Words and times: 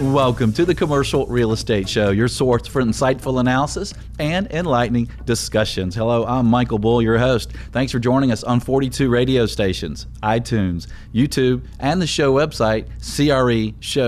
Welcome 0.00 0.54
to 0.54 0.64
the 0.64 0.74
Commercial 0.74 1.26
Real 1.26 1.52
Estate 1.52 1.86
Show, 1.86 2.08
your 2.08 2.26
source 2.26 2.66
for 2.66 2.82
insightful 2.82 3.38
analysis 3.38 3.92
and 4.18 4.50
enlightening 4.50 5.10
discussions. 5.26 5.94
Hello, 5.94 6.24
I'm 6.24 6.46
Michael 6.46 6.78
Bull, 6.78 7.02
your 7.02 7.18
host. 7.18 7.52
Thanks 7.70 7.92
for 7.92 7.98
joining 7.98 8.32
us 8.32 8.42
on 8.42 8.60
42 8.60 9.10
radio 9.10 9.44
stations, 9.44 10.06
iTunes, 10.22 10.86
YouTube, 11.12 11.66
and 11.80 12.00
the 12.00 12.06
show 12.06 12.32
website, 12.32 12.88
creshow.com. 13.00 14.00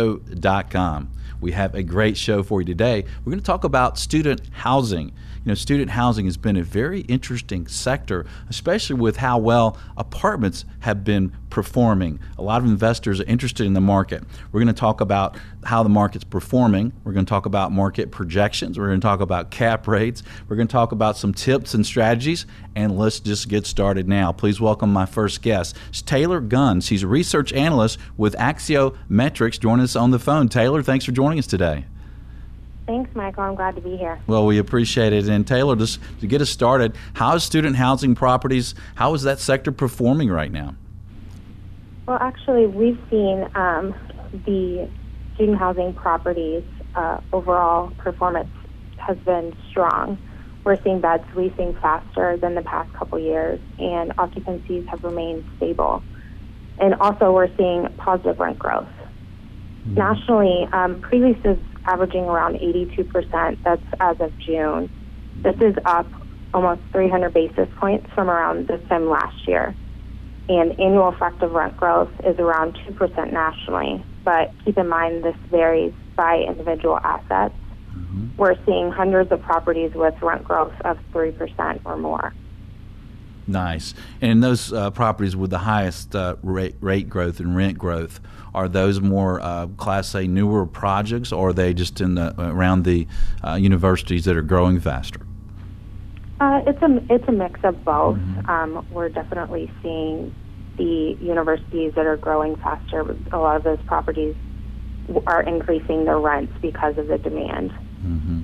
We 1.42 1.52
have 1.52 1.74
a 1.74 1.82
great 1.82 2.16
show 2.16 2.42
for 2.42 2.62
you 2.62 2.66
today. 2.66 3.04
We're 3.22 3.30
going 3.30 3.40
to 3.40 3.44
talk 3.44 3.64
about 3.64 3.98
student 3.98 4.40
housing 4.50 5.12
you 5.44 5.50
know, 5.50 5.54
student 5.54 5.90
housing 5.90 6.26
has 6.26 6.36
been 6.36 6.56
a 6.56 6.62
very 6.62 7.00
interesting 7.02 7.66
sector, 7.66 8.26
especially 8.48 8.96
with 8.96 9.16
how 9.16 9.38
well 9.38 9.76
apartments 9.96 10.64
have 10.80 11.02
been 11.02 11.32
performing. 11.50 12.20
A 12.38 12.42
lot 12.42 12.62
of 12.62 12.68
investors 12.68 13.20
are 13.20 13.24
interested 13.24 13.66
in 13.66 13.72
the 13.72 13.80
market. 13.80 14.22
We're 14.52 14.60
going 14.60 14.72
to 14.72 14.80
talk 14.80 15.00
about 15.00 15.36
how 15.64 15.82
the 15.82 15.88
market's 15.88 16.24
performing. 16.24 16.92
We're 17.04 17.12
going 17.12 17.26
to 17.26 17.30
talk 17.30 17.46
about 17.46 17.72
market 17.72 18.10
projections. 18.12 18.78
We're 18.78 18.86
going 18.86 19.00
to 19.00 19.04
talk 19.04 19.20
about 19.20 19.50
cap 19.50 19.88
rates. 19.88 20.22
We're 20.48 20.56
going 20.56 20.68
to 20.68 20.72
talk 20.72 20.92
about 20.92 21.16
some 21.16 21.34
tips 21.34 21.74
and 21.74 21.84
strategies. 21.84 22.46
And 22.76 22.96
let's 22.96 23.18
just 23.18 23.48
get 23.48 23.66
started 23.66 24.08
now. 24.08 24.32
Please 24.32 24.60
welcome 24.60 24.92
my 24.92 25.06
first 25.06 25.42
guest, 25.42 25.76
it's 25.88 26.02
Taylor 26.02 26.40
Guns. 26.40 26.88
He's 26.88 27.02
a 27.02 27.08
research 27.08 27.52
analyst 27.52 27.98
with 28.16 28.34
Axiometrics. 28.36 29.58
Joining 29.58 29.84
us 29.84 29.96
on 29.96 30.12
the 30.12 30.18
phone. 30.18 30.48
Taylor, 30.48 30.82
thanks 30.82 31.04
for 31.04 31.12
joining 31.12 31.38
us 31.38 31.46
today. 31.46 31.84
Thanks, 32.86 33.14
Michael. 33.14 33.44
I'm 33.44 33.54
glad 33.54 33.76
to 33.76 33.80
be 33.80 33.96
here. 33.96 34.20
Well, 34.26 34.44
we 34.44 34.58
appreciate 34.58 35.12
it. 35.12 35.28
And 35.28 35.46
Taylor, 35.46 35.76
just 35.76 36.00
to 36.20 36.26
get 36.26 36.40
us 36.40 36.50
started, 36.50 36.96
how 37.14 37.34
is 37.36 37.44
student 37.44 37.76
housing 37.76 38.14
properties? 38.14 38.74
How 38.96 39.14
is 39.14 39.22
that 39.22 39.38
sector 39.38 39.70
performing 39.70 40.30
right 40.30 40.50
now? 40.50 40.74
Well, 42.06 42.18
actually, 42.20 42.66
we've 42.66 42.98
seen 43.08 43.48
um, 43.54 43.94
the 44.44 44.88
student 45.34 45.58
housing 45.58 45.94
properties 45.94 46.64
uh, 46.96 47.20
overall 47.32 47.90
performance 47.98 48.50
has 48.98 49.16
been 49.18 49.56
strong. 49.70 50.18
We're 50.64 50.80
seeing 50.82 51.00
beds 51.00 51.24
leasing 51.34 51.74
faster 51.80 52.36
than 52.36 52.54
the 52.54 52.62
past 52.62 52.92
couple 52.94 53.18
years, 53.18 53.60
and 53.78 54.12
occupancies 54.18 54.86
have 54.88 55.02
remained 55.04 55.44
stable. 55.56 56.02
And 56.78 56.94
also, 56.94 57.32
we're 57.32 57.54
seeing 57.56 57.88
positive 57.96 58.40
rent 58.40 58.58
growth. 58.58 58.86
Mm-hmm. 58.86 59.94
Nationally, 59.94 60.68
um, 60.72 61.00
pre-leases 61.00 61.58
averaging 61.86 62.24
around 62.24 62.56
82%. 62.56 63.58
That's 63.64 63.82
as 64.00 64.20
of 64.20 64.36
June. 64.38 64.90
This 65.42 65.56
is 65.60 65.74
up 65.84 66.06
almost 66.54 66.80
300 66.92 67.32
basis 67.32 67.68
points 67.78 68.06
from 68.14 68.28
around 68.30 68.68
this 68.68 68.80
time 68.88 69.08
last 69.08 69.48
year. 69.48 69.74
And 70.48 70.72
annual 70.78 71.08
effective 71.10 71.52
rent 71.52 71.76
growth 71.76 72.10
is 72.26 72.38
around 72.38 72.78
2% 72.86 73.32
nationally. 73.32 74.04
But 74.24 74.52
keep 74.64 74.76
in 74.76 74.88
mind, 74.88 75.24
this 75.24 75.36
varies 75.50 75.94
by 76.16 76.44
individual 76.46 76.98
assets. 77.02 77.54
Mm-hmm. 77.96 78.36
We're 78.36 78.56
seeing 78.66 78.90
hundreds 78.90 79.32
of 79.32 79.40
properties 79.42 79.92
with 79.94 80.14
rent 80.20 80.44
growth 80.44 80.74
of 80.84 80.98
3% 81.12 81.80
or 81.84 81.96
more. 81.96 82.34
Nice. 83.46 83.94
And 84.20 84.42
those 84.42 84.72
uh, 84.72 84.90
properties 84.90 85.34
with 85.34 85.50
the 85.50 85.58
highest 85.58 86.14
uh, 86.14 86.36
rate, 86.42 86.76
rate 86.80 87.08
growth 87.08 87.40
and 87.40 87.56
rent 87.56 87.78
growth, 87.78 88.20
are 88.54 88.68
those 88.68 89.00
more 89.00 89.40
uh, 89.40 89.66
Class 89.78 90.14
A 90.14 90.26
newer 90.26 90.66
projects, 90.66 91.32
or 91.32 91.48
are 91.48 91.52
they 91.52 91.74
just 91.74 92.00
in 92.00 92.14
the, 92.14 92.34
around 92.38 92.84
the 92.84 93.06
uh, 93.42 93.54
universities 93.54 94.24
that 94.26 94.36
are 94.36 94.42
growing 94.42 94.78
faster? 94.78 95.20
Uh, 96.40 96.60
it's 96.66 96.82
a 96.82 97.04
it's 97.08 97.28
a 97.28 97.32
mix 97.32 97.60
of 97.62 97.84
both. 97.84 98.16
Mm-hmm. 98.16 98.50
Um, 98.50 98.86
we're 98.90 99.08
definitely 99.08 99.70
seeing 99.80 100.34
the 100.76 101.16
universities 101.20 101.94
that 101.94 102.04
are 102.06 102.16
growing 102.16 102.56
faster. 102.56 103.16
A 103.32 103.38
lot 103.38 103.56
of 103.56 103.62
those 103.62 103.78
properties 103.86 104.34
are 105.26 105.42
increasing 105.42 106.04
their 106.04 106.18
rents 106.18 106.52
because 106.60 106.98
of 106.98 107.06
the 107.06 107.18
demand. 107.18 107.70
Mm-hmm. 108.04 108.40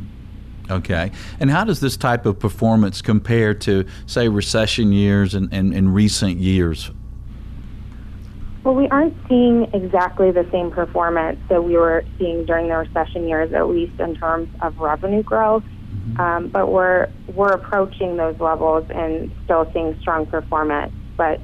Okay. 0.71 1.11
And 1.41 1.51
how 1.51 1.65
does 1.65 1.81
this 1.81 1.97
type 1.97 2.27
of 2.27 2.39
performance 2.39 3.01
compare 3.03 3.55
to, 3.55 3.87
say, 4.07 4.29
recession 4.29 4.93
years 4.93 5.35
and, 5.35 5.53
and, 5.53 5.73
and 5.73 5.95
recent 5.95 6.39
years? 6.39 6.91
Well, 8.65 8.75
we 8.75 8.89
aren't 8.89 9.17
seeing 9.29 9.65
exactly 9.73 10.31
the 10.31 10.47
same 10.53 10.71
performance 10.71 11.39
that 11.49 11.65
we 11.65 11.77
were 11.77 12.05
seeing 12.19 12.45
during 12.45 12.69
the 12.69 12.77
recession 12.77 13.27
years, 13.27 13.53
at 13.53 13.69
least 13.69 13.99
in 13.99 14.15
terms 14.15 14.49
of 14.61 14.79
revenue 14.79 15.23
growth. 15.23 15.63
Mm-hmm. 15.65 16.21
Um, 16.21 16.49
but 16.49 16.71
we're 16.71 17.09
we're 17.35 17.53
approaching 17.53 18.19
those 18.19 18.39
levels 18.41 18.85
and 18.91 19.33
still 19.45 19.71
seeing 19.73 19.99
strong 20.01 20.27
performance. 20.27 20.93
But 21.17 21.41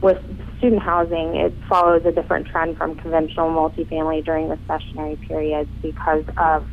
with 0.00 0.18
student 0.56 0.80
housing, 0.80 1.36
it 1.36 1.52
follows 1.68 2.06
a 2.06 2.12
different 2.12 2.46
trend 2.46 2.78
from 2.78 2.94
conventional 2.96 3.50
multifamily 3.50 4.24
during 4.24 4.48
recessionary 4.48 5.20
periods 5.26 5.68
because 5.82 6.24
of 6.38 6.66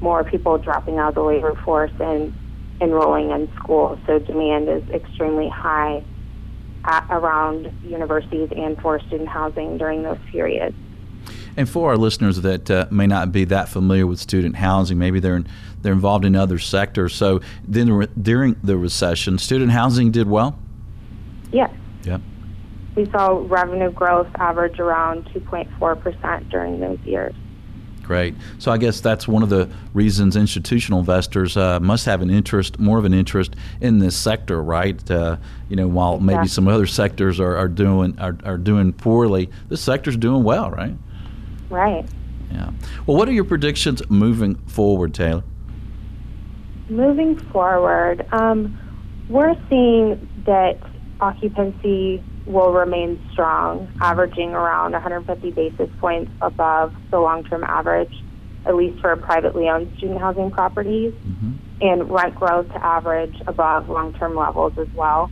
more 0.00 0.24
people 0.24 0.58
dropping 0.58 0.98
out 0.98 1.10
of 1.10 1.14
the 1.14 1.22
labor 1.22 1.54
force 1.64 1.92
and 2.00 2.34
enrolling 2.80 3.30
in 3.30 3.52
school. 3.56 3.98
So 4.06 4.18
demand 4.18 4.68
is 4.68 4.88
extremely 4.90 5.48
high 5.48 6.04
at, 6.84 7.06
around 7.10 7.72
universities 7.82 8.48
and 8.54 8.80
for 8.80 9.00
student 9.00 9.28
housing 9.28 9.78
during 9.78 10.02
those 10.02 10.18
periods. 10.30 10.76
And 11.56 11.68
for 11.68 11.90
our 11.90 11.96
listeners 11.96 12.40
that 12.42 12.70
uh, 12.70 12.86
may 12.90 13.06
not 13.06 13.32
be 13.32 13.44
that 13.46 13.68
familiar 13.68 14.06
with 14.06 14.20
student 14.20 14.56
housing, 14.56 14.96
maybe 14.96 15.18
they're 15.18 15.36
in, 15.36 15.48
they're 15.82 15.92
involved 15.92 16.24
in 16.24 16.36
other 16.36 16.58
sectors. 16.58 17.14
So 17.14 17.40
then 17.66 17.92
re- 17.92 18.08
during 18.20 18.56
the 18.62 18.76
recession, 18.76 19.38
student 19.38 19.72
housing 19.72 20.12
did 20.12 20.28
well. 20.28 20.58
Yes. 21.50 21.70
Yep. 22.04 22.20
We 22.94 23.10
saw 23.10 23.44
revenue 23.46 23.90
growth 23.90 24.28
average 24.36 24.78
around 24.78 25.24
2.4 25.26 26.00
percent 26.00 26.48
during 26.48 26.80
those 26.80 26.98
years. 27.00 27.34
Great. 28.08 28.34
So 28.58 28.72
I 28.72 28.78
guess 28.78 29.02
that's 29.02 29.28
one 29.28 29.42
of 29.42 29.50
the 29.50 29.68
reasons 29.92 30.34
institutional 30.34 30.98
investors 30.98 31.58
uh, 31.58 31.78
must 31.78 32.06
have 32.06 32.22
an 32.22 32.30
interest, 32.30 32.78
more 32.78 32.96
of 32.96 33.04
an 33.04 33.12
interest 33.12 33.54
in 33.82 33.98
this 33.98 34.16
sector, 34.16 34.62
right? 34.62 35.10
Uh, 35.10 35.36
you 35.68 35.76
know, 35.76 35.86
while 35.86 36.18
maybe 36.18 36.48
some 36.48 36.68
other 36.68 36.86
sectors 36.86 37.38
are, 37.38 37.54
are 37.54 37.68
doing 37.68 38.18
are, 38.18 38.34
are 38.44 38.56
doing 38.56 38.94
poorly, 38.94 39.50
this 39.68 39.82
sector's 39.82 40.16
doing 40.16 40.42
well, 40.42 40.70
right? 40.70 40.96
Right. 41.68 42.06
Yeah. 42.50 42.70
Well, 43.06 43.18
what 43.18 43.28
are 43.28 43.32
your 43.32 43.44
predictions 43.44 44.00
moving 44.08 44.54
forward, 44.54 45.12
Taylor? 45.12 45.44
Moving 46.88 47.38
forward, 47.52 48.26
um, 48.32 48.78
we're 49.28 49.54
seeing 49.68 50.26
that 50.46 50.78
occupancy 51.20 52.24
will 52.48 52.72
remain 52.72 53.20
strong, 53.32 53.92
averaging 54.00 54.54
around 54.54 54.92
150 54.92 55.50
basis 55.52 55.88
points 56.00 56.32
above 56.40 56.94
the 57.10 57.20
long 57.20 57.44
term 57.44 57.62
average, 57.64 58.12
at 58.66 58.74
least 58.74 59.00
for 59.00 59.14
privately 59.16 59.68
owned 59.68 59.92
student 59.98 60.20
housing 60.20 60.50
properties, 60.50 61.12
mm-hmm. 61.12 61.52
and 61.80 62.10
rent 62.10 62.34
growth 62.34 62.68
to 62.68 62.84
average 62.84 63.36
above 63.46 63.88
long 63.88 64.12
term 64.14 64.34
levels 64.34 64.72
as 64.78 64.88
well. 64.94 65.30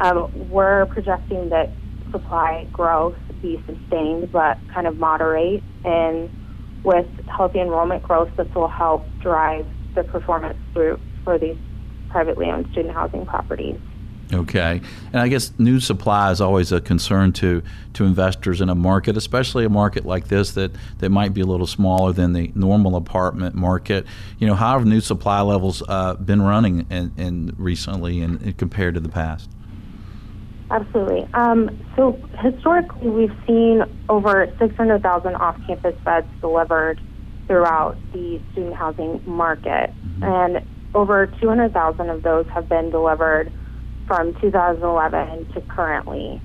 Um, 0.00 0.50
we're 0.50 0.86
projecting 0.86 1.50
that 1.50 1.70
supply 2.10 2.66
growth 2.72 3.16
be 3.42 3.62
sustained 3.66 4.30
but 4.32 4.58
kind 4.72 4.86
of 4.86 4.96
moderate, 4.96 5.62
and 5.84 6.30
with 6.84 7.06
healthy 7.28 7.60
enrollment 7.60 8.02
growth, 8.02 8.30
this 8.36 8.48
will 8.54 8.68
help 8.68 9.06
drive 9.20 9.66
the 9.94 10.04
performance 10.04 10.58
through 10.72 10.98
for 11.24 11.38
these 11.38 11.56
privately 12.08 12.46
owned 12.46 12.66
student 12.72 12.94
housing 12.94 13.26
properties. 13.26 13.78
Okay, 14.32 14.80
and 15.12 15.20
I 15.20 15.28
guess 15.28 15.52
new 15.58 15.78
supply 15.78 16.30
is 16.30 16.40
always 16.40 16.72
a 16.72 16.80
concern 16.80 17.32
to 17.34 17.62
to 17.94 18.04
investors 18.04 18.60
in 18.60 18.68
a 18.70 18.74
market, 18.74 19.16
especially 19.16 19.64
a 19.64 19.68
market 19.68 20.06
like 20.06 20.28
this 20.28 20.52
that, 20.52 20.72
that 20.98 21.10
might 21.10 21.34
be 21.34 21.42
a 21.42 21.46
little 21.46 21.66
smaller 21.66 22.12
than 22.12 22.32
the 22.32 22.50
normal 22.54 22.96
apartment 22.96 23.54
market. 23.54 24.06
You 24.38 24.46
know, 24.46 24.54
how 24.54 24.78
have 24.78 24.86
new 24.86 25.00
supply 25.00 25.42
levels 25.42 25.82
uh, 25.86 26.14
been 26.14 26.40
running 26.40 26.86
in, 26.90 27.12
in 27.18 27.54
recently 27.58 28.22
and 28.22 28.56
compared 28.56 28.94
to 28.94 29.00
the 29.00 29.10
past? 29.10 29.50
Absolutely. 30.70 31.28
Um, 31.34 31.84
so 31.96 32.12
historically, 32.38 33.10
we've 33.10 33.36
seen 33.46 33.82
over 34.08 34.50
600,000 34.58 35.34
off-campus 35.34 35.94
beds 36.02 36.26
delivered 36.40 36.98
throughout 37.46 37.96
the 38.14 38.40
student 38.52 38.74
housing 38.74 39.22
market, 39.26 39.90
mm-hmm. 39.90 40.22
and 40.22 40.66
over 40.94 41.26
200,000 41.26 42.08
of 42.08 42.22
those 42.22 42.46
have 42.46 42.68
been 42.70 42.90
delivered 42.90 43.52
from 44.06 44.34
2011 44.40 45.52
to 45.52 45.60
currently. 45.62 46.40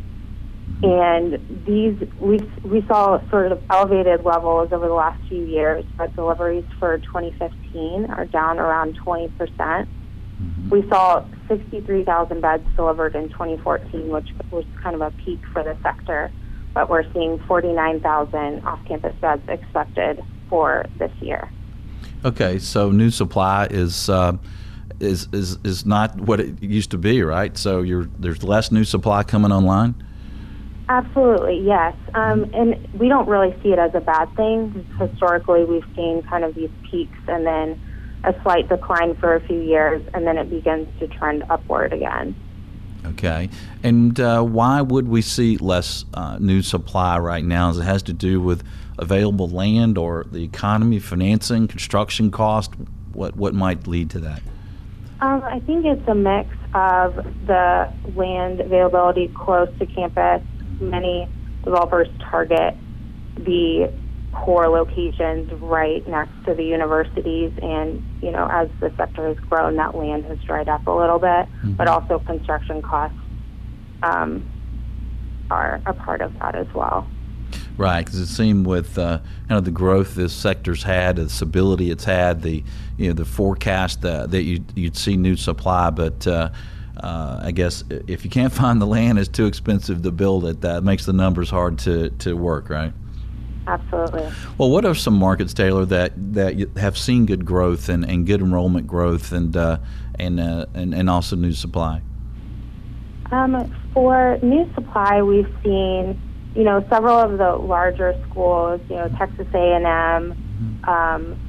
And 0.83 1.65
these 1.65 1.97
we 2.19 2.39
we 2.63 2.85
saw 2.87 3.19
sort 3.29 3.51
of 3.51 3.63
elevated 3.69 4.23
levels 4.23 4.71
over 4.71 4.87
the 4.87 4.93
last 4.93 5.19
few 5.27 5.43
years, 5.43 5.83
but 5.97 6.15
deliveries 6.15 6.65
for 6.77 6.99
2015 6.99 8.05
are 8.05 8.25
down 8.25 8.59
around 8.59 8.95
20 8.95 9.29
percent. 9.29 9.89
Mm-hmm. 10.39 10.69
We 10.69 10.87
saw 10.87 11.25
63,000 11.47 12.41
beds 12.41 12.63
delivered 12.75 13.15
in 13.15 13.29
2014, 13.29 14.09
which 14.09 14.29
was 14.51 14.65
kind 14.83 14.93
of 14.93 15.01
a 15.01 15.09
peak 15.23 15.39
for 15.51 15.63
the 15.63 15.75
sector, 15.81 16.31
but 16.75 16.91
we're 16.91 17.11
seeing 17.11 17.39
49,000 17.47 18.63
off-campus 18.63 19.15
beds 19.19 19.41
expected 19.47 20.21
for 20.47 20.85
this 20.99 21.11
year. 21.21 21.49
Okay, 22.23 22.59
so 22.59 22.91
new 22.91 23.09
supply 23.09 23.65
is. 23.71 24.09
Uh, 24.09 24.37
is, 24.99 25.27
is, 25.31 25.57
is 25.63 25.85
not 25.85 26.19
what 26.19 26.39
it 26.39 26.61
used 26.61 26.91
to 26.91 26.97
be, 26.97 27.21
right? 27.21 27.57
So 27.57 27.83
there's 28.19 28.43
less 28.43 28.71
new 28.71 28.83
supply 28.83 29.23
coming 29.23 29.51
online? 29.51 29.95
Absolutely, 30.89 31.59
yes. 31.59 31.95
Um, 32.13 32.49
and 32.53 32.87
we 32.93 33.09
don't 33.09 33.27
really 33.27 33.53
see 33.61 33.73
it 33.73 33.79
as 33.79 33.93
a 33.93 33.99
bad 33.99 34.33
thing. 34.35 34.85
Historically, 34.97 35.65
we've 35.65 35.85
seen 35.95 36.23
kind 36.23 36.45
of 36.45 36.55
these 36.55 36.69
peaks 36.89 37.19
and 37.27 37.45
then 37.45 37.81
a 38.23 38.33
slight 38.41 38.69
decline 38.69 39.15
for 39.15 39.35
a 39.35 39.41
few 39.41 39.59
years, 39.59 40.01
and 40.13 40.25
then 40.25 40.37
it 40.37 40.49
begins 40.49 40.87
to 40.99 41.07
trend 41.07 41.43
upward 41.49 41.93
again. 41.93 42.35
Okay. 43.05 43.49
And 43.83 44.19
uh, 44.19 44.43
why 44.43 44.81
would 44.81 45.07
we 45.07 45.21
see 45.21 45.57
less 45.57 46.05
uh, 46.13 46.37
new 46.39 46.61
supply 46.61 47.17
right 47.19 47.43
now? 47.43 47.69
Is 47.69 47.77
it 47.79 47.83
has 47.83 48.03
to 48.03 48.13
do 48.13 48.41
with 48.41 48.63
available 48.97 49.49
land 49.49 49.97
or 49.97 50.25
the 50.31 50.43
economy, 50.43 50.99
financing, 50.99 51.67
construction 51.67 52.31
cost? 52.31 52.73
What 53.13 53.35
what 53.35 53.53
might 53.53 53.87
lead 53.87 54.09
to 54.11 54.19
that? 54.21 54.41
Um, 55.19 55.43
I 55.43 55.59
think 55.61 55.85
it's 55.85 56.07
a 56.07 56.13
mix 56.13 56.49
of 56.75 57.15
the 57.47 57.91
land 58.15 58.59
availability 58.59 59.29
close 59.29 59.69
to 59.79 59.85
campus. 59.87 60.43
Many 60.79 61.27
developers 61.63 62.07
target 62.19 62.75
the 63.35 63.91
core 64.33 64.67
locations 64.67 65.51
right 65.53 66.07
next 66.07 66.31
to 66.45 66.53
the 66.53 66.63
universities, 66.63 67.51
and 67.61 68.03
you 68.21 68.31
know, 68.31 68.47
as 68.51 68.69
the 68.79 68.93
sector 68.95 69.27
has 69.27 69.39
grown, 69.39 69.75
that 69.77 69.95
land 69.95 70.25
has 70.25 70.37
dried 70.39 70.69
up 70.69 70.85
a 70.85 70.91
little 70.91 71.19
bit. 71.19 71.27
Mm-hmm. 71.27 71.73
But 71.73 71.87
also, 71.87 72.19
construction 72.19 72.83
costs 72.83 73.17
um, 74.03 74.47
are 75.49 75.81
a 75.87 75.93
part 75.93 76.21
of 76.21 76.37
that 76.39 76.55
as 76.55 76.67
well. 76.75 77.07
Right, 77.77 78.03
because 78.03 78.19
it 78.19 78.27
seemed 78.27 78.65
with 78.65 78.97
uh, 78.97 79.19
kind 79.47 79.57
of 79.57 79.65
the 79.65 79.71
growth 79.71 80.15
this 80.15 80.33
sector's 80.33 80.83
had, 80.83 81.17
the 81.17 81.29
stability 81.29 81.91
it's 81.91 82.05
had, 82.05 82.41
the 82.41 82.63
you 82.97 83.07
know 83.07 83.13
the 83.13 83.25
forecast 83.25 84.01
that, 84.01 84.31
that 84.31 84.43
you, 84.43 84.63
you'd 84.75 84.97
see 84.97 85.17
new 85.17 85.35
supply, 85.35 85.89
but 85.89 86.25
uh, 86.27 86.49
uh, 86.97 87.41
I 87.43 87.51
guess 87.51 87.83
if 87.89 88.23
you 88.23 88.29
can't 88.29 88.53
find 88.63 88.81
the 88.81 88.87
land, 88.87 89.19
it's 89.19 89.29
too 89.29 89.45
expensive 89.45 90.01
to 90.03 90.11
build 90.11 90.45
it. 90.45 90.61
That 90.61 90.83
makes 90.83 91.05
the 91.05 91.13
numbers 91.13 91.49
hard 91.49 91.79
to, 91.79 92.09
to 92.09 92.35
work, 92.35 92.69
right? 92.69 92.93
Absolutely. 93.67 94.29
Well, 94.57 94.69
what 94.69 94.85
are 94.85 94.95
some 94.95 95.15
markets, 95.15 95.53
Taylor, 95.53 95.85
that 95.85 96.13
that 96.33 96.77
have 96.77 96.97
seen 96.97 97.25
good 97.25 97.45
growth 97.45 97.89
and, 97.89 98.05
and 98.05 98.25
good 98.25 98.41
enrollment 98.41 98.87
growth 98.87 99.33
and 99.33 99.55
uh, 99.57 99.79
and, 100.15 100.39
uh, 100.39 100.67
and 100.73 100.93
and 100.93 101.09
also 101.09 101.35
new 101.35 101.51
supply? 101.51 102.01
Um, 103.29 103.75
for 103.93 104.39
new 104.41 104.71
supply, 104.73 105.21
we've 105.21 105.53
seen 105.63 106.17
you 106.57 106.63
know, 106.63 106.83
several 106.89 107.15
of 107.15 107.37
the 107.37 107.55
larger 107.55 108.19
schools, 108.27 108.81
you 108.89 108.95
know, 108.95 109.07
Texas 109.09 109.45
A&M, 109.53 109.83
mm-hmm. 109.83 110.89
um, 110.89 111.39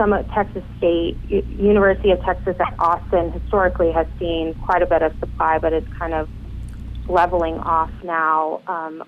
some 0.00 0.14
at 0.14 0.28
Texas 0.30 0.64
State, 0.78 1.18
U- 1.28 1.44
University 1.58 2.10
of 2.10 2.22
Texas 2.24 2.56
at 2.58 2.74
Austin 2.78 3.32
historically 3.32 3.92
has 3.92 4.06
seen 4.18 4.54
quite 4.54 4.80
a 4.80 4.86
bit 4.86 5.02
of 5.02 5.12
supply, 5.20 5.58
but 5.58 5.74
it's 5.74 5.86
kind 5.98 6.14
of 6.14 6.28
leveling 7.06 7.56
off 7.58 7.90
now. 8.02 8.62
Um, 8.66 9.04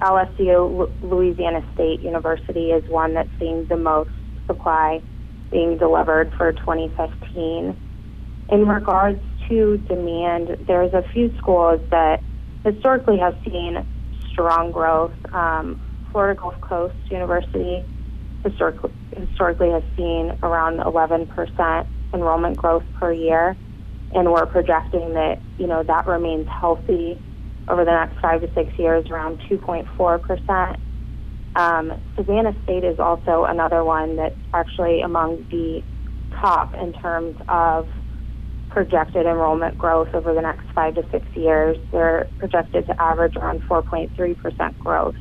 LSU, 0.00 0.90
Louisiana 1.02 1.62
State 1.74 2.00
University, 2.00 2.72
is 2.72 2.88
one 2.90 3.14
that's 3.14 3.28
seeing 3.38 3.66
the 3.66 3.76
most 3.76 4.10
supply 4.46 5.00
being 5.52 5.78
delivered 5.78 6.32
for 6.36 6.52
2015. 6.52 7.76
In 8.50 8.66
regards 8.66 9.22
to 9.48 9.76
demand, 9.76 10.64
there's 10.66 10.92
a 10.92 11.04
few 11.12 11.32
schools 11.38 11.80
that 11.90 12.20
historically 12.64 13.18
have 13.18 13.36
seen 13.44 13.86
strong 14.32 14.72
growth. 14.72 15.12
Um, 15.32 15.80
Florida 16.10 16.40
Gulf 16.40 16.60
Coast 16.62 16.96
University 17.10 17.84
historically, 18.44 18.90
historically 19.16 19.70
has 19.70 19.82
seen 19.96 20.32
around 20.42 20.78
11% 20.80 21.28
enrollment 22.14 22.56
growth 22.56 22.84
per 22.98 23.12
year, 23.12 23.56
and 24.12 24.30
we're 24.30 24.46
projecting 24.46 25.14
that 25.14 25.42
you 25.58 25.66
know 25.66 25.82
that 25.82 26.06
remains 26.06 26.46
healthy 26.60 27.20
over 27.68 27.84
the 27.84 27.92
next 27.92 28.18
five 28.20 28.40
to 28.40 28.48
six 28.54 28.72
years, 28.78 29.04
around 29.10 29.40
2.4%. 29.50 30.76
Um, 31.54 31.92
Savannah 32.16 32.54
State 32.62 32.84
is 32.84 32.98
also 32.98 33.44
another 33.44 33.84
one 33.84 34.16
that's 34.16 34.40
actually 34.54 35.02
among 35.02 35.44
the 35.50 35.82
top 36.40 36.74
in 36.80 36.92
terms 36.92 37.36
of 37.48 37.88
projected 38.70 39.26
enrollment 39.26 39.76
growth 39.76 40.08
over 40.14 40.34
the 40.34 40.40
next 40.40 40.64
five 40.74 40.94
to 40.94 41.02
six 41.10 41.26
years. 41.34 41.76
They're 41.92 42.28
projected 42.38 42.86
to 42.86 43.02
average 43.02 43.34
around 43.36 43.62
4.3% 43.70 44.78
growth 44.78 45.14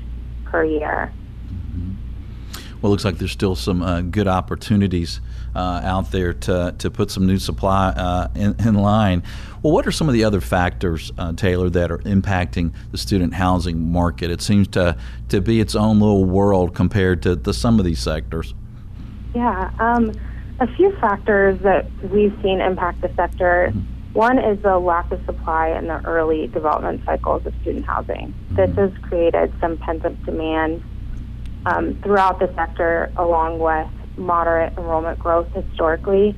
per 0.45 0.63
year. 0.63 1.13
Mm-hmm. 2.77 2.81
Well, 2.81 2.91
it 2.91 2.94
looks 2.94 3.06
like 3.06 3.18
there's 3.18 3.31
still 3.31 3.56
some 3.56 3.81
uh, 3.81 4.01
good 4.01 4.27
opportunities 4.27 5.19
uh, 5.56 5.81
out 5.83 6.12
there 6.12 6.33
to, 6.33 6.75
to 6.77 6.91
put 6.91 7.09
some 7.09 7.25
new 7.25 7.39
supply 7.39 7.89
uh, 7.89 8.27
in, 8.35 8.56
in, 8.59 8.75
line. 8.75 9.24
Well, 9.63 9.74
what 9.74 9.88
are 9.88 9.91
some 9.91 10.07
of 10.07 10.13
the 10.13 10.24
other 10.24 10.41
factors, 10.41 11.12
uh, 11.18 11.33
Taylor, 11.33 11.69
that 11.71 11.91
are 11.91 11.97
impacting 12.00 12.74
the 12.91 12.97
student 12.97 13.33
housing 13.33 13.91
market? 13.91 14.29
It 14.29 14.41
seems 14.41 14.68
to, 14.69 14.97
to 15.29 15.41
be 15.41 15.59
its 15.59 15.75
own 15.75 16.00
little 16.00 16.25
world 16.25 16.75
compared 16.75 17.24
to, 17.24 17.35
to 17.35 17.53
some 17.53 17.79
of 17.79 17.85
these 17.85 18.00
sectors. 18.00 18.53
Yeah. 19.33 19.71
Um, 19.79 20.12
a 20.59 20.68
few 20.75 20.95
factors 20.97 21.59
that 21.62 21.89
we've 22.03 22.38
seen 22.41 22.62
impact 22.62 23.01
the 23.01 23.12
sector. 23.15 23.74
One 24.13 24.39
is 24.39 24.62
the 24.63 24.79
lack 24.79 25.12
of 25.12 25.24
supply 25.25 25.69
in 25.69 25.88
the 25.88 26.03
early 26.06 26.47
development 26.47 27.03
cycles 27.06 27.45
of 27.45 27.53
student 27.62 27.85
housing. 27.85 28.33
This 28.51 28.75
has 28.75 28.91
created 29.03 29.53
some 29.59 29.77
pent 29.77 30.06
up 30.06 30.24
demand 30.24 30.83
um, 31.67 31.99
throughout 32.01 32.39
the 32.39 32.51
sector, 32.55 33.11
along 33.17 33.59
with 33.59 33.87
moderate 34.17 34.73
enrollment 34.77 35.19
growth 35.19 35.47
historically. 35.53 36.35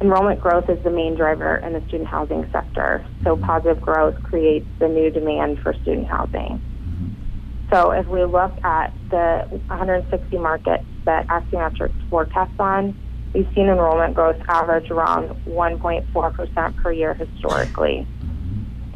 Enrollment 0.00 0.40
growth 0.40 0.68
is 0.68 0.82
the 0.82 0.90
main 0.90 1.14
driver 1.14 1.56
in 1.56 1.72
the 1.72 1.80
student 1.88 2.08
housing 2.08 2.48
sector. 2.52 3.06
So, 3.24 3.36
positive 3.36 3.80
growth 3.80 4.22
creates 4.22 4.66
the 4.78 4.88
new 4.88 5.10
demand 5.10 5.60
for 5.60 5.72
student 5.72 6.08
housing. 6.08 6.60
So, 7.72 7.92
if 7.92 8.06
we 8.06 8.24
look 8.24 8.52
at 8.64 8.92
the 9.10 9.46
160 9.68 10.36
markets 10.38 10.84
that 11.04 11.26
Axiometrics 11.28 12.10
forecasts 12.10 12.58
on, 12.58 12.94
we've 13.32 13.48
seen 13.54 13.68
enrollment 13.68 14.14
growth 14.14 14.36
average 14.48 14.90
around 14.90 15.30
1.4% 15.46 16.76
per 16.76 16.92
year 16.92 17.14
historically. 17.14 18.06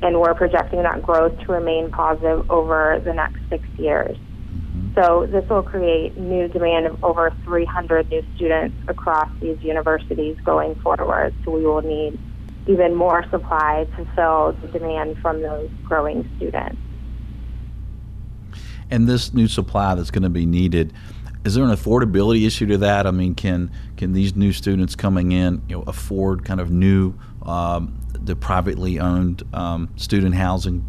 And 0.02 0.20
we're 0.20 0.34
projecting 0.34 0.82
that 0.82 1.02
growth 1.02 1.38
to 1.40 1.52
remain 1.52 1.90
positive 1.90 2.50
over 2.50 3.00
the 3.04 3.12
next 3.12 3.38
six 3.48 3.66
years. 3.78 4.16
So 4.94 5.26
this 5.26 5.48
will 5.48 5.62
create 5.62 6.16
new 6.16 6.48
demand 6.48 6.86
of 6.86 7.02
over 7.04 7.32
300 7.44 8.10
new 8.10 8.24
students 8.34 8.76
across 8.88 9.28
these 9.40 9.60
universities 9.62 10.36
going 10.44 10.74
forward. 10.76 11.32
So 11.44 11.52
we 11.52 11.64
will 11.64 11.82
need 11.82 12.18
even 12.66 12.94
more 12.94 13.24
supply 13.30 13.86
to 13.96 14.04
fill 14.16 14.52
the 14.60 14.68
demand 14.68 15.18
from 15.18 15.42
those 15.42 15.70
growing 15.84 16.28
students. 16.36 16.76
And 18.90 19.08
this 19.08 19.32
new 19.32 19.46
supply 19.46 19.94
that's 19.94 20.10
going 20.10 20.24
to 20.24 20.30
be 20.30 20.46
needed, 20.46 20.92
is 21.44 21.54
there 21.54 21.64
an 21.64 21.70
affordability 21.70 22.46
issue 22.46 22.66
to 22.66 22.78
that? 22.78 23.06
I 23.06 23.12
mean, 23.12 23.34
can 23.34 23.70
can 23.96 24.12
these 24.12 24.34
new 24.34 24.52
students 24.52 24.96
coming 24.96 25.32
in, 25.32 25.62
you 25.68 25.76
know, 25.76 25.84
afford 25.86 26.44
kind 26.44 26.60
of 26.60 26.70
new, 26.70 27.14
um, 27.42 27.98
the 28.12 28.34
privately 28.34 28.98
owned 28.98 29.44
um, 29.54 29.88
student 29.96 30.34
housing? 30.34 30.84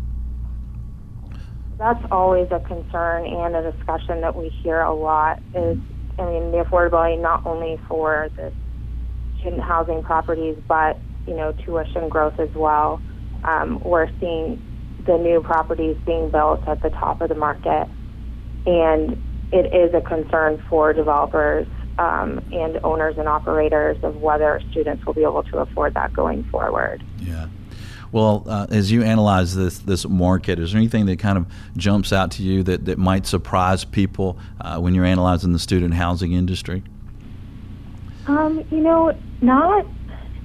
That's 1.81 2.05
always 2.11 2.47
a 2.51 2.59
concern 2.59 3.25
and 3.25 3.55
a 3.55 3.71
discussion 3.71 4.21
that 4.21 4.35
we 4.35 4.49
hear 4.49 4.81
a 4.81 4.93
lot. 4.93 5.39
Is 5.55 5.79
I 6.19 6.25
mean, 6.25 6.51
the 6.51 6.63
affordability 6.63 7.19
not 7.19 7.43
only 7.43 7.79
for 7.87 8.29
the 8.35 8.53
student 9.39 9.63
housing 9.63 10.03
properties, 10.03 10.57
but 10.67 10.99
you 11.25 11.35
know, 11.35 11.53
tuition 11.53 12.07
growth 12.07 12.39
as 12.39 12.53
well. 12.53 13.01
Um, 13.43 13.81
we're 13.83 14.09
seeing 14.19 14.61
the 15.07 15.17
new 15.17 15.41
properties 15.41 15.97
being 16.05 16.29
built 16.29 16.67
at 16.67 16.83
the 16.83 16.91
top 16.91 17.19
of 17.19 17.29
the 17.29 17.35
market, 17.35 17.87
and 18.67 19.19
it 19.51 19.73
is 19.73 19.91
a 19.95 20.01
concern 20.01 20.61
for 20.69 20.93
developers 20.93 21.65
um, 21.97 22.45
and 22.51 22.79
owners 22.83 23.15
and 23.17 23.27
operators 23.27 23.97
of 24.03 24.17
whether 24.17 24.61
students 24.69 25.03
will 25.07 25.15
be 25.15 25.23
able 25.23 25.41
to 25.41 25.57
afford 25.57 25.95
that 25.95 26.13
going 26.13 26.43
forward. 26.43 27.03
Yeah. 27.17 27.47
Well, 28.11 28.43
uh, 28.45 28.67
as 28.69 28.91
you 28.91 29.03
analyze 29.03 29.55
this 29.55 29.79
this 29.79 30.07
market, 30.07 30.59
is 30.59 30.71
there 30.71 30.79
anything 30.79 31.05
that 31.05 31.19
kind 31.19 31.37
of 31.37 31.47
jumps 31.77 32.11
out 32.11 32.31
to 32.31 32.43
you 32.43 32.63
that, 32.63 32.85
that 32.85 32.97
might 32.97 33.25
surprise 33.25 33.85
people 33.85 34.37
uh, 34.59 34.79
when 34.79 34.93
you're 34.93 35.05
analyzing 35.05 35.53
the 35.53 35.59
student 35.59 35.93
housing 35.93 36.33
industry? 36.33 36.83
Um, 38.27 38.65
you 38.69 38.81
know, 38.81 39.17
not 39.41 39.85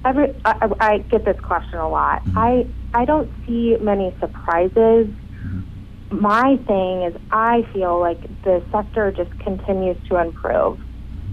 every. 0.05 0.33
I, 0.45 0.69
I, 0.79 0.97
get 0.99 1.25
this 1.25 1.39
question 1.41 1.77
a 1.77 1.89
lot. 1.89 2.23
Mm-hmm. 2.23 2.37
I 2.37 2.67
I 2.93 3.05
don't 3.05 3.29
see 3.45 3.75
many 3.77 4.15
surprises 4.19 5.09
my 6.11 6.57
thing 6.67 7.03
is 7.03 7.15
I 7.31 7.67
feel 7.73 7.99
like 7.99 8.21
the 8.43 8.63
sector 8.71 9.11
just 9.11 9.37
continues 9.39 9.97
to 10.07 10.17
improve. 10.17 10.79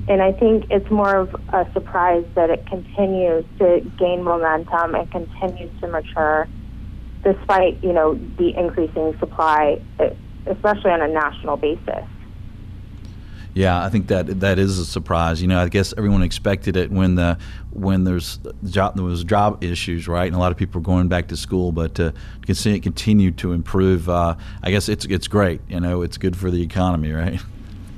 And 0.08 0.20
I 0.20 0.32
think 0.32 0.66
it's 0.70 0.90
more 0.90 1.16
of 1.16 1.34
a 1.48 1.66
surprise 1.72 2.26
that 2.34 2.50
it 2.50 2.66
continues 2.66 3.44
to 3.58 3.80
gain 3.98 4.22
momentum 4.22 4.94
and 4.94 5.10
continues 5.10 5.70
to 5.80 5.88
mature 5.88 6.46
despite, 7.22 7.82
you 7.82 7.92
know, 7.92 8.14
the 8.36 8.54
increasing 8.54 9.16
supply, 9.18 9.80
especially 10.46 10.90
on 10.90 11.00
a 11.00 11.08
national 11.08 11.56
basis. 11.56 12.04
Yeah, 13.54 13.82
I 13.82 13.88
think 13.88 14.08
that 14.08 14.40
that 14.40 14.58
is 14.58 14.78
a 14.78 14.84
surprise. 14.84 15.40
You 15.40 15.46
know, 15.46 15.60
I 15.60 15.68
guess 15.68 15.94
everyone 15.96 16.22
expected 16.22 16.76
it 16.76 16.90
when 16.90 17.14
the 17.14 17.38
when 17.70 18.02
there's 18.02 18.40
job 18.64 18.96
there 18.96 19.04
was 19.04 19.22
job 19.22 19.62
issues, 19.62 20.08
right? 20.08 20.26
And 20.26 20.34
a 20.34 20.38
lot 20.38 20.50
of 20.50 20.58
people 20.58 20.80
are 20.80 20.84
going 20.84 21.06
back 21.06 21.28
to 21.28 21.36
school, 21.36 21.70
but 21.70 21.94
to 21.94 22.12
see 22.52 22.74
it 22.74 22.82
continue 22.82 23.30
to 23.32 23.52
improve, 23.52 24.08
uh, 24.08 24.34
I 24.62 24.70
guess 24.72 24.88
it's 24.88 25.04
it's 25.04 25.28
great. 25.28 25.60
You 25.68 25.78
know, 25.78 26.02
it's 26.02 26.18
good 26.18 26.36
for 26.36 26.50
the 26.50 26.62
economy, 26.62 27.12
right? 27.12 27.40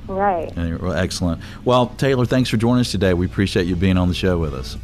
Right. 0.08 0.54
Well, 0.56 0.92
excellent. 0.92 1.40
Well, 1.64 1.88
Taylor, 1.88 2.26
thanks 2.26 2.48
for 2.48 2.56
joining 2.56 2.80
us 2.80 2.90
today. 2.90 3.14
We 3.14 3.26
appreciate 3.26 3.66
you 3.66 3.76
being 3.76 3.98
on 3.98 4.08
the 4.08 4.14
show 4.14 4.38
with 4.38 4.54
us. 4.54 4.76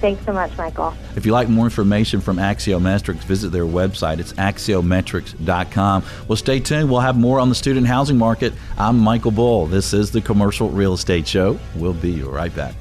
Thanks 0.00 0.24
so 0.24 0.32
much, 0.32 0.56
Michael. 0.56 0.94
If 1.14 1.26
you'd 1.26 1.32
like 1.32 1.50
more 1.50 1.66
information 1.66 2.22
from 2.22 2.38
Axiometrics, 2.38 3.22
visit 3.24 3.52
their 3.52 3.66
website. 3.66 4.18
It's 4.18 4.32
axiometrics.com. 4.32 6.04
Well, 6.26 6.36
stay 6.36 6.58
tuned. 6.58 6.90
We'll 6.90 7.00
have 7.00 7.18
more 7.18 7.38
on 7.38 7.50
the 7.50 7.54
student 7.54 7.86
housing 7.86 8.16
market. 8.16 8.54
I'm 8.78 8.98
Michael 8.98 9.30
Bull. 9.30 9.66
This 9.66 9.92
is 9.92 10.10
the 10.10 10.22
Commercial 10.22 10.70
Real 10.70 10.94
Estate 10.94 11.28
Show. 11.28 11.58
We'll 11.76 11.92
be 11.92 12.22
right 12.22 12.54
back. 12.56 12.74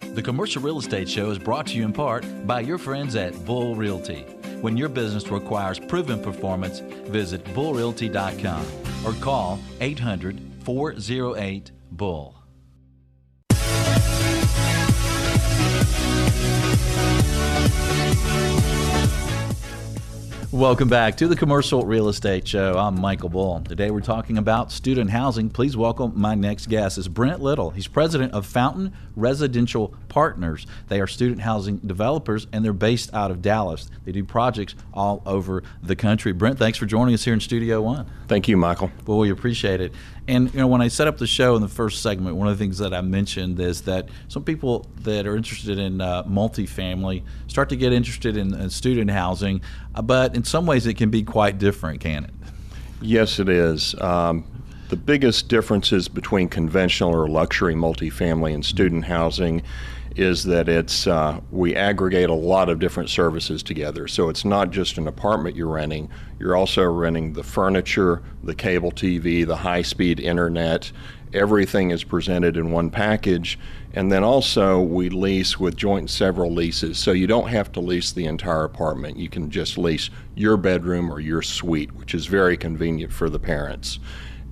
The 0.00 0.22
Commercial 0.22 0.62
Real 0.62 0.78
Estate 0.78 1.08
Show 1.08 1.30
is 1.30 1.38
brought 1.38 1.66
to 1.66 1.76
you 1.76 1.84
in 1.84 1.92
part 1.92 2.24
by 2.46 2.60
your 2.60 2.78
friends 2.78 3.14
at 3.14 3.44
Bull 3.44 3.76
Realty. 3.76 4.24
When 4.60 4.76
your 4.76 4.88
business 4.88 5.28
requires 5.30 5.78
proven 5.78 6.20
performance, 6.20 6.80
visit 7.10 7.44
bullrealty.com 7.54 8.66
or 9.04 9.12
call 9.22 9.58
800 9.80 10.40
408 10.64 11.70
Bull. 11.92 12.37
Welcome 20.50 20.88
back 20.88 21.18
to 21.18 21.28
the 21.28 21.36
Commercial 21.36 21.84
Real 21.84 22.08
Estate 22.08 22.48
Show. 22.48 22.78
I'm 22.78 22.98
Michael 22.98 23.28
Bull. 23.28 23.60
Today 23.60 23.90
we're 23.90 24.00
talking 24.00 24.38
about 24.38 24.72
student 24.72 25.10
housing. 25.10 25.50
Please 25.50 25.76
welcome 25.76 26.14
my 26.14 26.34
next 26.34 26.70
guest 26.70 26.96
is 26.96 27.06
Brent 27.06 27.42
Little. 27.42 27.68
He's 27.68 27.86
president 27.86 28.32
of 28.32 28.46
Fountain 28.46 28.94
Residential 29.14 29.94
Partners. 30.08 30.66
They 30.86 31.02
are 31.02 31.06
student 31.06 31.42
housing 31.42 31.76
developers 31.80 32.46
and 32.50 32.64
they're 32.64 32.72
based 32.72 33.12
out 33.12 33.30
of 33.30 33.42
Dallas. 33.42 33.90
They 34.06 34.12
do 34.12 34.24
projects 34.24 34.74
all 34.94 35.22
over 35.26 35.64
the 35.82 35.94
country. 35.94 36.32
Brent, 36.32 36.58
thanks 36.58 36.78
for 36.78 36.86
joining 36.86 37.12
us 37.12 37.24
here 37.24 37.34
in 37.34 37.40
Studio 37.40 37.82
One. 37.82 38.06
Thank 38.26 38.48
you, 38.48 38.56
Michael. 38.56 38.90
Well, 39.06 39.18
we 39.18 39.30
appreciate 39.30 39.82
it. 39.82 39.92
And 40.28 40.52
you 40.52 40.60
know, 40.60 40.66
when 40.66 40.82
I 40.82 40.88
set 40.88 41.08
up 41.08 41.16
the 41.16 41.26
show 41.26 41.56
in 41.56 41.62
the 41.62 41.68
first 41.68 42.02
segment, 42.02 42.36
one 42.36 42.48
of 42.48 42.58
the 42.58 42.62
things 42.62 42.76
that 42.78 42.92
I 42.92 43.00
mentioned 43.00 43.58
is 43.60 43.82
that 43.82 44.10
some 44.28 44.44
people 44.44 44.86
that 45.00 45.26
are 45.26 45.34
interested 45.34 45.78
in 45.78 46.02
uh, 46.02 46.22
multifamily 46.24 47.22
start 47.46 47.70
to 47.70 47.76
get 47.76 47.94
interested 47.94 48.36
in, 48.36 48.54
in 48.54 48.68
student 48.68 49.10
housing, 49.10 49.62
but 50.02 50.34
in 50.34 50.44
some 50.44 50.66
ways 50.66 50.86
it 50.86 50.94
can 50.94 51.10
be 51.10 51.22
quite 51.22 51.58
different, 51.58 52.00
can 52.00 52.24
it? 52.24 52.30
Yes, 53.00 53.38
it 53.38 53.48
is. 53.48 53.94
Um, 54.00 54.44
the 54.88 54.96
biggest 54.96 55.48
differences 55.48 56.08
between 56.08 56.48
conventional 56.48 57.14
or 57.14 57.28
luxury 57.28 57.74
multifamily 57.74 58.54
and 58.54 58.64
student 58.64 59.04
housing 59.04 59.62
is 60.16 60.44
that 60.44 60.68
it's 60.68 61.06
uh, 61.06 61.40
we 61.50 61.76
aggregate 61.76 62.28
a 62.28 62.34
lot 62.34 62.68
of 62.68 62.80
different 62.80 63.08
services 63.08 63.62
together. 63.62 64.08
So 64.08 64.28
it's 64.28 64.44
not 64.44 64.70
just 64.70 64.98
an 64.98 65.06
apartment 65.06 65.54
you're 65.54 65.68
renting. 65.68 66.10
You're 66.40 66.56
also 66.56 66.82
renting 66.84 67.34
the 67.34 67.44
furniture, 67.44 68.22
the 68.42 68.54
cable 68.54 68.90
TV, 68.90 69.46
the 69.46 69.56
high-speed 69.56 70.18
internet. 70.18 70.90
Everything 71.32 71.90
is 71.90 72.02
presented 72.02 72.56
in 72.56 72.72
one 72.72 72.90
package. 72.90 73.58
And 73.98 74.12
then 74.12 74.22
also 74.22 74.80
we 74.80 75.10
lease 75.10 75.58
with 75.58 75.76
joint 75.76 76.02
and 76.02 76.10
several 76.10 76.52
leases. 76.52 76.98
So 76.98 77.10
you 77.10 77.26
don't 77.26 77.48
have 77.48 77.72
to 77.72 77.80
lease 77.80 78.12
the 78.12 78.26
entire 78.26 78.62
apartment. 78.62 79.16
You 79.16 79.28
can 79.28 79.50
just 79.50 79.76
lease 79.76 80.08
your 80.36 80.56
bedroom 80.56 81.10
or 81.10 81.18
your 81.18 81.42
suite, 81.42 81.92
which 81.96 82.14
is 82.14 82.26
very 82.26 82.56
convenient 82.56 83.12
for 83.12 83.28
the 83.28 83.40
parents 83.40 83.98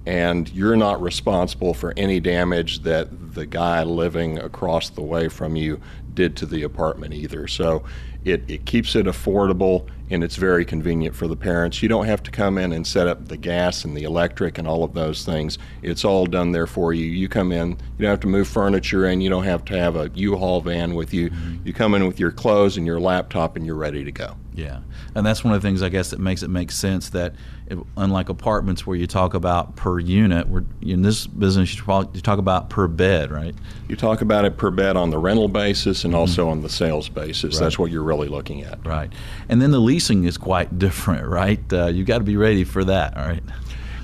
and 0.06 0.48
you're 0.52 0.76
not 0.76 1.02
responsible 1.02 1.74
for 1.74 1.92
any 1.96 2.20
damage 2.20 2.80
that 2.84 3.34
the 3.34 3.44
guy 3.44 3.82
living 3.82 4.38
across 4.38 4.88
the 4.88 5.02
way 5.02 5.28
from 5.28 5.56
you 5.56 5.80
did 6.14 6.36
to 6.36 6.46
the 6.46 6.62
apartment 6.62 7.12
either. 7.12 7.48
So 7.48 7.84
it, 8.24 8.48
it 8.48 8.64
keeps 8.66 8.94
it 8.94 9.06
affordable 9.06 9.88
and 10.10 10.22
it's 10.22 10.36
very 10.36 10.64
convenient 10.64 11.14
for 11.14 11.26
the 11.26 11.36
parents. 11.36 11.82
You 11.82 11.88
don't 11.88 12.06
have 12.06 12.22
to 12.24 12.30
come 12.30 12.58
in 12.58 12.72
and 12.72 12.86
set 12.86 13.08
up 13.08 13.28
the 13.28 13.36
gas 13.36 13.84
and 13.84 13.96
the 13.96 14.04
electric 14.04 14.58
and 14.58 14.66
all 14.66 14.84
of 14.84 14.94
those 14.94 15.24
things. 15.24 15.58
It's 15.82 16.04
all 16.04 16.26
done 16.26 16.52
there 16.52 16.66
for 16.66 16.92
you. 16.92 17.06
You 17.06 17.28
come 17.28 17.52
in, 17.52 17.70
you 17.70 18.02
don't 18.02 18.10
have 18.10 18.20
to 18.20 18.26
move 18.26 18.48
furniture 18.48 19.06
in, 19.06 19.20
you 19.20 19.30
don't 19.30 19.44
have 19.44 19.64
to 19.66 19.78
have 19.78 19.96
a 19.96 20.10
U-Haul 20.14 20.60
van 20.60 20.94
with 20.94 21.12
you. 21.12 21.30
Mm-hmm. 21.30 21.66
You 21.66 21.72
come 21.72 21.94
in 21.94 22.06
with 22.06 22.20
your 22.20 22.30
clothes 22.30 22.76
and 22.76 22.86
your 22.86 23.00
laptop 23.00 23.56
and 23.56 23.66
you're 23.66 23.76
ready 23.76 24.04
to 24.04 24.12
go. 24.12 24.36
Yeah, 24.56 24.80
and 25.14 25.26
that's 25.26 25.44
one 25.44 25.52
of 25.52 25.60
the 25.60 25.68
things 25.68 25.82
I 25.82 25.90
guess 25.90 26.10
that 26.10 26.18
makes 26.18 26.42
it 26.42 26.48
make 26.48 26.70
sense 26.70 27.10
that 27.10 27.34
it, 27.66 27.78
unlike 27.98 28.30
apartments 28.30 28.86
where 28.86 28.96
you 28.96 29.06
talk 29.06 29.34
about 29.34 29.76
per 29.76 29.98
unit, 29.98 30.48
we're, 30.48 30.64
in 30.80 31.02
this 31.02 31.26
business 31.26 31.76
you 31.76 31.82
talk, 31.82 32.14
you 32.14 32.22
talk 32.22 32.38
about 32.38 32.70
per 32.70 32.88
bed, 32.88 33.30
right? 33.30 33.54
You 33.86 33.96
talk 33.96 34.22
about 34.22 34.46
it 34.46 34.56
per 34.56 34.70
bed 34.70 34.96
on 34.96 35.10
the 35.10 35.18
rental 35.18 35.48
basis 35.48 36.04
and 36.04 36.14
also 36.14 36.44
mm-hmm. 36.44 36.52
on 36.52 36.60
the 36.62 36.70
sales 36.70 37.10
basis. 37.10 37.56
Right. 37.56 37.64
That's 37.64 37.78
what 37.78 37.90
you're 37.90 38.02
really 38.02 38.28
looking 38.28 38.62
at. 38.62 38.78
Right, 38.86 39.12
and 39.50 39.60
then 39.60 39.72
the 39.72 39.78
leasing 39.96 40.24
is 40.24 40.36
quite 40.36 40.78
different, 40.78 41.26
right? 41.26 41.72
Uh, 41.72 41.86
you 41.86 42.04
got 42.04 42.18
to 42.18 42.24
be 42.24 42.36
ready 42.36 42.64
for 42.64 42.84
that, 42.84 43.16
all 43.16 43.26
right? 43.26 43.42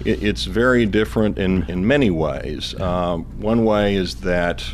It, 0.06 0.22
it's 0.22 0.46
very 0.46 0.86
different 0.86 1.36
in 1.36 1.64
in 1.68 1.86
many 1.86 2.10
ways. 2.10 2.74
Uh, 2.74 3.18
one 3.36 3.66
way 3.66 3.94
is 3.94 4.16
that 4.22 4.64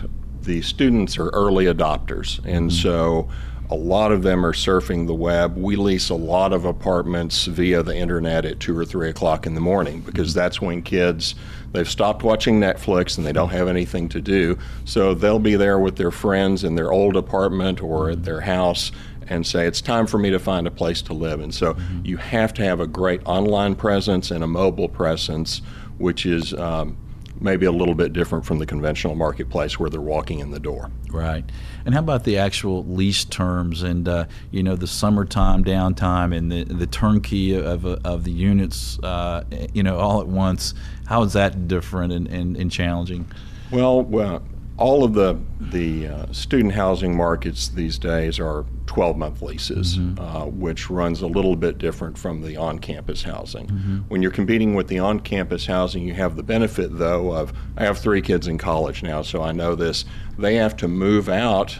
the 0.42 0.62
students 0.62 1.18
are 1.18 1.30
early 1.30 1.64
adopters, 1.64 2.38
and 2.44 2.70
mm-hmm. 2.70 2.82
so 2.82 3.28
a 3.70 3.75
lot 3.75 4.12
of 4.12 4.22
them 4.22 4.46
are 4.46 4.52
surfing 4.52 5.08
the 5.08 5.14
web. 5.14 5.56
We 5.56 5.75
lease 5.75 6.08
a 6.08 6.14
lot 6.14 6.52
of 6.52 6.64
apartments 6.64 7.46
via 7.46 7.82
the 7.82 7.94
internet 7.94 8.44
at 8.44 8.60
two 8.60 8.78
or 8.78 8.84
three 8.84 9.10
o'clock 9.10 9.44
in 9.44 9.54
the 9.54 9.60
morning 9.60 10.00
because 10.00 10.32
that's 10.32 10.62
when 10.62 10.82
kids 10.82 11.34
they've 11.72 11.90
stopped 11.90 12.22
watching 12.22 12.60
Netflix 12.60 13.18
and 13.18 13.26
they 13.26 13.32
don't 13.32 13.50
have 13.50 13.68
anything 13.68 14.08
to 14.10 14.20
do. 14.22 14.56
So 14.87 15.12
they'll 15.14 15.38
be 15.38 15.56
there 15.56 15.78
with 15.78 15.96
their 15.96 16.12
friends 16.12 16.64
in 16.64 16.76
their 16.76 16.92
old 16.92 17.14
apartment 17.16 17.82
or 17.82 18.08
at 18.10 18.25
their 18.25 18.40
house 18.40 18.90
and 19.28 19.47
say 19.47 19.66
it's 19.66 19.80
time 19.80 20.06
for 20.06 20.18
me 20.18 20.30
to 20.30 20.38
find 20.38 20.66
a 20.66 20.70
place 20.70 21.02
to 21.02 21.12
live. 21.12 21.40
And 21.40 21.54
so 21.54 21.75
mm-hmm. 21.75 22.04
you 22.04 22.16
have 22.16 22.54
to 22.54 22.64
have 22.64 22.80
a 22.80 22.87
great 22.87 23.20
online 23.25 23.75
presence 23.75 24.30
and 24.30 24.42
a 24.42 24.47
mobile 24.47 24.88
presence, 24.88 25.61
which 25.99 26.26
is 26.26 26.54
um, 26.54 26.97
maybe 27.40 27.66
a 27.66 27.73
little 27.73 27.94
bit 27.94 28.12
different 28.12 28.44
from 28.44 28.58
the 28.58 28.66
conventional 28.66 29.14
marketplace 29.14 29.78
where 29.78 29.90
they're 29.90 30.00
walking 30.00 30.40
in 30.40 30.50
the 30.50 30.61
door. 30.61 30.90
Right. 31.11 31.44
And 31.85 31.94
how 31.94 32.00
about 32.00 32.25
the 32.25 32.38
actual 32.38 32.85
lease 32.85 33.25
terms 33.25 33.82
and 33.82 34.08
uh, 34.08 34.26
you 34.50 34.62
know 34.62 34.76
the 34.76 34.87
summertime 34.87 35.64
downtime 35.64 36.37
and 36.37 36.50
the 36.50 36.64
the 36.64 36.87
turnkey 36.87 37.54
of, 37.54 37.87
of 37.87 38.25
the 38.25 38.32
units 38.32 38.99
uh, 39.02 39.44
you 39.73 39.82
know 39.82 39.99
all 39.99 40.20
at 40.20 40.26
once? 40.26 40.75
How 41.06 41.23
is 41.23 41.32
that 41.32 41.68
different 41.68 42.12
and, 42.12 42.26
and, 42.28 42.56
and 42.56 42.70
challenging? 42.70 43.30
Well, 43.70 44.02
well, 44.02 44.42
all 44.78 45.04
of 45.04 45.12
the 45.14 45.38
the 45.61 46.06
uh, 46.06 46.32
student 46.32 46.73
housing 46.73 47.16
markets 47.16 47.68
these 47.68 47.99
days 47.99 48.38
are 48.38 48.64
12 48.87 49.18
month 49.18 49.42
leases, 49.42 49.99
mm-hmm. 49.99 50.18
uh, 50.18 50.47
which 50.47 50.88
runs 50.88 51.20
a 51.20 51.26
little 51.26 51.56
bit 51.56 51.78
different 51.78 52.16
from 52.16 52.40
the 52.42 52.56
on 52.56 52.78
campus 52.78 53.23
housing. 53.23 53.66
Mm-hmm. 53.66 53.97
When 54.08 54.23
you're 54.23 54.30
competing 54.30 54.75
with 54.75 54.88
the 54.88 55.00
on 55.00 55.20
campus 55.20 55.66
housing, 55.66 56.04
you 56.04 56.14
have 56.14 56.37
the 56.37 56.42
benefit, 56.42 56.97
though, 56.97 57.32
of 57.32 57.52
I 57.76 57.85
have 57.85 57.99
three 57.99 58.23
kids 58.23 58.47
in 58.47 58.56
college 58.56 59.02
now, 59.02 59.23
so 59.23 59.42
I 59.42 59.52
know 59.52 59.75
this. 59.75 60.04
They 60.38 60.54
have 60.54 60.76
to 60.78 60.88
move 60.88 61.28
out 61.28 61.76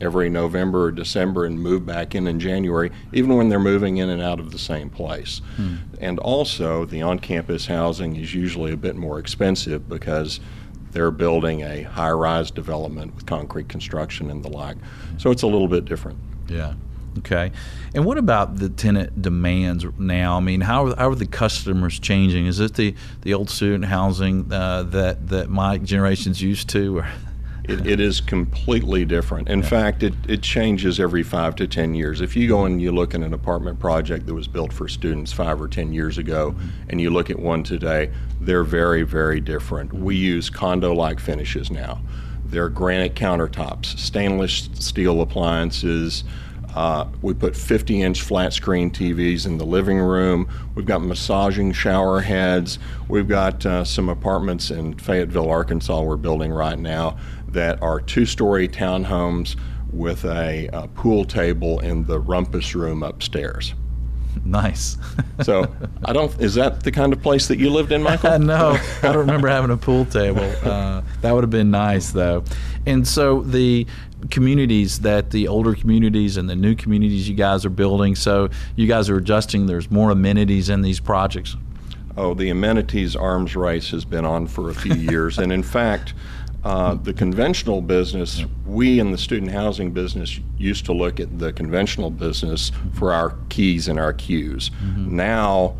every 0.00 0.28
November 0.28 0.84
or 0.84 0.92
December 0.92 1.46
and 1.46 1.58
move 1.58 1.86
back 1.86 2.14
in 2.14 2.26
in 2.26 2.38
January, 2.38 2.92
even 3.12 3.36
when 3.36 3.48
they're 3.48 3.58
moving 3.58 3.96
in 3.96 4.10
and 4.10 4.22
out 4.22 4.38
of 4.38 4.52
the 4.52 4.58
same 4.58 4.90
place. 4.90 5.40
Mm. 5.56 5.78
And 6.00 6.18
also, 6.18 6.84
the 6.84 7.02
on 7.02 7.18
campus 7.18 7.66
housing 7.66 8.16
is 8.16 8.34
usually 8.34 8.72
a 8.72 8.76
bit 8.76 8.94
more 8.94 9.18
expensive 9.18 9.88
because 9.88 10.38
they're 10.96 11.10
building 11.10 11.60
a 11.60 11.82
high 11.82 12.10
rise 12.10 12.50
development 12.50 13.14
with 13.14 13.26
concrete 13.26 13.68
construction 13.68 14.30
and 14.30 14.42
the 14.42 14.48
like. 14.48 14.78
So 15.18 15.30
it's 15.30 15.42
a 15.42 15.46
little 15.46 15.68
bit 15.68 15.84
different. 15.84 16.18
Yeah. 16.48 16.72
Okay. 17.18 17.52
And 17.94 18.06
what 18.06 18.16
about 18.16 18.56
the 18.56 18.70
tenant 18.70 19.20
demands 19.20 19.84
now? 19.98 20.38
I 20.38 20.40
mean, 20.40 20.62
how 20.62 20.86
are, 20.86 20.96
how 20.96 21.10
are 21.10 21.14
the 21.14 21.26
customers 21.26 21.98
changing? 21.98 22.46
Is 22.46 22.60
it 22.60 22.76
the, 22.76 22.94
the 23.20 23.34
old 23.34 23.50
student 23.50 23.84
housing 23.84 24.50
uh, 24.50 24.84
that, 24.84 25.28
that 25.28 25.50
my 25.50 25.76
generation's 25.76 26.40
used 26.40 26.70
to? 26.70 27.00
Or? 27.00 27.08
It, 27.68 27.86
it 27.86 28.00
is 28.00 28.20
completely 28.20 29.04
different. 29.04 29.48
In 29.48 29.60
yeah. 29.60 29.68
fact, 29.68 30.02
it, 30.02 30.14
it 30.28 30.42
changes 30.42 31.00
every 31.00 31.24
five 31.24 31.56
to 31.56 31.66
10 31.66 31.94
years. 31.94 32.20
If 32.20 32.36
you 32.36 32.46
go 32.46 32.64
and 32.64 32.80
you 32.80 32.92
look 32.92 33.14
at 33.14 33.22
an 33.22 33.34
apartment 33.34 33.80
project 33.80 34.26
that 34.26 34.34
was 34.34 34.46
built 34.46 34.72
for 34.72 34.86
students 34.86 35.32
five 35.32 35.60
or 35.60 35.66
10 35.66 35.92
years 35.92 36.16
ago, 36.18 36.52
mm-hmm. 36.52 36.68
and 36.90 37.00
you 37.00 37.10
look 37.10 37.28
at 37.28 37.38
one 37.38 37.64
today, 37.64 38.12
they're 38.40 38.64
very, 38.64 39.02
very 39.02 39.40
different. 39.40 39.92
We 39.92 40.14
use 40.14 40.48
condo 40.48 40.94
like 40.94 41.18
finishes 41.18 41.70
now. 41.70 42.00
They're 42.44 42.68
granite 42.68 43.14
countertops, 43.14 43.98
stainless 43.98 44.68
steel 44.74 45.20
appliances. 45.20 46.22
Uh, 46.76 47.08
we 47.22 47.32
put 47.32 47.56
50 47.56 48.02
inch 48.02 48.20
flat 48.20 48.52
screen 48.52 48.90
TVs 48.90 49.46
in 49.46 49.58
the 49.58 49.64
living 49.64 49.98
room. 49.98 50.46
We've 50.74 50.86
got 50.86 51.02
massaging 51.02 51.72
shower 51.72 52.20
heads. 52.20 52.78
We've 53.08 53.26
got 53.26 53.64
uh, 53.66 53.82
some 53.82 54.08
apartments 54.08 54.70
in 54.70 54.94
Fayetteville, 54.94 55.50
Arkansas, 55.50 56.02
we're 56.02 56.16
building 56.16 56.52
right 56.52 56.78
now 56.78 57.16
that 57.56 57.82
are 57.82 58.00
two 58.00 58.26
story 58.26 58.68
townhomes 58.68 59.56
with 59.90 60.26
a, 60.26 60.68
a, 60.74 60.86
pool 60.88 61.24
table 61.24 61.80
in 61.80 62.04
the 62.04 62.20
rumpus 62.20 62.74
room 62.74 63.02
upstairs. 63.02 63.72
Nice. 64.44 64.98
So 65.42 65.74
I 66.04 66.12
don't. 66.12 66.38
Is 66.38 66.54
that 66.54 66.82
the 66.82 66.92
kind 66.92 67.14
of 67.14 67.22
place 67.22 67.48
that 67.48 67.58
you 67.58 67.70
lived 67.70 67.92
in, 67.92 68.02
Michael? 68.02 68.38
no, 68.38 68.78
I 69.02 69.06
don't 69.06 69.16
remember 69.16 69.48
having 69.48 69.70
a 69.70 69.76
pool 69.76 70.04
table. 70.04 70.44
Uh, 70.62 71.00
that 71.22 71.32
would 71.32 71.42
have 71.42 71.50
been 71.50 71.70
nice, 71.70 72.10
though. 72.10 72.44
And 72.84 73.08
so 73.08 73.40
the 73.40 73.86
communities 74.30 75.00
that 75.00 75.30
the 75.30 75.48
older 75.48 75.74
communities 75.74 76.36
and 76.36 76.50
the 76.50 76.56
new 76.56 76.74
communities 76.74 77.26
you 77.26 77.34
guys 77.34 77.64
are 77.64 77.70
building. 77.70 78.14
So 78.14 78.50
you 78.76 78.86
guys 78.86 79.08
are 79.08 79.16
adjusting. 79.16 79.64
There's 79.64 79.90
more 79.90 80.10
amenities 80.10 80.68
in 80.68 80.82
these 80.82 81.00
projects. 81.00 81.56
Oh, 82.18 82.34
the 82.34 82.50
amenities 82.50 83.16
arms 83.16 83.56
race 83.56 83.90
has 83.90 84.04
been 84.04 84.26
on 84.26 84.46
for 84.46 84.68
a 84.68 84.74
few 84.74 84.94
years, 84.94 85.38
and 85.38 85.50
in 85.50 85.62
fact. 85.62 86.12
Uh, 86.66 86.94
the 86.94 87.14
conventional 87.14 87.80
business, 87.80 88.44
we 88.66 88.98
in 88.98 89.12
the 89.12 89.18
student 89.18 89.52
housing 89.52 89.92
business 89.92 90.40
used 90.58 90.84
to 90.84 90.92
look 90.92 91.20
at 91.20 91.38
the 91.38 91.52
conventional 91.52 92.10
business 92.10 92.72
for 92.92 93.12
our 93.12 93.36
keys 93.50 93.86
and 93.86 94.00
our 94.00 94.12
cues. 94.12 94.70
Mm-hmm. 94.70 95.14
Now, 95.14 95.76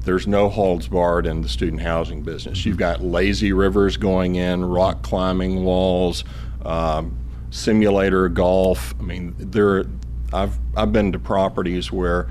there's 0.00 0.26
no 0.26 0.50
holds 0.50 0.86
barred 0.86 1.24
in 1.24 1.40
the 1.40 1.48
student 1.48 1.80
housing 1.80 2.20
business. 2.20 2.66
You've 2.66 2.76
got 2.76 3.02
lazy 3.02 3.54
rivers 3.54 3.96
going 3.96 4.34
in, 4.34 4.66
rock 4.66 5.02
climbing 5.02 5.64
walls, 5.64 6.24
um, 6.62 7.16
simulator 7.48 8.28
golf. 8.28 8.94
I 9.00 9.04
mean, 9.04 9.34
there. 9.38 9.86
I've 10.30 10.58
I've 10.76 10.92
been 10.92 11.10
to 11.12 11.18
properties 11.18 11.90
where 11.90 12.28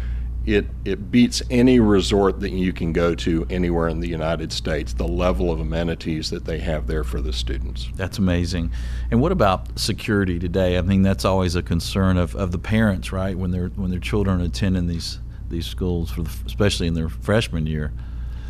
it 0.48 0.66
it 0.86 1.12
beats 1.12 1.44
any 1.50 1.80
resort 1.82 2.40
that 2.40 2.52
you 2.52 2.72
can 2.72 2.94
go 2.94 3.14
to 3.14 3.46
anywhere 3.50 3.90
in 3.90 4.00
the 4.00 4.08
United 4.08 4.54
States. 4.54 4.94
The 4.94 5.08
level 5.08 5.52
of 5.52 5.60
amenities 5.60 6.30
that 6.30 6.46
they 6.46 6.60
have 6.60 6.88
there 6.88 7.04
for 7.04 7.20
the 7.20 7.34
students. 7.34 7.90
That's 7.96 8.18
amazing. 8.18 8.72
And 9.12 9.22
what 9.22 9.34
about 9.34 9.78
security 9.78 10.40
today? 10.40 10.78
I 10.78 10.82
mean, 10.82 11.02
that's 11.02 11.26
always 11.26 11.56
a 11.56 11.62
concern 11.62 12.18
of, 12.18 12.34
of 12.34 12.54
the 12.54 12.58
parents, 12.58 13.12
right? 13.12 13.38
When 13.38 13.52
their 13.52 13.68
when 13.68 13.92
their 13.92 14.00
children 14.00 14.40
attending 14.40 14.88
these 14.88 15.20
these 15.50 15.66
schools, 15.66 16.12
for 16.12 16.24
the, 16.24 16.32
especially 16.46 16.88
in 16.88 16.94
their 16.94 17.10
freshman 17.10 17.68
year. 17.68 17.92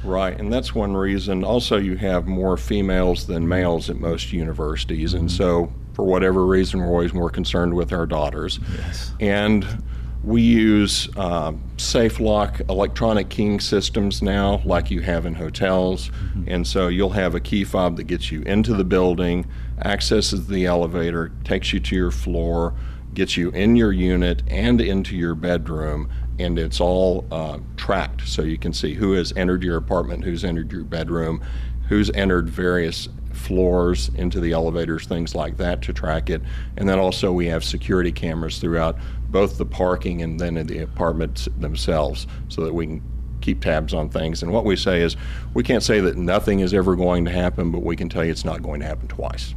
Right, 0.03 0.39
and 0.39 0.53
that's 0.53 0.75
one 0.75 0.95
reason. 0.95 1.43
Also, 1.43 1.77
you 1.77 1.97
have 1.97 2.27
more 2.27 2.57
females 2.57 3.25
than 3.25 3.47
males 3.47 3.89
at 3.89 3.97
most 3.99 4.31
universities, 4.31 5.15
and 5.15 5.27
mm-hmm. 5.27 5.35
so 5.35 5.73
for 5.93 6.05
whatever 6.05 6.45
reason, 6.45 6.79
we're 6.79 6.89
always 6.89 7.11
more 7.11 7.31
concerned 7.31 7.73
with 7.73 7.91
our 7.91 8.05
daughters. 8.05 8.59
Yes. 8.77 9.13
And 9.19 9.83
we 10.27 10.41
use 10.41 11.07
uh, 11.15 11.53
safe 11.77 12.19
lock 12.19 12.59
electronic 12.67 13.29
keying 13.29 13.61
systems 13.61 14.21
now, 14.21 14.61
like 14.65 14.91
you 14.91 14.99
have 14.99 15.25
in 15.25 15.33
hotels. 15.33 16.09
Mm-hmm. 16.09 16.43
And 16.47 16.67
so 16.67 16.89
you'll 16.89 17.11
have 17.11 17.33
a 17.33 17.39
key 17.39 17.63
fob 17.63 17.95
that 17.95 18.03
gets 18.03 18.29
you 18.29 18.41
into 18.41 18.73
the 18.73 18.83
building, 18.83 19.47
accesses 19.85 20.47
the 20.47 20.65
elevator, 20.65 21.31
takes 21.45 21.71
you 21.71 21.79
to 21.79 21.95
your 21.95 22.11
floor, 22.11 22.75
gets 23.13 23.37
you 23.37 23.51
in 23.51 23.77
your 23.77 23.93
unit 23.93 24.43
and 24.47 24.81
into 24.81 25.15
your 25.15 25.33
bedroom, 25.33 26.09
and 26.39 26.59
it's 26.59 26.81
all 26.81 27.25
uh, 27.31 27.59
tracked. 27.77 28.27
So 28.27 28.41
you 28.41 28.57
can 28.57 28.73
see 28.73 28.95
who 28.95 29.13
has 29.13 29.31
entered 29.37 29.63
your 29.63 29.77
apartment, 29.77 30.25
who's 30.25 30.43
entered 30.43 30.73
your 30.73 30.83
bedroom, 30.83 31.41
who's 31.87 32.11
entered 32.11 32.49
various 32.49 33.07
floors 33.37 34.09
into 34.15 34.39
the 34.39 34.51
elevators, 34.51 35.05
things 35.05 35.35
like 35.35 35.57
that 35.57 35.81
to 35.83 35.93
track 35.93 36.29
it. 36.29 36.41
And 36.75 36.89
then 36.89 36.99
also 36.99 37.31
we 37.31 37.45
have 37.47 37.63
security 37.63 38.11
cameras 38.11 38.57
throughout 38.57 38.97
both 39.29 39.57
the 39.57 39.65
parking 39.65 40.21
and 40.21 40.39
then 40.39 40.57
in 40.57 40.67
the 40.67 40.79
apartments 40.79 41.47
themselves 41.57 42.27
so 42.47 42.63
that 42.63 42.73
we 42.73 42.87
can 42.87 43.03
keep 43.41 43.61
tabs 43.61 43.93
on 43.93 44.09
things. 44.09 44.41
And 44.41 44.51
what 44.51 44.65
we 44.65 44.75
say 44.75 45.01
is 45.01 45.15
we 45.53 45.63
can't 45.63 45.83
say 45.83 45.99
that 45.99 46.17
nothing 46.17 46.59
is 46.59 46.73
ever 46.73 46.95
going 46.95 47.25
to 47.25 47.31
happen, 47.31 47.71
but 47.71 47.83
we 47.83 47.95
can 47.95 48.09
tell 48.09 48.23
you 48.23 48.31
it's 48.31 48.45
not 48.45 48.63
going 48.63 48.79
to 48.81 48.85
happen 48.85 49.07
twice. 49.07 49.53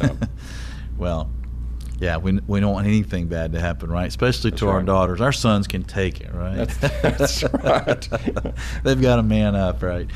So. 0.00 0.16
well, 0.98 1.30
yeah, 2.00 2.16
we, 2.16 2.40
we 2.46 2.60
don't 2.60 2.72
want 2.72 2.86
anything 2.86 3.28
bad 3.28 3.52
to 3.52 3.60
happen, 3.60 3.90
right? 3.90 4.08
Especially 4.08 4.50
that's 4.50 4.60
to 4.60 4.66
right. 4.66 4.72
our 4.72 4.82
daughters. 4.82 5.20
Our 5.20 5.32
sons 5.32 5.66
can 5.66 5.82
take 5.82 6.22
it, 6.22 6.34
right? 6.34 6.66
That's, 6.66 6.78
that's 7.02 7.42
right. 7.62 8.08
They've 8.84 9.00
got 9.00 9.18
a 9.18 9.22
man 9.22 9.54
up, 9.54 9.82
right? 9.82 10.08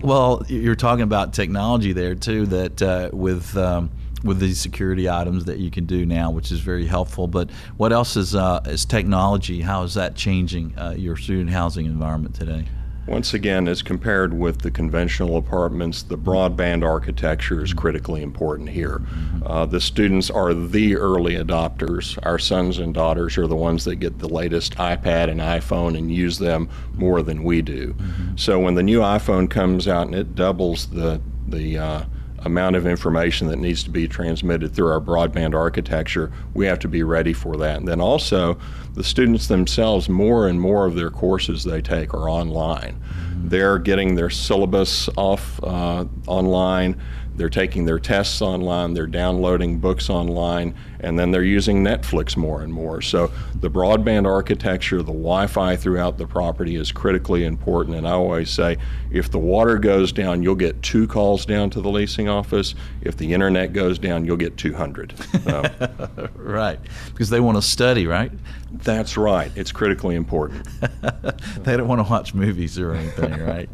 Well, 0.00 0.42
you're 0.48 0.74
talking 0.74 1.04
about 1.04 1.32
technology 1.32 1.92
there 1.92 2.16
too. 2.16 2.46
That 2.46 2.82
uh, 2.82 3.10
with 3.12 3.56
um, 3.56 3.90
with 4.24 4.40
these 4.40 4.60
security 4.60 5.08
items 5.08 5.44
that 5.44 5.58
you 5.58 5.70
can 5.70 5.86
do 5.86 6.04
now, 6.04 6.30
which 6.30 6.50
is 6.50 6.60
very 6.60 6.86
helpful. 6.86 7.26
But 7.26 7.50
what 7.76 7.92
else 7.92 8.16
is 8.16 8.34
uh, 8.34 8.60
is 8.66 8.84
technology? 8.84 9.60
How 9.60 9.82
is 9.82 9.94
that 9.94 10.14
changing 10.14 10.76
uh, 10.78 10.94
your 10.96 11.16
student 11.16 11.50
housing 11.50 11.86
environment 11.86 12.34
today? 12.34 12.66
Once 13.08 13.32
again, 13.32 13.66
as 13.68 13.80
compared 13.80 14.38
with 14.38 14.60
the 14.60 14.70
conventional 14.70 15.38
apartments, 15.38 16.02
the 16.02 16.18
broadband 16.18 16.84
architecture 16.84 17.64
is 17.64 17.72
critically 17.72 18.22
important 18.22 18.68
here. 18.68 18.98
Mm-hmm. 18.98 19.46
Uh, 19.46 19.64
the 19.64 19.80
students 19.80 20.28
are 20.28 20.52
the 20.52 20.94
early 20.94 21.34
adopters. 21.34 22.18
Our 22.24 22.38
sons 22.38 22.76
and 22.78 22.92
daughters 22.92 23.38
are 23.38 23.46
the 23.46 23.56
ones 23.56 23.84
that 23.86 23.96
get 23.96 24.18
the 24.18 24.28
latest 24.28 24.76
iPad 24.76 25.30
and 25.30 25.40
iPhone 25.40 25.96
and 25.96 26.12
use 26.12 26.38
them 26.38 26.68
more 26.96 27.22
than 27.22 27.44
we 27.44 27.62
do. 27.62 27.94
Mm-hmm. 27.94 28.36
So 28.36 28.58
when 28.60 28.74
the 28.74 28.82
new 28.82 29.00
iPhone 29.00 29.48
comes 29.48 29.88
out 29.88 30.06
and 30.06 30.14
it 30.14 30.34
doubles 30.34 30.88
the 30.88 31.22
the 31.46 31.78
uh, 31.78 32.04
amount 32.44 32.76
of 32.76 32.86
information 32.86 33.48
that 33.48 33.58
needs 33.58 33.82
to 33.84 33.90
be 33.90 34.06
transmitted 34.06 34.74
through 34.74 34.90
our 34.92 35.00
broadband 35.00 35.54
architecture, 35.54 36.32
we 36.54 36.66
have 36.66 36.78
to 36.80 36.88
be 36.88 37.02
ready 37.02 37.32
for 37.32 37.56
that. 37.56 37.78
And 37.78 37.88
then 37.88 38.00
also, 38.00 38.58
the 38.94 39.04
students 39.04 39.48
themselves, 39.48 40.08
more 40.08 40.48
and 40.48 40.60
more 40.60 40.86
of 40.86 40.94
their 40.94 41.10
courses 41.10 41.64
they 41.64 41.80
take 41.80 42.14
are 42.14 42.28
online. 42.28 43.00
They're 43.44 43.78
getting 43.78 44.14
their 44.14 44.30
syllabus 44.30 45.08
off 45.16 45.62
uh, 45.62 46.04
online. 46.26 47.00
They're 47.38 47.48
taking 47.48 47.84
their 47.84 48.00
tests 48.00 48.42
online, 48.42 48.94
they're 48.94 49.06
downloading 49.06 49.78
books 49.78 50.10
online, 50.10 50.74
and 51.00 51.18
then 51.18 51.30
they're 51.30 51.42
using 51.42 51.82
Netflix 51.82 52.36
more 52.36 52.62
and 52.62 52.72
more. 52.72 53.00
So 53.00 53.30
the 53.54 53.70
broadband 53.70 54.26
architecture, 54.26 54.98
the 54.98 55.12
Wi 55.12 55.46
Fi 55.46 55.76
throughout 55.76 56.18
the 56.18 56.26
property 56.26 56.76
is 56.76 56.92
critically 56.92 57.44
important. 57.44 57.96
And 57.96 58.06
I 58.06 58.12
always 58.12 58.50
say 58.50 58.78
if 59.10 59.30
the 59.30 59.38
water 59.38 59.78
goes 59.78 60.12
down, 60.12 60.42
you'll 60.42 60.54
get 60.54 60.82
two 60.82 61.06
calls 61.06 61.46
down 61.46 61.70
to 61.70 61.80
the 61.80 61.88
leasing 61.88 62.28
office. 62.28 62.74
If 63.02 63.16
the 63.16 63.32
internet 63.32 63.72
goes 63.72 63.98
down, 63.98 64.24
you'll 64.24 64.36
get 64.36 64.56
200. 64.56 65.14
So. 65.44 66.28
right, 66.34 66.78
because 67.06 67.30
they 67.30 67.40
want 67.40 67.56
to 67.56 67.62
study, 67.62 68.06
right? 68.06 68.32
That's 68.70 69.16
right. 69.16 69.50
It's 69.56 69.72
critically 69.72 70.16
important. 70.16 70.66
they 71.62 71.76
don't 71.76 71.88
want 71.88 72.04
to 72.04 72.10
watch 72.10 72.34
movies 72.34 72.78
or 72.78 72.94
anything, 72.94 73.32
right? 73.44 73.68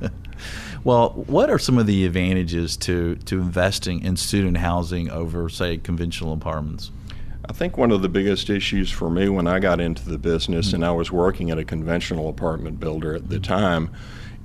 Well, 0.82 1.10
what 1.26 1.50
are 1.50 1.58
some 1.58 1.76
of 1.76 1.86
the 1.86 2.06
advantages 2.06 2.76
to, 2.78 3.16
to 3.16 3.40
investing 3.40 4.02
in 4.02 4.16
student 4.16 4.56
housing 4.56 5.10
over, 5.10 5.48
say, 5.48 5.76
conventional 5.76 6.32
apartments? 6.32 6.90
I 7.48 7.52
think 7.52 7.76
one 7.76 7.90
of 7.90 8.00
the 8.00 8.08
biggest 8.08 8.48
issues 8.48 8.90
for 8.90 9.10
me 9.10 9.28
when 9.28 9.46
I 9.46 9.58
got 9.58 9.80
into 9.80 10.08
the 10.08 10.18
business 10.18 10.68
mm-hmm. 10.68 10.76
and 10.76 10.84
I 10.84 10.92
was 10.92 11.10
working 11.10 11.50
at 11.50 11.58
a 11.58 11.64
conventional 11.64 12.28
apartment 12.28 12.80
builder 12.80 13.14
at 13.14 13.28
the 13.28 13.40
time 13.40 13.90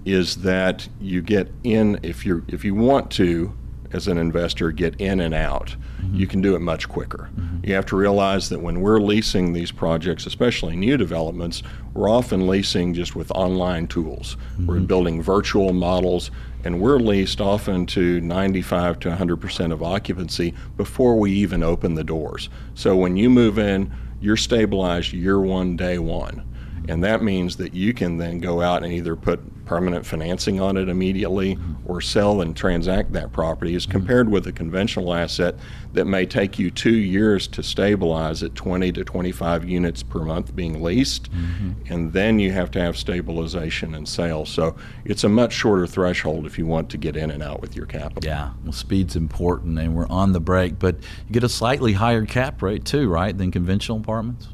is 0.06 0.38
that 0.38 0.88
you 1.00 1.22
get 1.22 1.52
in 1.64 2.00
if 2.04 2.26
you 2.26 2.44
if 2.48 2.64
you 2.64 2.76
want 2.76 3.12
to 3.12 3.56
as 3.94 4.08
an 4.08 4.18
investor 4.18 4.72
get 4.72 5.00
in 5.00 5.20
and 5.20 5.34
out, 5.34 5.76
mm-hmm. 6.02 6.16
you 6.16 6.28
can 6.28 6.42
do 6.42 6.56
it 6.56 6.60
much 6.60 6.90
quicker. 6.90 7.30
Mm-hmm. 7.36 7.66
You 7.66 7.74
have 7.76 7.86
to 7.88 7.96
realize 7.96 8.50
that 8.50 8.62
when 8.62 8.82
we're 8.82 9.00
leasing 9.00 9.54
these 9.54 9.72
projects, 9.72 10.26
especially 10.26 10.76
new 10.76 10.98
developments, 10.98 11.64
we're 11.94 12.10
often 12.10 12.48
leasing 12.48 12.94
just 12.94 13.16
with 13.16 13.32
online 13.32 13.88
tools. 13.88 14.36
Mm-hmm. 14.36 14.68
We're 14.68 14.80
building 14.82 15.22
virtual 15.22 15.74
models, 15.74 16.32
and 16.64 16.82
we're 16.82 17.00
leased 17.00 17.42
often 17.42 17.86
to 17.88 18.20
95 18.22 19.00
to 19.00 19.10
100% 19.10 19.72
of 19.72 19.84
occupancy 19.84 20.54
before 20.78 21.18
we 21.18 21.32
even 21.32 21.64
open 21.64 21.96
the 21.96 22.04
doors. 22.04 22.50
So 22.74 22.96
when 22.96 23.18
you 23.18 23.30
move 23.30 23.60
in, 23.60 23.94
you're 24.20 24.38
stabilized 24.38 25.14
year 25.14 25.40
one, 25.40 25.78
day 25.78 26.00
one. 26.00 26.44
And 26.90 27.04
that 27.04 27.24
means 27.24 27.58
that 27.58 27.74
you 27.74 27.94
can 27.94 28.18
then 28.18 28.40
go 28.40 28.62
out 28.62 28.84
and 28.84 28.94
either 28.94 29.16
put 29.16 29.40
permanent 29.66 30.06
financing 30.06 30.62
on 30.62 30.78
it 30.78 30.88
immediately 30.88 31.58
or 31.86 32.00
sell 32.00 32.42
and 32.42 32.56
transact 32.56 33.14
that 33.14 33.32
property 33.32 33.76
as 33.76 33.86
compared 33.86 34.30
with 34.30 34.48
a 34.48 34.52
conventional 34.52 35.14
asset 35.14 35.56
that 35.94 36.06
may 36.06 36.26
take 36.26 36.60
you 36.60 36.70
two 36.70 36.96
years 36.96 37.48
to 37.48 37.64
stabilize 37.64 38.44
at 38.44 38.54
20 38.56 38.92
to 38.92 39.04
25 39.04 39.68
units 39.68 40.04
per 40.04 40.20
month 40.20 40.56
being 40.56 40.84
leased. 40.84 41.32
Mm-hmm. 41.32 41.94
and 41.94 42.14
then 42.14 42.40
you 42.40 42.52
have 42.52 42.72
to 42.72 42.80
have 42.80 42.98
stabilization 42.98 43.96
and 43.96 44.08
sale. 44.08 44.46
So 44.46 44.76
it's 45.04 45.24
a 45.24 45.30
much 45.30 45.54
shorter 45.54 45.88
threshold 45.88 46.46
if 46.46 46.58
you 46.58 46.66
want 46.66 46.90
to 46.92 46.98
get 46.98 47.16
in 47.16 47.32
and 47.32 47.42
out 47.42 47.62
with 47.62 47.76
your 47.76 47.86
capital. 47.86 48.24
Yeah. 48.24 48.52
Well 48.64 48.74
speed's 48.74 49.16
important 49.16 49.80
and 49.80 49.96
we're 49.96 50.08
on 50.08 50.34
the 50.34 50.40
break 50.40 50.78
but 50.80 50.96
you 51.28 51.34
get 51.34 51.44
a 51.44 51.50
slightly 51.50 51.94
higher 51.94 52.26
cap 52.26 52.62
rate 52.62 52.86
too 52.86 53.10
right 53.10 53.36
than 53.38 53.52
conventional 53.52 53.98
apartments 53.98 54.48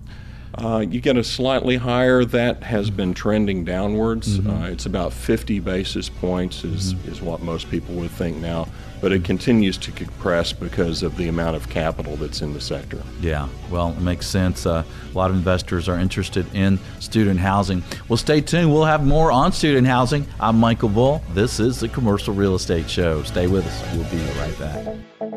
uh, 0.56 0.86
you 0.88 1.00
get 1.00 1.18
a 1.18 1.24
slightly 1.24 1.78
higher. 1.78 2.26
That 2.26 2.64
has 2.64 2.90
been 2.90 3.14
trending 3.14 3.64
downwards. 3.64 4.40
Mm-hmm. 4.40 4.50
Uh, 4.50 4.68
it's 4.68 4.86
about 4.86 5.14
50 5.14 5.60
basis 5.60 6.10
points 6.10 6.64
is, 6.64 6.94
mm-hmm. 6.94 7.12
is 7.12 7.22
what 7.22 7.42
most 7.42 7.70
people 7.70 7.96
would 7.96 8.12
think 8.12 8.38
now, 8.38 8.68
but 9.00 9.12
it 9.12 9.24
continues 9.24 9.78
to 9.80 9.92
compress 9.92 10.52
because 10.54 11.04
of 11.04 11.16
the 11.18 11.28
amount 11.28 11.56
of 11.56 11.70
capital 11.70 12.16
that's 12.18 12.42
in 12.42 12.54
the 12.54 12.62
sector. 12.62 13.02
Yeah, 13.22 13.48
well, 13.70 13.92
it 13.92 14.02
makes 14.02 14.28
sense. 14.28 14.66
Uh, 14.66 14.84
a 15.12 15.18
lot 15.18 15.30
of 15.30 15.38
investors 15.38 15.88
are 15.88 15.98
interested 15.98 16.46
in 16.54 16.80
student 17.00 17.40
housing. 17.40 17.84
Well, 18.10 18.18
stay 18.18 18.42
tuned. 18.42 18.72
We'll 18.72 18.86
have 18.86 19.06
more 19.06 19.32
on 19.32 19.52
student 19.54 19.88
housing. 19.88 20.28
I'm 20.40 20.60
Michael 20.60 20.90
Bull. 20.90 21.22
This 21.34 21.60
is 21.60 21.80
the 21.80 21.88
Commercial 21.88 22.34
Real 22.34 22.56
Estate 22.56 22.90
Show. 22.90 23.24
Stay 23.24 23.48
with 23.48 23.66
us. 23.66 23.96
We'll 23.96 24.10
be 24.12 24.40
right 24.40 24.60
back. 24.60 25.31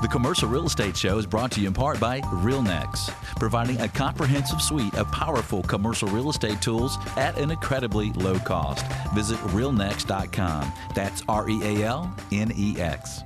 The 0.00 0.08
Commercial 0.08 0.48
Real 0.48 0.64
Estate 0.64 0.96
Show 0.96 1.18
is 1.18 1.26
brought 1.26 1.52
to 1.52 1.60
you 1.60 1.66
in 1.66 1.74
part 1.74 2.00
by 2.00 2.22
RealNex, 2.22 3.10
providing 3.36 3.78
a 3.82 3.88
comprehensive 3.88 4.62
suite 4.62 4.94
of 4.94 5.12
powerful 5.12 5.62
commercial 5.62 6.08
real 6.08 6.30
estate 6.30 6.62
tools 6.62 6.96
at 7.18 7.36
an 7.36 7.50
incredibly 7.50 8.10
low 8.12 8.38
cost. 8.38 8.86
Visit 9.14 9.36
realnex.com. 9.48 10.72
That's 10.94 11.22
R 11.28 11.50
E 11.50 11.60
A 11.62 11.84
L 11.84 12.14
N 12.32 12.50
E 12.56 12.80
X. 12.80 13.22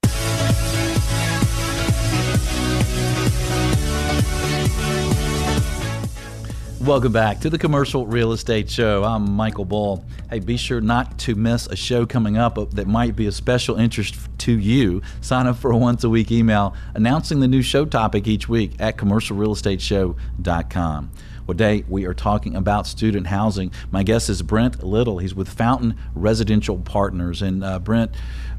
Welcome 6.85 7.13
back 7.13 7.41
to 7.41 7.49
the 7.49 7.57
Commercial 7.57 8.07
Real 8.07 8.33
Estate 8.33 8.71
Show. 8.71 9.05
I'm 9.05 9.31
Michael 9.31 9.65
Bull. 9.65 10.05
Hey, 10.29 10.41
be 10.41 10.59
sure 10.59 10.83
not 10.83 11.19
to 11.21 11.35
miss 11.35 11.67
a 11.67 11.77
show 11.77 12.05
coming 12.05 12.37
up 12.37 12.59
that 12.73 12.87
might 12.87 13.17
be 13.17 13.27
of 13.27 13.35
special 13.35 13.77
interest 13.77 14.17
to 14.41 14.53
you. 14.53 15.01
Sign 15.23 15.47
up 15.47 15.57
for 15.57 15.71
a 15.71 15.79
once 15.79 16.05
a 16.05 16.11
week 16.11 16.31
email 16.31 16.75
announcing 16.93 17.41
the 17.41 17.49
new 17.49 17.63
show 17.63 17.87
topic 17.87 18.27
each 18.27 18.51
week 18.51 18.73
at 18.81 18.99
commercialrealestateshow.com. 18.99 21.11
Today 21.49 21.85
we 21.89 22.05
are 22.05 22.13
talking 22.13 22.55
about 22.55 22.87
student 22.87 23.29
housing. 23.29 23.73
My 23.91 24.03
guest 24.03 24.29
is 24.29 24.43
Brent 24.43 24.83
Little. 24.83 25.17
He's 25.17 25.35
with 25.35 25.49
Fountain 25.49 25.97
Residential 26.15 26.77
Partners. 26.77 27.41
And 27.41 27.65
uh, 27.65 27.79
Brent, 27.79 28.15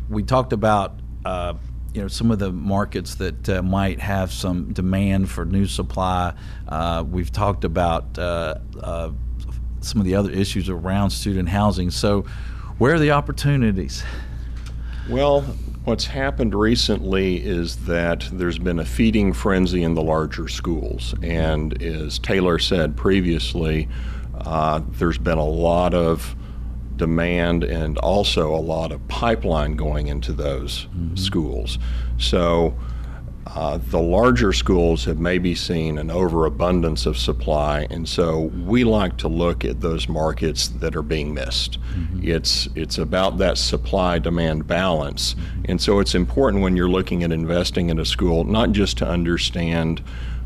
we 0.09 0.23
talked 0.23 0.51
about. 0.51 0.99
Uh, 1.23 1.53
you 1.95 2.01
know 2.01 2.09
some 2.09 2.29
of 2.29 2.39
the 2.39 2.51
markets 2.51 3.15
that 3.15 3.47
uh, 3.47 3.61
might 3.63 4.01
have 4.01 4.31
some 4.31 4.73
demand 4.73 5.31
for 5.31 5.45
new 5.45 5.65
supply. 5.65 6.33
Uh, 6.67 7.05
we've 7.09 7.31
talked 7.31 7.63
about 7.63 8.19
uh, 8.19 8.55
uh, 8.81 9.11
some 9.79 10.01
of 10.01 10.05
the 10.05 10.13
other 10.13 10.29
issues 10.29 10.67
around 10.67 11.11
student 11.11 11.47
housing. 11.47 11.89
So, 11.89 12.23
where 12.79 12.95
are 12.95 12.99
the 12.99 13.11
opportunities? 13.11 14.03
Well, 15.07 15.41
what's 15.85 16.05
happened 16.05 16.53
recently 16.53 17.37
is 17.37 17.85
that 17.85 18.27
there's 18.29 18.59
been 18.59 18.79
a 18.79 18.85
feeding 18.85 19.31
frenzy 19.31 19.81
in 19.81 19.93
the 19.93 20.03
larger 20.03 20.49
schools, 20.49 21.15
and 21.23 21.81
as 21.81 22.19
Taylor 22.19 22.59
said 22.59 22.97
previously, 22.97 23.87
uh, 24.33 24.81
there's 24.89 25.17
been 25.17 25.37
a 25.37 25.47
lot 25.47 25.93
of 25.93 26.35
demand 26.97 27.63
and 27.63 27.97
also 27.99 28.53
a 28.53 28.57
lot 28.57 28.91
of 28.91 29.05
pipeline 29.07 29.75
going 29.75 30.07
into 30.07 30.33
those 30.33 30.85
mm-hmm. 30.85 31.15
schools. 31.15 31.77
So 32.17 32.75
uh, 33.47 33.77
the 33.77 34.01
larger 34.01 34.51
schools 34.51 35.05
have 35.05 35.19
maybe 35.19 35.55
seen 35.55 35.97
an 35.97 36.09
overabundance 36.09 37.05
of 37.05 37.17
supply, 37.17 37.87
and 37.89 38.09
so 38.09 38.51
we 38.65 38.83
like 38.83 39.17
to 39.17 39.27
look 39.27 39.63
at 39.63 39.81
those 39.81 40.09
markets 40.09 40.67
that 40.67 40.95
are 40.95 41.03
being 41.03 41.33
missed. 41.33 41.79
Mm-hmm. 41.79 42.27
It's 42.27 42.67
it's 42.75 42.97
about 42.97 43.37
that 43.37 43.57
supply 43.57 44.19
demand 44.19 44.67
balance, 44.67 45.35
mm-hmm. 45.35 45.65
and 45.69 45.81
so 45.81 45.99
it's 45.99 46.15
important 46.15 46.63
when 46.63 46.75
you're 46.75 46.89
looking 46.89 47.23
at 47.23 47.31
investing 47.31 47.89
in 47.89 47.99
a 47.99 48.05
school 48.05 48.43
not 48.43 48.71
just 48.71 48.97
to 48.97 49.07
understand 49.07 50.03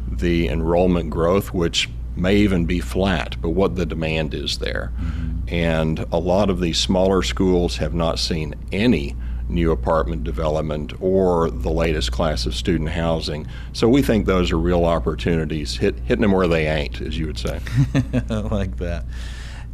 the 0.08 0.48
enrollment 0.48 1.10
growth, 1.10 1.54
which 1.54 1.90
may 2.20 2.38
even 2.38 2.66
be 2.66 2.80
flat, 2.80 3.36
but 3.42 3.50
what 3.50 3.76
the 3.76 3.86
demand 3.86 4.34
is 4.34 4.58
there. 4.60 4.92
Mm-hmm. 5.00 5.54
And 5.54 6.06
a 6.12 6.20
lot 6.20 6.50
of 6.50 6.60
these 6.60 6.78
smaller 6.78 7.24
schools 7.24 7.78
have 7.78 7.94
not 7.94 8.20
seen 8.20 8.56
any 8.72 9.16
new 9.50 9.72
apartment 9.72 10.24
development 10.24 10.94
or 11.02 11.50
the 11.50 11.72
latest 11.72 12.12
class 12.12 12.46
of 12.46 12.56
student 12.56 12.90
housing. 12.90 13.48
So 13.74 13.90
we 13.90 14.02
think 14.02 14.26
those 14.26 14.52
are 14.52 14.60
real 14.60 14.86
opportunities, 14.86 15.78
hit, 15.78 16.00
hitting 16.02 16.22
them 16.22 16.32
where 16.32 16.48
they 16.48 16.68
ain't, 16.68 17.02
as 17.02 17.18
you 17.18 17.26
would 17.28 17.40
say. 17.40 17.60
I 18.30 18.36
like 18.36 18.78
that. 18.78 19.06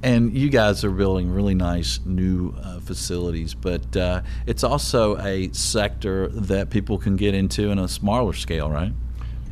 And 0.02 0.38
you 0.38 0.50
guys 0.50 0.84
are 0.84 0.92
building 0.92 1.32
really 1.32 1.56
nice 1.56 2.00
new 2.06 2.54
uh, 2.62 2.80
facilities, 2.80 3.54
but 3.54 3.98
uh, 3.98 4.22
it's 4.46 4.64
also 4.64 5.18
a 5.18 5.52
sector 5.52 6.28
that 6.30 6.70
people 6.70 6.98
can 6.98 7.16
get 7.16 7.34
into 7.34 7.72
in 7.72 7.80
a 7.80 7.88
smaller 7.88 8.34
scale, 8.34 8.70
right? 8.70 8.94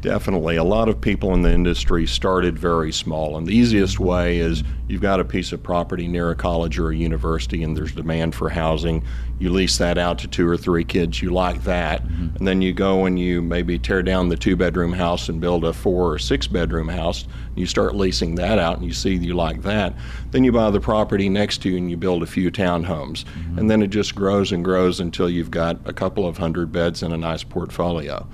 Definitely. 0.04 0.58
A 0.58 0.66
lot 0.66 0.90
of 0.90 1.00
people 1.00 1.34
in 1.34 1.44
the 1.44 1.54
industry 1.54 2.06
started 2.06 2.60
very 2.60 2.92
small. 2.92 3.38
And 3.38 3.48
the 3.48 3.56
easiest 3.56 4.02
way 4.02 4.40
is 4.40 4.62
you've 4.90 5.02
got 5.02 5.22
a 5.22 5.24
piece 5.24 5.54
of 5.54 5.64
property 5.64 6.10
near 6.10 6.30
a 6.30 6.36
college 6.36 6.78
or 6.78 6.90
a 6.90 6.96
university 6.96 7.64
and 7.64 7.76
there's 7.76 7.94
demand 7.94 8.36
for 8.36 8.50
housing. 8.50 9.02
You 9.40 9.50
lease 9.50 9.78
that 9.78 9.98
out 9.98 10.20
to 10.20 10.28
two 10.28 10.46
or 10.46 10.58
three 10.58 10.84
kids. 10.84 11.22
You 11.22 11.30
like 11.30 11.64
that. 11.64 12.04
Mm-hmm. 12.04 12.36
And 12.36 12.46
then 12.46 12.62
you 12.62 12.74
go 12.74 13.06
and 13.06 13.18
you 13.18 13.42
maybe 13.42 13.80
tear 13.80 14.04
down 14.04 14.28
the 14.28 14.36
two 14.36 14.58
bedroom 14.58 14.92
house 14.92 15.30
and 15.30 15.40
build 15.40 15.64
a 15.64 15.72
four 15.72 16.12
or 16.12 16.20
six 16.20 16.48
bedroom 16.48 16.90
house. 16.90 17.26
You 17.56 17.66
start 17.66 17.96
leasing 17.96 18.36
that 18.36 18.60
out 18.60 18.76
and 18.76 18.86
you 18.86 18.92
see 18.92 19.16
you 19.16 19.36
like 19.36 19.62
that. 19.62 19.96
Then 20.32 20.44
you 20.44 20.52
buy 20.52 20.70
the 20.70 20.82
property 20.82 21.30
next 21.30 21.62
to 21.62 21.70
you 21.70 21.78
and 21.78 21.90
you 21.90 21.96
build 21.96 22.24
a 22.24 22.28
few 22.28 22.52
townhomes. 22.52 23.24
Mm-hmm. 23.24 23.58
And 23.58 23.72
then 23.72 23.82
it 23.82 23.88
just 23.88 24.16
grows 24.16 24.52
and 24.52 24.66
grows 24.66 25.00
until 25.00 25.30
you've 25.30 25.52
got 25.52 25.80
a 25.86 25.94
couple 25.94 26.28
of 26.28 26.38
hundred 26.38 26.74
beds 26.74 27.04
and 27.04 27.14
a 27.14 27.18
nice 27.18 27.46
portfolio. 27.46 28.28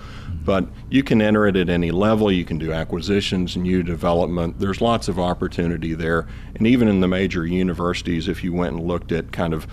But 0.50 0.66
you 0.90 1.04
can 1.04 1.22
enter 1.22 1.46
it 1.46 1.56
at 1.56 1.70
any 1.70 1.92
level. 1.92 2.32
You 2.32 2.44
can 2.44 2.58
do 2.58 2.74
acquisitions, 2.74 3.56
new 3.56 3.84
development. 3.84 4.58
There's 4.58 4.82
lots 4.82 5.08
of 5.08 5.20
opportunity 5.20 5.94
there. 5.94 6.28
And 6.56 6.66
even 6.66 6.88
in 6.88 7.02
the 7.02 7.08
major 7.08 7.46
universities, 7.46 8.28
if 8.28 8.44
you 8.44 8.52
went 8.52 8.78
and 8.78 8.88
looked 8.88 9.12
at 9.12 9.32
kind 9.32 9.54
of 9.54 9.68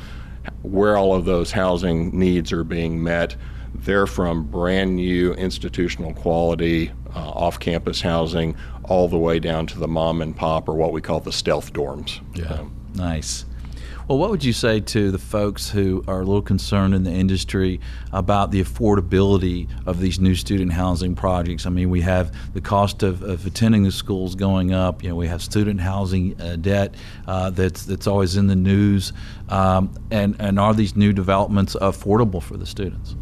where 0.60 0.98
all 0.98 1.14
of 1.14 1.24
those 1.24 1.50
housing 1.50 2.10
needs 2.10 2.52
are 2.52 2.62
being 2.62 3.02
met, 3.02 3.36
they're 3.74 4.06
from 4.06 4.44
brand 4.44 4.96
new 4.96 5.32
institutional 5.32 6.12
quality 6.12 6.92
uh, 7.14 7.20
off 7.30 7.58
campus 7.58 8.02
housing 8.02 8.54
all 8.84 9.08
the 9.08 9.16
way 9.16 9.38
down 9.38 9.66
to 9.68 9.78
the 9.78 9.88
mom 9.88 10.20
and 10.20 10.36
pop 10.36 10.68
or 10.68 10.74
what 10.74 10.92
we 10.92 11.00
call 11.00 11.20
the 11.20 11.32
stealth 11.32 11.72
dorms. 11.72 12.20
Yeah. 12.34 12.52
Um, 12.52 12.76
nice. 12.92 13.45
Well, 14.08 14.18
what 14.18 14.30
would 14.30 14.44
you 14.44 14.52
say 14.52 14.78
to 14.78 15.10
the 15.10 15.18
folks 15.18 15.68
who 15.68 16.04
are 16.06 16.20
a 16.20 16.24
little 16.24 16.40
concerned 16.40 16.94
in 16.94 17.02
the 17.02 17.10
industry 17.10 17.80
about 18.12 18.52
the 18.52 18.62
affordability 18.62 19.68
of 19.84 19.98
these 19.98 20.20
new 20.20 20.36
student 20.36 20.72
housing 20.72 21.16
projects? 21.16 21.66
I 21.66 21.70
mean, 21.70 21.90
we 21.90 22.02
have 22.02 22.32
the 22.54 22.60
cost 22.60 23.02
of, 23.02 23.24
of 23.24 23.44
attending 23.46 23.82
the 23.82 23.90
schools 23.90 24.36
going 24.36 24.72
up. 24.72 25.02
You 25.02 25.08
know, 25.08 25.16
we 25.16 25.26
have 25.26 25.42
student 25.42 25.80
housing 25.80 26.40
uh, 26.40 26.54
debt 26.54 26.94
uh, 27.26 27.50
that's 27.50 27.84
that's 27.84 28.06
always 28.06 28.36
in 28.36 28.46
the 28.46 28.54
news. 28.54 29.12
Um, 29.48 29.92
and 30.12 30.36
and 30.38 30.60
are 30.60 30.72
these 30.72 30.94
new 30.94 31.12
developments 31.12 31.74
affordable 31.74 32.40
for 32.40 32.56
the 32.56 32.66
students? 32.66 33.16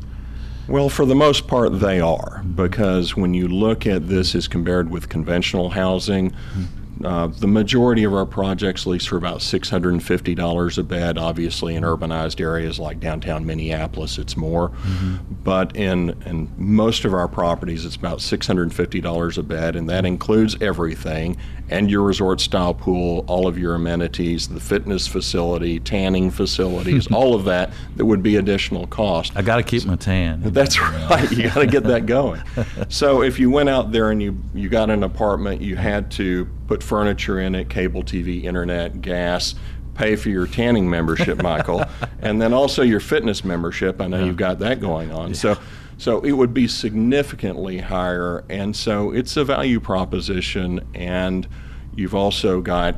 Well, 0.68 0.90
for 0.90 1.07
the 1.07 1.14
most 1.14 1.47
part, 1.47 1.81
they 1.81 2.01
are, 2.01 2.42
because 2.55 3.16
when 3.16 3.33
you 3.33 3.49
look 3.49 3.87
at 3.87 4.09
this 4.09 4.35
as 4.35 4.49
compared 4.49 4.90
with 4.90 5.09
conventional 5.09 5.70
housing, 5.70 6.31
mm-hmm 6.31 6.84
uh, 7.05 7.27
the 7.27 7.47
majority 7.47 8.05
of 8.05 8.14
our 8.14 8.27
projects 8.27 8.87
lease 8.87 9.05
for 9.05 9.17
about 9.17 9.40
$650 9.40 10.79
a 10.79 10.83
bed. 10.83 11.19
Obviously, 11.19 11.75
in 11.75 11.83
urbanized 11.83 12.40
areas 12.40 12.79
like 12.79 13.01
downtown 13.01 13.45
Minneapolis, 13.45 14.19
it's 14.19 14.37
more. 14.37 14.71
Mm-hmm. 14.71 15.17
But 15.43 15.77
in, 15.77 16.11
in 16.27 16.53
most 16.57 17.05
of 17.05 17.12
our 17.12 17.29
properties, 17.29 17.85
it's 17.85 17.97
about 17.97 18.19
$650 18.19 19.38
a 19.38 19.43
bed, 19.43 19.77
and 19.77 19.88
that 19.88 20.05
includes 20.05 20.57
everything 20.61 21.37
and 21.70 21.90
your 21.90 22.03
resort 22.03 22.40
style 22.40 22.74
pool, 22.74 23.24
all 23.27 23.46
of 23.46 23.59
your 23.59 23.74
amenities, 23.74 24.48
the 24.48 24.61
fitness 24.61 25.07
facility, 25.07 25.81
tanning 25.81 26.31
facilities, 26.31 27.07
all 27.12 27.35
of 27.35 27.44
that 27.44 27.72
that 27.96 28.05
would 28.05 28.22
be 28.22 28.37
additional 28.37 28.87
cost. 28.87 29.33
I 29.37 29.42
got 29.42 29.57
to 29.57 29.62
keep 29.62 29.85
my 29.85 29.96
tan. 29.96 30.42
That's 30.42 30.81
right. 30.81 31.31
You 31.31 31.44
got 31.44 31.61
to 31.61 31.66
get 31.66 31.85
that 31.85 32.07
going. 32.07 32.42
so 32.88 33.22
if 33.22 33.38
you 33.38 33.50
went 33.50 33.68
out 33.68 33.92
there 33.92 34.11
and 34.11 34.22
you 34.22 34.37
you 34.55 34.68
got 34.68 34.90
an 34.90 35.03
apartment, 35.03 35.61
you 35.61 35.77
had 35.77 36.11
to 36.12 36.46
put 36.66 36.83
furniture 36.83 37.40
in 37.40 37.55
it, 37.55 37.68
cable 37.68 38.03
TV, 38.03 38.44
internet, 38.44 39.00
gas, 39.00 39.55
pay 39.94 40.16
for 40.16 40.29
your 40.29 40.46
tanning 40.46 40.88
membership, 40.88 41.42
Michael, 41.42 41.85
and 42.20 42.40
then 42.40 42.53
also 42.53 42.83
your 42.83 43.00
fitness 43.00 43.44
membership. 43.44 44.00
I 44.00 44.07
know 44.09 44.18
yeah. 44.18 44.27
you've 44.27 44.37
got 44.37 44.59
that 44.61 44.81
going 44.81 45.12
on. 45.12 45.29
Yeah. 45.29 45.35
So 45.35 45.59
so 45.96 46.20
it 46.20 46.33
would 46.33 46.52
be 46.52 46.68
significantly 46.68 47.78
higher, 47.78 48.44
and 48.48 48.74
so 48.74 49.11
it's 49.11 49.37
a 49.37 49.44
value 49.44 49.80
proposition. 49.80 50.87
And 50.94 51.48
you've 51.94 52.14
also 52.14 52.61
got 52.61 52.96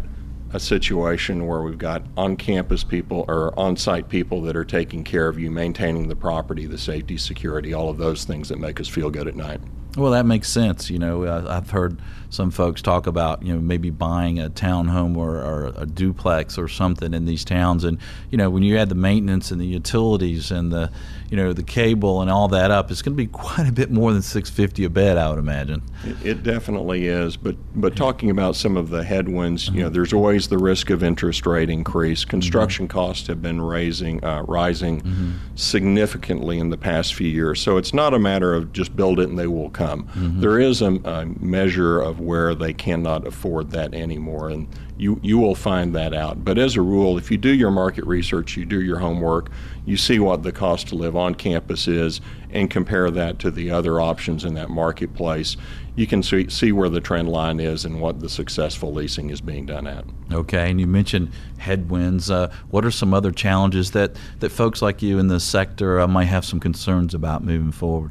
a 0.52 0.60
situation 0.60 1.46
where 1.46 1.62
we've 1.62 1.76
got 1.76 2.02
on-campus 2.16 2.84
people 2.84 3.24
or 3.28 3.58
on-site 3.58 4.08
people 4.08 4.40
that 4.42 4.56
are 4.56 4.64
taking 4.64 5.04
care 5.04 5.28
of 5.28 5.38
you, 5.38 5.50
maintaining 5.50 6.08
the 6.08 6.16
property, 6.16 6.66
the 6.66 6.78
safety, 6.78 7.16
security, 7.16 7.74
all 7.74 7.90
of 7.90 7.98
those 7.98 8.24
things 8.24 8.48
that 8.48 8.58
make 8.58 8.80
us 8.80 8.88
feel 8.88 9.10
good 9.10 9.28
at 9.28 9.36
night. 9.36 9.60
Well, 9.96 10.12
that 10.12 10.26
makes 10.26 10.48
sense. 10.48 10.90
You 10.90 10.98
know, 10.98 11.46
I've 11.48 11.70
heard 11.70 11.98
some 12.28 12.50
folks 12.50 12.82
talk 12.82 13.06
about 13.06 13.42
you 13.42 13.54
know 13.54 13.60
maybe 13.60 13.88
buying 13.88 14.38
a 14.38 14.50
townhome 14.50 15.16
or, 15.16 15.36
or, 15.36 15.72
a 15.76 15.86
duplex 15.86 16.58
or 16.58 16.68
something 16.68 17.14
in 17.14 17.24
these 17.24 17.44
towns, 17.44 17.84
and 17.84 17.98
you 18.30 18.36
know 18.36 18.50
when 18.50 18.62
you 18.62 18.76
add 18.76 18.88
the 18.88 18.94
maintenance 18.94 19.50
and 19.50 19.60
the 19.60 19.66
utilities 19.66 20.50
and 20.50 20.70
the 20.70 20.90
you 21.30 21.36
know 21.36 21.52
the 21.52 21.62
cable 21.62 22.20
and 22.20 22.30
all 22.30 22.48
that 22.48 22.70
up, 22.70 22.90
it's 22.90 23.00
going 23.00 23.16
to 23.16 23.16
be 23.16 23.26
quite 23.32 23.68
a 23.68 23.72
bit 23.72 23.90
more 23.90 24.12
than 24.12 24.22
six 24.22 24.50
fifty 24.50 24.84
a 24.84 24.90
bed, 24.90 25.16
I 25.16 25.30
would 25.30 25.38
imagine. 25.38 25.82
It, 26.04 26.26
it, 26.26 26.42
definitely 26.42 27.06
is. 27.06 27.36
But 27.36 27.56
but 27.74 27.96
talking 27.96 28.28
about 28.30 28.54
some 28.54 28.76
of 28.76 28.90
the 28.90 29.02
headwinds, 29.02 29.68
you 29.68 29.82
know, 29.82 29.88
there's 29.88 30.12
always 30.12 30.48
the 30.48 30.58
risk 30.58 30.90
of 30.90 31.02
interest 31.02 31.46
rate 31.46 31.70
increase. 31.70 32.20
Mm-hmm. 32.20 32.30
Construction 32.30 32.86
mm-hmm. 32.86 32.98
costs 32.98 33.26
have 33.28 33.40
been 33.40 33.62
raising 33.62 34.22
uh, 34.22 34.42
rising 34.42 35.00
mm-hmm. 35.00 35.32
significantly 35.54 36.58
in 36.58 36.68
the 36.68 36.78
past 36.78 37.14
few 37.14 37.28
years, 37.28 37.60
so 37.60 37.78
it's 37.78 37.94
not 37.94 38.12
a 38.12 38.18
matter 38.18 38.52
of 38.52 38.72
just 38.72 38.94
build 38.94 39.20
it 39.20 39.28
and 39.28 39.38
they 39.38 39.46
will 39.46 39.70
come 39.70 39.85
income. 39.86 40.40
There 40.40 40.58
is 40.58 40.82
a, 40.82 40.94
a 41.04 41.26
measure 41.40 42.00
of 42.00 42.20
where 42.20 42.54
they 42.54 42.72
cannot 42.72 43.26
afford 43.26 43.70
that 43.70 43.94
anymore, 43.94 44.50
and 44.50 44.68
you 44.98 45.20
you 45.22 45.38
will 45.38 45.54
find 45.54 45.94
that 45.94 46.14
out. 46.14 46.44
But 46.44 46.58
as 46.58 46.76
a 46.76 46.82
rule, 46.82 47.18
if 47.18 47.30
you 47.30 47.38
do 47.38 47.52
your 47.52 47.70
market 47.70 48.04
research, 48.06 48.56
you 48.56 48.64
do 48.64 48.80
your 48.80 48.98
homework, 48.98 49.50
you 49.84 49.96
see 49.96 50.18
what 50.18 50.42
the 50.42 50.52
cost 50.52 50.88
to 50.88 50.94
live 50.94 51.16
on 51.16 51.34
campus 51.34 51.88
is, 51.88 52.20
and 52.50 52.70
compare 52.70 53.10
that 53.10 53.38
to 53.40 53.50
the 53.50 53.70
other 53.70 54.00
options 54.00 54.44
in 54.44 54.54
that 54.54 54.70
marketplace. 54.70 55.56
You 55.94 56.06
can 56.06 56.22
see, 56.22 56.50
see 56.50 56.72
where 56.72 56.90
the 56.90 57.00
trend 57.00 57.30
line 57.30 57.58
is 57.58 57.86
and 57.86 58.02
what 58.02 58.20
the 58.20 58.28
successful 58.28 58.92
leasing 58.92 59.30
is 59.30 59.40
being 59.40 59.64
done 59.64 59.86
at. 59.86 60.04
Okay, 60.30 60.70
and 60.70 60.78
you 60.78 60.86
mentioned 60.86 61.30
headwinds. 61.56 62.30
Uh, 62.30 62.52
what 62.68 62.84
are 62.84 62.90
some 62.90 63.14
other 63.14 63.30
challenges 63.30 63.92
that, 63.92 64.14
that 64.40 64.50
folks 64.50 64.82
like 64.82 65.00
you 65.00 65.18
in 65.18 65.28
the 65.28 65.40
sector 65.40 65.98
uh, 65.98 66.06
might 66.06 66.26
have 66.26 66.44
some 66.44 66.60
concerns 66.60 67.14
about 67.14 67.44
moving 67.44 67.72
forward? 67.72 68.10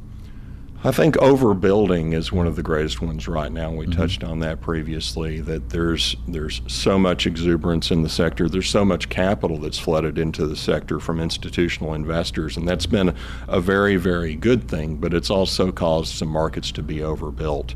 I 0.84 0.92
think 0.92 1.16
overbuilding 1.16 2.14
is 2.14 2.32
one 2.32 2.46
of 2.46 2.56
the 2.56 2.62
greatest 2.62 3.02
ones 3.02 3.28
right 3.28 3.52
now. 3.52 3.72
We 3.72 3.88
mm-hmm. 3.88 4.00
touched 4.00 4.24
on 4.24 4.40
that 4.40 4.62
previously. 4.62 5.42
That 5.42 5.70
there's 5.70 6.16
there's 6.28 6.62
so 6.68 7.00
much 7.00 7.26
exuberance 7.26 7.90
in 7.90 8.04
the 8.04 8.10
sector. 8.10 8.48
There's 8.48 8.70
so 8.70 8.86
much 8.86 9.10
capital 9.10 9.58
that's 9.58 9.80
flooded 9.80 10.20
into 10.20 10.46
the 10.46 10.56
sector 10.56 11.00
from 11.00 11.20
institutional 11.20 11.96
investors, 11.96 12.56
and 12.56 12.68
that's 12.68 12.86
been 12.86 13.16
a 13.48 13.60
very 13.60 13.96
very 13.96 14.36
good 14.36 14.70
thing. 14.70 14.98
But 14.98 15.14
it's 15.14 15.32
also 15.32 15.72
caused 15.72 16.14
some 16.14 16.30
markets 16.30 16.72
to 16.74 16.84
be 16.84 17.02
overbuilt. 17.02 17.74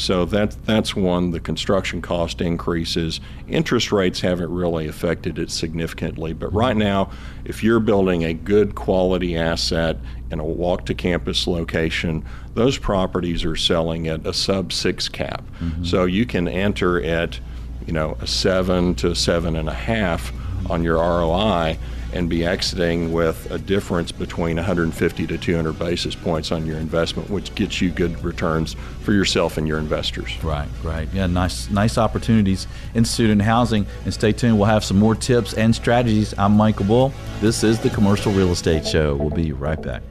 So 0.00 0.24
that 0.24 0.56
that's 0.64 0.96
one. 0.96 1.30
The 1.30 1.40
construction 1.40 2.00
cost 2.00 2.40
increases. 2.40 3.20
Interest 3.48 3.92
rates 3.92 4.20
haven't 4.20 4.50
really 4.50 4.88
affected 4.88 5.38
it 5.38 5.50
significantly. 5.50 6.32
But 6.32 6.54
right 6.54 6.76
now, 6.76 7.10
if 7.44 7.62
you're 7.62 7.80
building 7.80 8.24
a 8.24 8.32
good 8.32 8.74
quality 8.74 9.36
asset 9.36 9.98
in 10.30 10.40
a 10.40 10.44
walk 10.44 10.86
to 10.86 10.94
campus 10.94 11.46
location, 11.46 12.24
those 12.54 12.78
properties 12.78 13.44
are 13.44 13.56
selling 13.56 14.08
at 14.08 14.26
a 14.26 14.32
sub 14.32 14.72
six 14.72 15.06
cap. 15.06 15.44
Mm-hmm. 15.60 15.84
So 15.84 16.06
you 16.06 16.24
can 16.24 16.48
enter 16.48 17.02
at, 17.02 17.38
you 17.86 17.92
know, 17.92 18.16
a 18.22 18.26
seven 18.26 18.94
to 18.96 19.14
seven 19.14 19.54
and 19.54 19.68
a 19.68 19.74
half 19.74 20.32
on 20.70 20.82
your 20.82 20.96
ROI 20.96 21.76
and 22.12 22.28
be 22.28 22.44
exiting 22.44 23.12
with 23.12 23.50
a 23.50 23.58
difference 23.58 24.12
between 24.12 24.56
150 24.56 25.26
to 25.26 25.38
200 25.38 25.78
basis 25.78 26.14
points 26.14 26.52
on 26.52 26.66
your 26.66 26.78
investment, 26.78 27.30
which 27.30 27.54
gets 27.54 27.80
you 27.80 27.90
good 27.90 28.22
returns 28.24 28.74
for 29.02 29.12
yourself 29.12 29.56
and 29.56 29.66
your 29.66 29.78
investors. 29.78 30.30
Right, 30.42 30.68
right. 30.82 31.08
Yeah, 31.12 31.26
nice, 31.26 31.70
nice 31.70 31.98
opportunities 31.98 32.66
in 32.94 33.04
student 33.04 33.42
housing. 33.42 33.86
And 34.04 34.12
stay 34.12 34.32
tuned. 34.32 34.58
We'll 34.58 34.66
have 34.66 34.84
some 34.84 34.98
more 34.98 35.14
tips 35.14 35.54
and 35.54 35.74
strategies. 35.74 36.34
I'm 36.38 36.56
Michael 36.56 36.86
Bull. 36.86 37.12
This 37.40 37.62
is 37.62 37.78
the 37.78 37.90
Commercial 37.90 38.32
Real 38.32 38.50
Estate 38.50 38.86
Show. 38.86 39.16
We'll 39.16 39.30
be 39.30 39.52
right 39.52 39.80
back. 39.80 40.02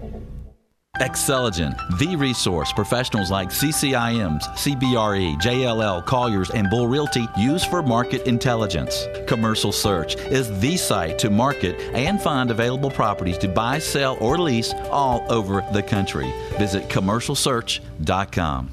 Xceligent, 0.99 1.77
the 1.97 2.15
resource 2.15 2.73
professionals 2.73 3.31
like 3.31 3.49
CCIMs, 3.49 4.43
CBRE, 4.55 5.39
JLL, 5.41 6.05
Colliers, 6.05 6.49
and 6.51 6.69
Bull 6.69 6.87
Realty 6.87 7.27
use 7.37 7.63
for 7.63 7.81
market 7.81 8.27
intelligence. 8.27 9.07
Commercial 9.25 9.71
Search 9.71 10.15
is 10.15 10.59
the 10.59 10.75
site 10.75 11.17
to 11.19 11.29
market 11.29 11.79
and 11.93 12.21
find 12.21 12.51
available 12.51 12.91
properties 12.91 13.37
to 13.39 13.47
buy, 13.47 13.79
sell, 13.79 14.17
or 14.19 14.37
lease 14.37 14.73
all 14.91 15.25
over 15.29 15.65
the 15.71 15.81
country. 15.81 16.31
Visit 16.57 16.89
commercialsearch.com. 16.89 18.71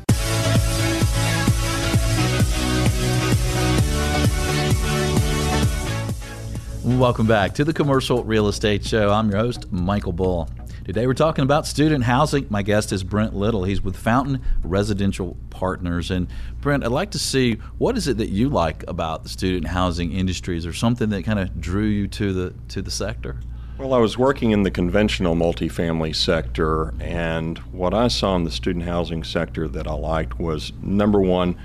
Welcome 6.87 7.27
back 7.27 7.53
to 7.55 7.65
the 7.65 7.73
Commercial 7.73 8.23
Real 8.23 8.47
Estate 8.47 8.85
Show. 8.85 9.11
I'm 9.11 9.29
your 9.29 9.41
host, 9.41 9.71
Michael 9.73 10.13
Bull. 10.13 10.49
Today 10.87 11.09
we're 11.09 11.15
talking 11.15 11.43
about 11.43 11.67
student 11.67 12.05
housing. 12.05 12.47
My 12.49 12.63
guest 12.63 12.93
is 12.93 13.03
Brent 13.03 13.35
Little. 13.35 13.65
He's 13.65 13.83
with 13.83 13.97
Fountain 13.97 14.41
Residential 14.63 15.37
Partners. 15.51 16.13
And 16.13 16.29
Brent, 16.61 16.85
I'd 16.85 16.93
like 16.93 17.11
to 17.11 17.19
see 17.19 17.55
what 17.79 17.97
is 17.97 18.07
it 18.07 18.19
that 18.19 18.29
you 18.29 18.49
like 18.49 18.85
about 18.87 19.25
the 19.25 19.29
student 19.29 19.67
housing 19.67 20.13
industry? 20.13 20.57
Is 20.57 20.63
there 20.63 20.73
something 20.73 21.09
that 21.09 21.25
kind 21.25 21.41
of 21.41 21.61
drew 21.61 21.87
you 21.87 22.07
to 22.07 22.33
the 22.33 22.55
to 22.69 22.83
the 22.83 22.93
sector? 22.93 23.41
Well, 23.79 23.95
I 23.95 23.99
was 23.99 24.17
working 24.17 24.53
in 24.53 24.63
the 24.63 24.71
conventional 24.71 25.35
multifamily 25.35 26.15
sector, 26.15 26.95
and 27.01 27.59
what 27.73 27.93
I 27.93 28.07
saw 28.07 28.37
in 28.37 28.45
the 28.45 28.53
student 28.53 28.85
housing 28.85 29.25
sector 29.25 29.67
that 29.67 29.89
I 29.89 29.93
liked 29.93 30.39
was 30.39 30.73
number 30.83 31.21
one, 31.21 31.57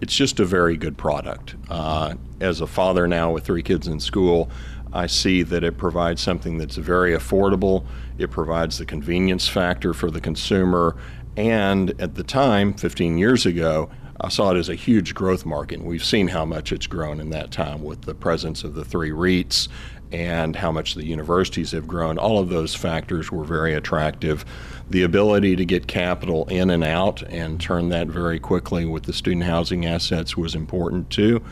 it's 0.00 0.16
just 0.16 0.40
a 0.40 0.46
very 0.46 0.78
good 0.78 0.96
product. 0.96 1.54
Uh, 1.68 2.14
as 2.40 2.62
a 2.62 2.66
father 2.66 3.06
now 3.06 3.30
with 3.30 3.44
three 3.44 3.62
kids 3.62 3.88
in 3.88 4.00
school, 4.00 4.50
I 4.92 5.06
see 5.06 5.42
that 5.44 5.62
it 5.62 5.78
provides 5.78 6.20
something 6.20 6.58
that's 6.58 6.76
very 6.76 7.12
affordable. 7.12 7.84
It 8.20 8.30
provides 8.30 8.76
the 8.76 8.84
convenience 8.84 9.48
factor 9.48 9.94
for 9.94 10.10
the 10.10 10.20
consumer. 10.20 10.94
And 11.36 11.98
at 12.00 12.16
the 12.16 12.22
time, 12.22 12.74
15 12.74 13.16
years 13.16 13.46
ago, 13.46 13.90
I 14.20 14.28
saw 14.28 14.50
it 14.50 14.58
as 14.58 14.68
a 14.68 14.74
huge 14.74 15.14
growth 15.14 15.46
market. 15.46 15.78
And 15.78 15.88
we've 15.88 16.04
seen 16.04 16.28
how 16.28 16.44
much 16.44 16.70
it's 16.70 16.86
grown 16.86 17.18
in 17.18 17.30
that 17.30 17.50
time 17.50 17.82
with 17.82 18.02
the 18.02 18.14
presence 18.14 18.62
of 18.62 18.74
the 18.74 18.84
three 18.84 19.10
REITs 19.10 19.68
and 20.12 20.56
how 20.56 20.70
much 20.70 20.94
the 20.94 21.06
universities 21.06 21.70
have 21.70 21.86
grown. 21.86 22.18
All 22.18 22.38
of 22.38 22.50
those 22.50 22.74
factors 22.74 23.32
were 23.32 23.44
very 23.44 23.74
attractive. 23.74 24.44
The 24.90 25.02
ability 25.02 25.56
to 25.56 25.64
get 25.64 25.86
capital 25.86 26.44
in 26.46 26.68
and 26.68 26.84
out 26.84 27.22
and 27.22 27.58
turn 27.58 27.88
that 27.90 28.08
very 28.08 28.38
quickly 28.38 28.84
with 28.84 29.04
the 29.04 29.12
student 29.12 29.44
housing 29.44 29.86
assets 29.86 30.36
was 30.36 30.54
important 30.54 31.08
too 31.08 31.42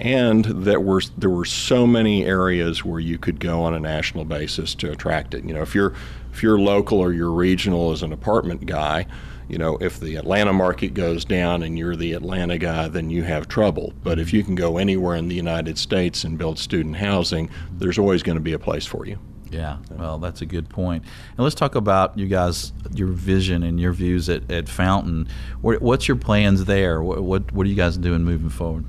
and 0.00 0.44
that 0.64 0.82
were 0.82 1.02
there 1.18 1.30
were 1.30 1.44
so 1.44 1.86
many 1.86 2.24
areas 2.24 2.84
where 2.84 3.00
you 3.00 3.18
could 3.18 3.38
go 3.38 3.62
on 3.62 3.74
a 3.74 3.80
national 3.80 4.24
basis 4.24 4.74
to 4.76 4.90
attract 4.90 5.34
it. 5.34 5.44
You 5.44 5.54
know, 5.54 5.62
if 5.62 5.74
you're 5.74 5.94
if 6.32 6.42
you're 6.42 6.58
local 6.58 6.98
or 6.98 7.12
you're 7.12 7.30
regional 7.30 7.92
as 7.92 8.02
an 8.02 8.12
apartment 8.12 8.66
guy, 8.66 9.06
you 9.48 9.58
know, 9.58 9.76
if 9.80 9.98
the 9.98 10.16
Atlanta 10.16 10.52
market 10.52 10.94
goes 10.94 11.24
down 11.24 11.62
and 11.62 11.78
you're 11.78 11.96
the 11.96 12.12
Atlanta 12.12 12.56
guy, 12.56 12.88
then 12.88 13.10
you 13.10 13.24
have 13.24 13.48
trouble. 13.48 13.92
But 14.02 14.18
if 14.18 14.32
you 14.32 14.44
can 14.44 14.54
go 14.54 14.78
anywhere 14.78 15.16
in 15.16 15.28
the 15.28 15.34
United 15.34 15.76
States 15.76 16.24
and 16.24 16.38
build 16.38 16.58
student 16.58 16.96
housing, 16.96 17.50
there's 17.72 17.98
always 17.98 18.22
going 18.22 18.36
to 18.36 18.42
be 18.42 18.52
a 18.52 18.58
place 18.58 18.86
for 18.86 19.06
you. 19.06 19.18
Yeah, 19.50 19.78
well, 19.90 20.18
that's 20.18 20.42
a 20.42 20.46
good 20.46 20.68
point. 20.68 21.02
And 21.36 21.40
let's 21.40 21.56
talk 21.56 21.74
about 21.74 22.16
you 22.16 22.28
guys, 22.28 22.72
your 22.94 23.08
vision 23.08 23.64
and 23.64 23.80
your 23.80 23.92
views 23.92 24.28
at, 24.28 24.48
at 24.48 24.68
Fountain. 24.68 25.26
What's 25.60 26.06
your 26.06 26.16
plans 26.16 26.66
there? 26.66 27.02
What, 27.02 27.20
what, 27.22 27.50
what 27.50 27.66
are 27.66 27.68
you 27.68 27.74
guys 27.74 27.96
doing 27.96 28.22
moving 28.22 28.50
forward? 28.50 28.84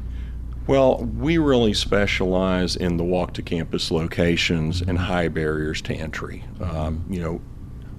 Well, 0.67 0.97
we 0.97 1.37
really 1.37 1.73
specialize 1.73 2.75
in 2.75 2.97
the 2.97 3.03
walk 3.03 3.33
to 3.33 3.41
campus 3.41 3.91
locations 3.91 4.81
and 4.81 4.97
high 4.97 5.27
barriers 5.27 5.81
to 5.83 5.93
entry. 5.93 6.43
Um, 6.61 7.03
you 7.09 7.21
know, 7.21 7.41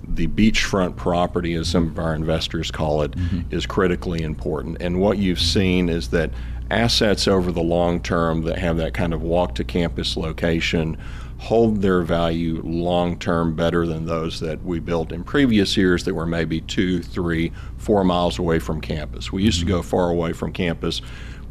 the 0.07 0.27
beachfront 0.29 0.97
property, 0.97 1.55
as 1.55 1.69
some 1.69 1.89
of 1.89 1.99
our 1.99 2.15
investors 2.15 2.71
call 2.71 3.03
it, 3.03 3.13
mm-hmm. 3.13 3.55
is 3.55 3.67
critically 3.67 4.23
important. 4.23 4.81
And 4.81 5.01
what 5.01 5.19
you've 5.19 5.41
seen 5.41 5.89
is 5.89 6.09
that 6.09 6.31
assets 6.71 7.29
over 7.29 7.53
the 7.53 7.63
long 7.63 8.01
term 8.01 8.43
that 8.43 8.59
have 8.59 8.77
that 8.79 8.95
kind 8.95 9.13
of 9.13 9.23
walk 9.23 9.55
to 9.57 9.65
campus 9.65 10.17
location 10.17 10.97
hold 11.43 11.83
their 11.83 12.03
value 12.03 12.63
long 12.63 13.19
term 13.19 13.57
better 13.57 13.85
than 13.85 14.07
those 14.07 14.39
that 14.39 14.63
we 14.65 14.79
built 14.79 15.11
in 15.11 15.25
previous 15.25 15.77
years 15.77 16.05
that 16.05 16.15
were 16.15 16.25
maybe 16.25 16.61
two, 16.61 17.03
three, 17.03 17.51
four 17.79 18.05
miles 18.05 18.39
away 18.39 18.61
from 18.61 18.81
campus. 18.81 19.33
We 19.33 19.43
used 19.43 19.59
to 19.59 19.67
go 19.67 19.81
mm-hmm. 19.81 19.89
far 19.89 20.09
away 20.09 20.33
from 20.35 20.53
campus 20.53 21.03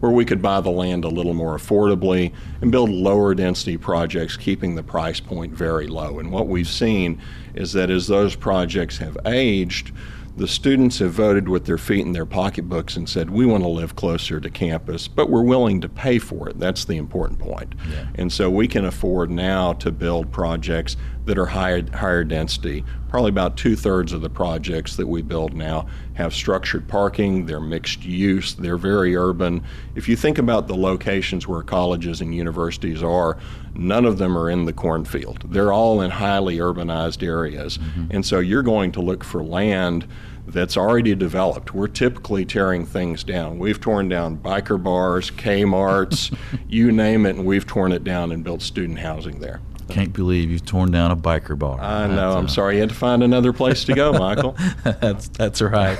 where 0.01 0.11
we 0.11 0.25
could 0.25 0.41
buy 0.41 0.59
the 0.59 0.69
land 0.69 1.05
a 1.05 1.09
little 1.09 1.33
more 1.33 1.55
affordably 1.55 2.33
and 2.61 2.71
build 2.71 2.89
lower 2.89 3.33
density 3.33 3.77
projects, 3.77 4.35
keeping 4.35 4.75
the 4.75 4.83
price 4.83 5.19
point 5.19 5.53
very 5.53 5.87
low. 5.87 6.19
And 6.19 6.31
what 6.31 6.47
we've 6.47 6.67
seen 6.67 7.21
is 7.53 7.71
that 7.73 7.89
as 7.89 8.07
those 8.07 8.35
projects 8.35 8.97
have 8.97 9.17
aged, 9.25 9.91
the 10.37 10.47
students 10.47 10.99
have 10.99 11.11
voted 11.11 11.49
with 11.49 11.65
their 11.65 11.77
feet 11.77 12.05
in 12.05 12.13
their 12.13 12.25
pocketbooks 12.25 12.95
and 12.95 13.07
said, 13.07 13.29
We 13.29 13.45
want 13.45 13.63
to 13.63 13.69
live 13.69 13.95
closer 13.95 14.39
to 14.39 14.49
campus, 14.49 15.07
but 15.07 15.29
we're 15.29 15.43
willing 15.43 15.81
to 15.81 15.89
pay 15.89 16.19
for 16.19 16.47
it. 16.47 16.59
That's 16.59 16.85
the 16.85 16.97
important 16.97 17.39
point. 17.39 17.75
Yeah. 17.89 18.07
And 18.15 18.31
so 18.31 18.49
we 18.49 18.67
can 18.67 18.85
afford 18.85 19.29
now 19.29 19.73
to 19.73 19.91
build 19.91 20.31
projects 20.31 20.95
that 21.25 21.37
are 21.37 21.45
higher, 21.45 21.85
higher 21.93 22.23
density. 22.23 22.83
Probably 23.09 23.29
about 23.29 23.57
two 23.57 23.75
thirds 23.75 24.13
of 24.13 24.21
the 24.21 24.29
projects 24.29 24.95
that 24.95 25.07
we 25.07 25.21
build 25.21 25.53
now 25.53 25.87
have 26.13 26.33
structured 26.33 26.87
parking, 26.87 27.45
they're 27.45 27.59
mixed 27.59 28.03
use, 28.03 28.55
they're 28.55 28.77
very 28.77 29.15
urban. 29.15 29.63
If 29.95 30.07
you 30.07 30.15
think 30.15 30.37
about 30.37 30.67
the 30.67 30.75
locations 30.75 31.47
where 31.47 31.61
colleges 31.61 32.21
and 32.21 32.33
universities 32.33 33.03
are, 33.03 33.37
none 33.75 34.05
of 34.05 34.17
them 34.17 34.37
are 34.37 34.49
in 34.49 34.65
the 34.65 34.73
cornfield. 34.73 35.43
They're 35.51 35.73
all 35.73 36.01
in 36.01 36.11
highly 36.11 36.57
urbanized 36.57 37.23
areas. 37.23 37.77
Mm-hmm. 37.77 38.05
And 38.11 38.25
so 38.25 38.39
you're 38.39 38.63
going 38.63 38.91
to 38.93 39.01
look 39.01 39.23
for 39.23 39.43
land 39.43 40.07
that's 40.47 40.77
already 40.77 41.15
developed. 41.15 41.73
We're 41.73 41.87
typically 41.87 42.45
tearing 42.45 42.85
things 42.85 43.23
down. 43.23 43.59
We've 43.59 43.79
torn 43.79 44.09
down 44.09 44.37
biker 44.37 44.81
bars, 44.81 45.31
Kmart's, 45.31 46.31
you 46.67 46.91
name 46.91 47.25
it, 47.25 47.35
and 47.35 47.45
we've 47.45 47.65
torn 47.65 47.91
it 47.91 48.03
down 48.03 48.31
and 48.31 48.43
built 48.43 48.61
student 48.61 48.99
housing 48.99 49.39
there. 49.39 49.61
Can't 49.89 50.13
believe 50.13 50.49
you've 50.49 50.65
torn 50.65 50.91
down 50.91 51.11
a 51.11 51.17
biker 51.17 51.57
bar. 51.57 51.79
I 51.81 52.07
know. 52.07 52.15
That's, 52.15 52.35
I'm 52.37 52.45
uh, 52.45 52.49
sorry. 52.49 52.75
You 52.75 52.81
had 52.81 52.89
to 52.89 52.95
find 52.95 53.23
another 53.23 53.51
place 53.51 53.83
to 53.85 53.93
go, 53.93 54.13
Michael. 54.19 54.55
that's 54.83 55.27
that's 55.29 55.61
right. 55.61 55.99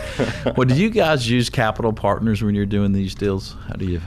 well, 0.56 0.66
do 0.66 0.76
you 0.76 0.90
guys 0.90 1.30
use 1.30 1.50
capital 1.50 1.92
partners 1.92 2.42
when 2.42 2.56
you're 2.56 2.66
doing 2.66 2.94
these 2.94 3.14
deals? 3.16 3.56
How 3.68 3.74
do 3.74 3.86
you? 3.86 4.02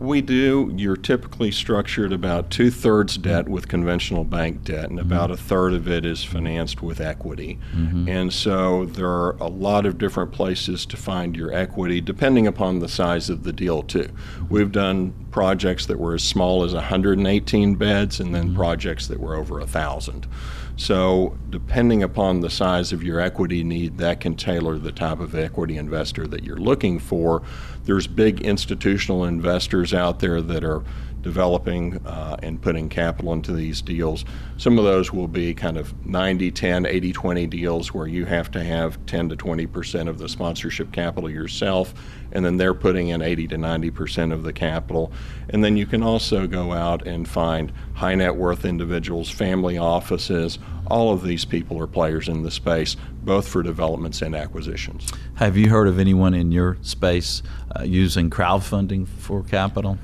We 0.00 0.22
do. 0.22 0.72
You're 0.74 0.96
typically 0.96 1.50
structured 1.50 2.10
about 2.10 2.50
two 2.50 2.70
thirds 2.70 3.18
debt 3.18 3.48
with 3.48 3.68
conventional 3.68 4.24
bank 4.24 4.64
debt, 4.64 4.88
and 4.88 5.00
Mm-hmm. 5.00 5.12
about 5.12 5.30
a 5.30 5.36
third 5.36 5.72
of 5.72 5.88
it 5.88 6.04
is 6.04 6.24
financed 6.24 6.82
with 6.82 7.00
equity. 7.00 7.58
Mm-hmm. 7.74 8.08
And 8.08 8.32
so 8.32 8.86
there 8.86 9.08
are 9.08 9.36
a 9.40 9.48
lot 9.48 9.86
of 9.86 9.98
different 9.98 10.32
places 10.32 10.86
to 10.86 10.96
find 10.96 11.36
your 11.36 11.52
equity, 11.52 12.00
depending 12.00 12.46
upon 12.46 12.78
the 12.78 12.88
size 12.88 13.30
of 13.30 13.44
the 13.44 13.52
deal, 13.52 13.82
too. 13.82 14.04
Mm-hmm. 14.04 14.48
We've 14.48 14.72
done 14.72 15.14
projects 15.30 15.86
that 15.86 15.98
were 15.98 16.14
as 16.14 16.22
small 16.22 16.64
as 16.64 16.74
118 16.74 17.74
beds, 17.74 18.20
and 18.20 18.34
then 18.34 18.48
mm-hmm. 18.48 18.56
projects 18.56 19.06
that 19.08 19.20
were 19.20 19.34
over 19.34 19.60
a 19.60 19.66
thousand. 19.66 20.26
So, 20.76 21.36
depending 21.50 22.02
upon 22.02 22.40
the 22.40 22.50
size 22.50 22.92
of 22.92 23.02
your 23.02 23.20
equity 23.20 23.62
need, 23.62 23.98
that 23.98 24.20
can 24.20 24.34
tailor 24.34 24.78
the 24.78 24.92
type 24.92 25.20
of 25.20 25.34
equity 25.34 25.76
investor 25.76 26.26
that 26.26 26.44
you're 26.44 26.56
looking 26.56 26.98
for. 26.98 27.42
There's 27.84 28.06
big 28.06 28.40
institutional 28.40 29.24
investors 29.24 29.92
out 29.92 30.20
there 30.20 30.40
that 30.40 30.64
are 30.64 30.82
developing 31.22 31.96
uh, 32.06 32.36
and 32.42 32.60
putting 32.60 32.88
capital 32.88 33.32
into 33.32 33.52
these 33.52 33.82
deals. 33.82 34.24
Some 34.56 34.78
of 34.78 34.84
those 34.84 35.12
will 35.12 35.28
be 35.28 35.54
kind 35.54 35.76
of 35.76 35.94
90 36.06 36.50
10, 36.50 36.86
80 36.86 37.12
20 37.12 37.46
deals 37.46 37.94
where 37.94 38.06
you 38.06 38.24
have 38.24 38.50
to 38.52 38.62
have 38.62 39.04
10 39.06 39.30
to 39.30 39.36
20 39.36 39.66
percent 39.66 40.08
of 40.08 40.18
the 40.18 40.28
sponsorship 40.28 40.92
capital 40.92 41.30
yourself, 41.30 41.94
and 42.32 42.44
then 42.44 42.56
they're 42.56 42.74
putting 42.74 43.08
in 43.08 43.22
80 43.22 43.48
to 43.48 43.58
90 43.58 43.90
percent 43.90 44.32
of 44.32 44.42
the 44.42 44.52
capital. 44.52 45.12
And 45.48 45.64
then 45.64 45.76
you 45.76 45.86
can 45.86 46.02
also 46.02 46.46
go 46.46 46.72
out 46.72 47.06
and 47.06 47.28
find 47.28 47.72
high 47.94 48.14
net 48.14 48.36
worth 48.36 48.64
individuals, 48.64 49.30
family 49.30 49.78
offices. 49.78 50.58
All 50.86 51.12
of 51.12 51.22
these 51.22 51.44
people 51.44 51.80
are 51.80 51.86
players 51.86 52.28
in 52.28 52.42
the 52.42 52.50
space, 52.50 52.96
both 53.22 53.46
for 53.46 53.62
developments 53.62 54.22
and 54.22 54.34
acquisitions. 54.34 55.12
Have 55.34 55.56
you 55.56 55.70
heard 55.70 55.86
of 55.86 55.98
anyone 55.98 56.34
in 56.34 56.50
your 56.50 56.78
space 56.82 57.42
uh, 57.78 57.82
using 57.82 58.30
crowdfunding 58.30 59.06
for 59.06 59.42
capital? 59.42 59.98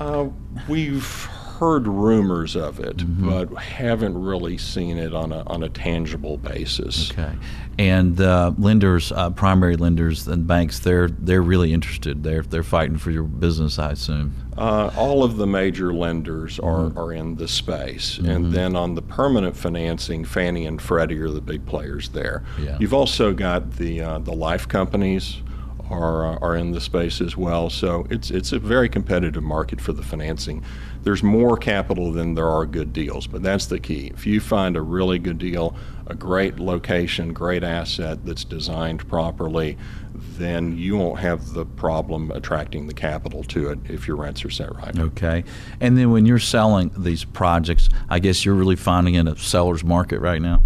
Uh, 0.00 0.28
we've 0.68 1.24
heard 1.58 1.86
rumors 1.86 2.54
of 2.54 2.80
it, 2.80 3.02
but 3.24 3.50
haven't 3.54 4.20
really 4.20 4.58
seen 4.58 4.98
it 4.98 5.14
on 5.14 5.32
a, 5.32 5.42
on 5.46 5.62
a 5.62 5.68
tangible 5.70 6.36
basis. 6.36 7.10
Okay, 7.12 7.32
and 7.78 8.20
uh, 8.20 8.52
lenders, 8.58 9.10
uh, 9.12 9.30
primary 9.30 9.76
lenders 9.76 10.28
and 10.28 10.46
banks, 10.46 10.80
they're 10.80 11.08
they're 11.08 11.42
really 11.42 11.72
interested. 11.72 12.22
They're 12.22 12.42
they're 12.42 12.62
fighting 12.62 12.98
for 12.98 13.10
your 13.10 13.22
business, 13.22 13.78
I 13.78 13.92
assume. 13.92 14.34
Uh, 14.58 14.90
all 14.96 15.22
of 15.22 15.36
the 15.36 15.46
major 15.46 15.92
lenders 15.92 16.58
are, 16.58 16.96
are 16.98 17.12
in 17.12 17.36
the 17.36 17.46
space. 17.46 18.16
And 18.16 18.52
then 18.52 18.74
on 18.74 18.94
the 18.94 19.02
permanent 19.02 19.54
financing, 19.54 20.24
Fannie 20.24 20.64
and 20.64 20.80
Freddie 20.80 21.20
are 21.20 21.28
the 21.28 21.42
big 21.42 21.66
players 21.66 22.08
there. 22.08 22.42
Yeah. 22.58 22.78
You've 22.80 22.94
also 22.94 23.34
got 23.34 23.72
the, 23.72 24.00
uh, 24.00 24.18
the 24.20 24.32
life 24.32 24.66
companies 24.66 25.42
are, 25.90 26.26
uh, 26.26 26.38
are 26.38 26.56
in 26.56 26.72
the 26.72 26.80
space 26.80 27.20
as 27.20 27.36
well. 27.36 27.70
So 27.70 28.06
it's, 28.10 28.30
it's 28.30 28.52
a 28.52 28.58
very 28.58 28.88
competitive 28.88 29.42
market 29.42 29.80
for 29.80 29.92
the 29.92 30.02
financing. 30.02 30.62
There's 31.02 31.22
more 31.22 31.56
capital 31.56 32.12
than 32.12 32.34
there 32.34 32.48
are 32.48 32.66
good 32.66 32.92
deals, 32.92 33.26
but 33.26 33.42
that's 33.42 33.66
the 33.66 33.78
key. 33.78 34.10
If 34.12 34.26
you 34.26 34.40
find 34.40 34.76
a 34.76 34.82
really 34.82 35.18
good 35.18 35.38
deal, 35.38 35.76
a 36.08 36.14
great 36.14 36.58
location, 36.58 37.32
great 37.32 37.62
asset 37.62 38.24
that's 38.24 38.44
designed 38.44 39.08
properly, 39.08 39.76
then 40.14 40.76
you 40.76 40.96
won't 40.96 41.20
have 41.20 41.52
the 41.52 41.64
problem 41.64 42.30
attracting 42.32 42.86
the 42.86 42.94
capital 42.94 43.44
to 43.44 43.70
it 43.70 43.78
if 43.88 44.06
your 44.06 44.16
rents 44.16 44.44
are 44.44 44.50
set 44.50 44.74
right. 44.74 44.98
Okay, 44.98 45.44
and 45.80 45.96
then 45.96 46.10
when 46.10 46.26
you're 46.26 46.38
selling 46.38 46.90
these 46.96 47.24
projects, 47.24 47.88
I 48.08 48.18
guess 48.18 48.44
you're 48.44 48.54
really 48.54 48.76
finding 48.76 49.14
in 49.14 49.28
a 49.28 49.36
seller's 49.36 49.84
market 49.84 50.20
right 50.20 50.40
now. 50.40 50.62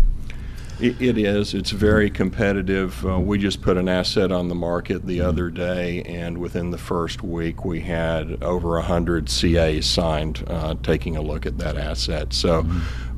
It, 0.80 1.00
it 1.00 1.18
is. 1.18 1.52
It's 1.52 1.72
very 1.72 2.08
competitive. 2.08 3.04
Uh, 3.04 3.20
we 3.20 3.36
just 3.36 3.60
put 3.60 3.76
an 3.76 3.86
asset 3.86 4.32
on 4.32 4.48
the 4.48 4.54
market 4.54 5.06
the 5.06 5.20
other 5.20 5.50
day, 5.50 6.02
and 6.04 6.38
within 6.38 6.70
the 6.70 6.78
first 6.78 7.22
week, 7.22 7.66
we 7.66 7.80
had 7.80 8.42
over 8.42 8.70
100 8.70 9.26
CAs 9.26 9.84
signed 9.84 10.42
uh, 10.46 10.74
taking 10.82 11.16
a 11.16 11.22
look 11.22 11.44
at 11.44 11.58
that 11.58 11.76
asset. 11.76 12.32
So, 12.32 12.66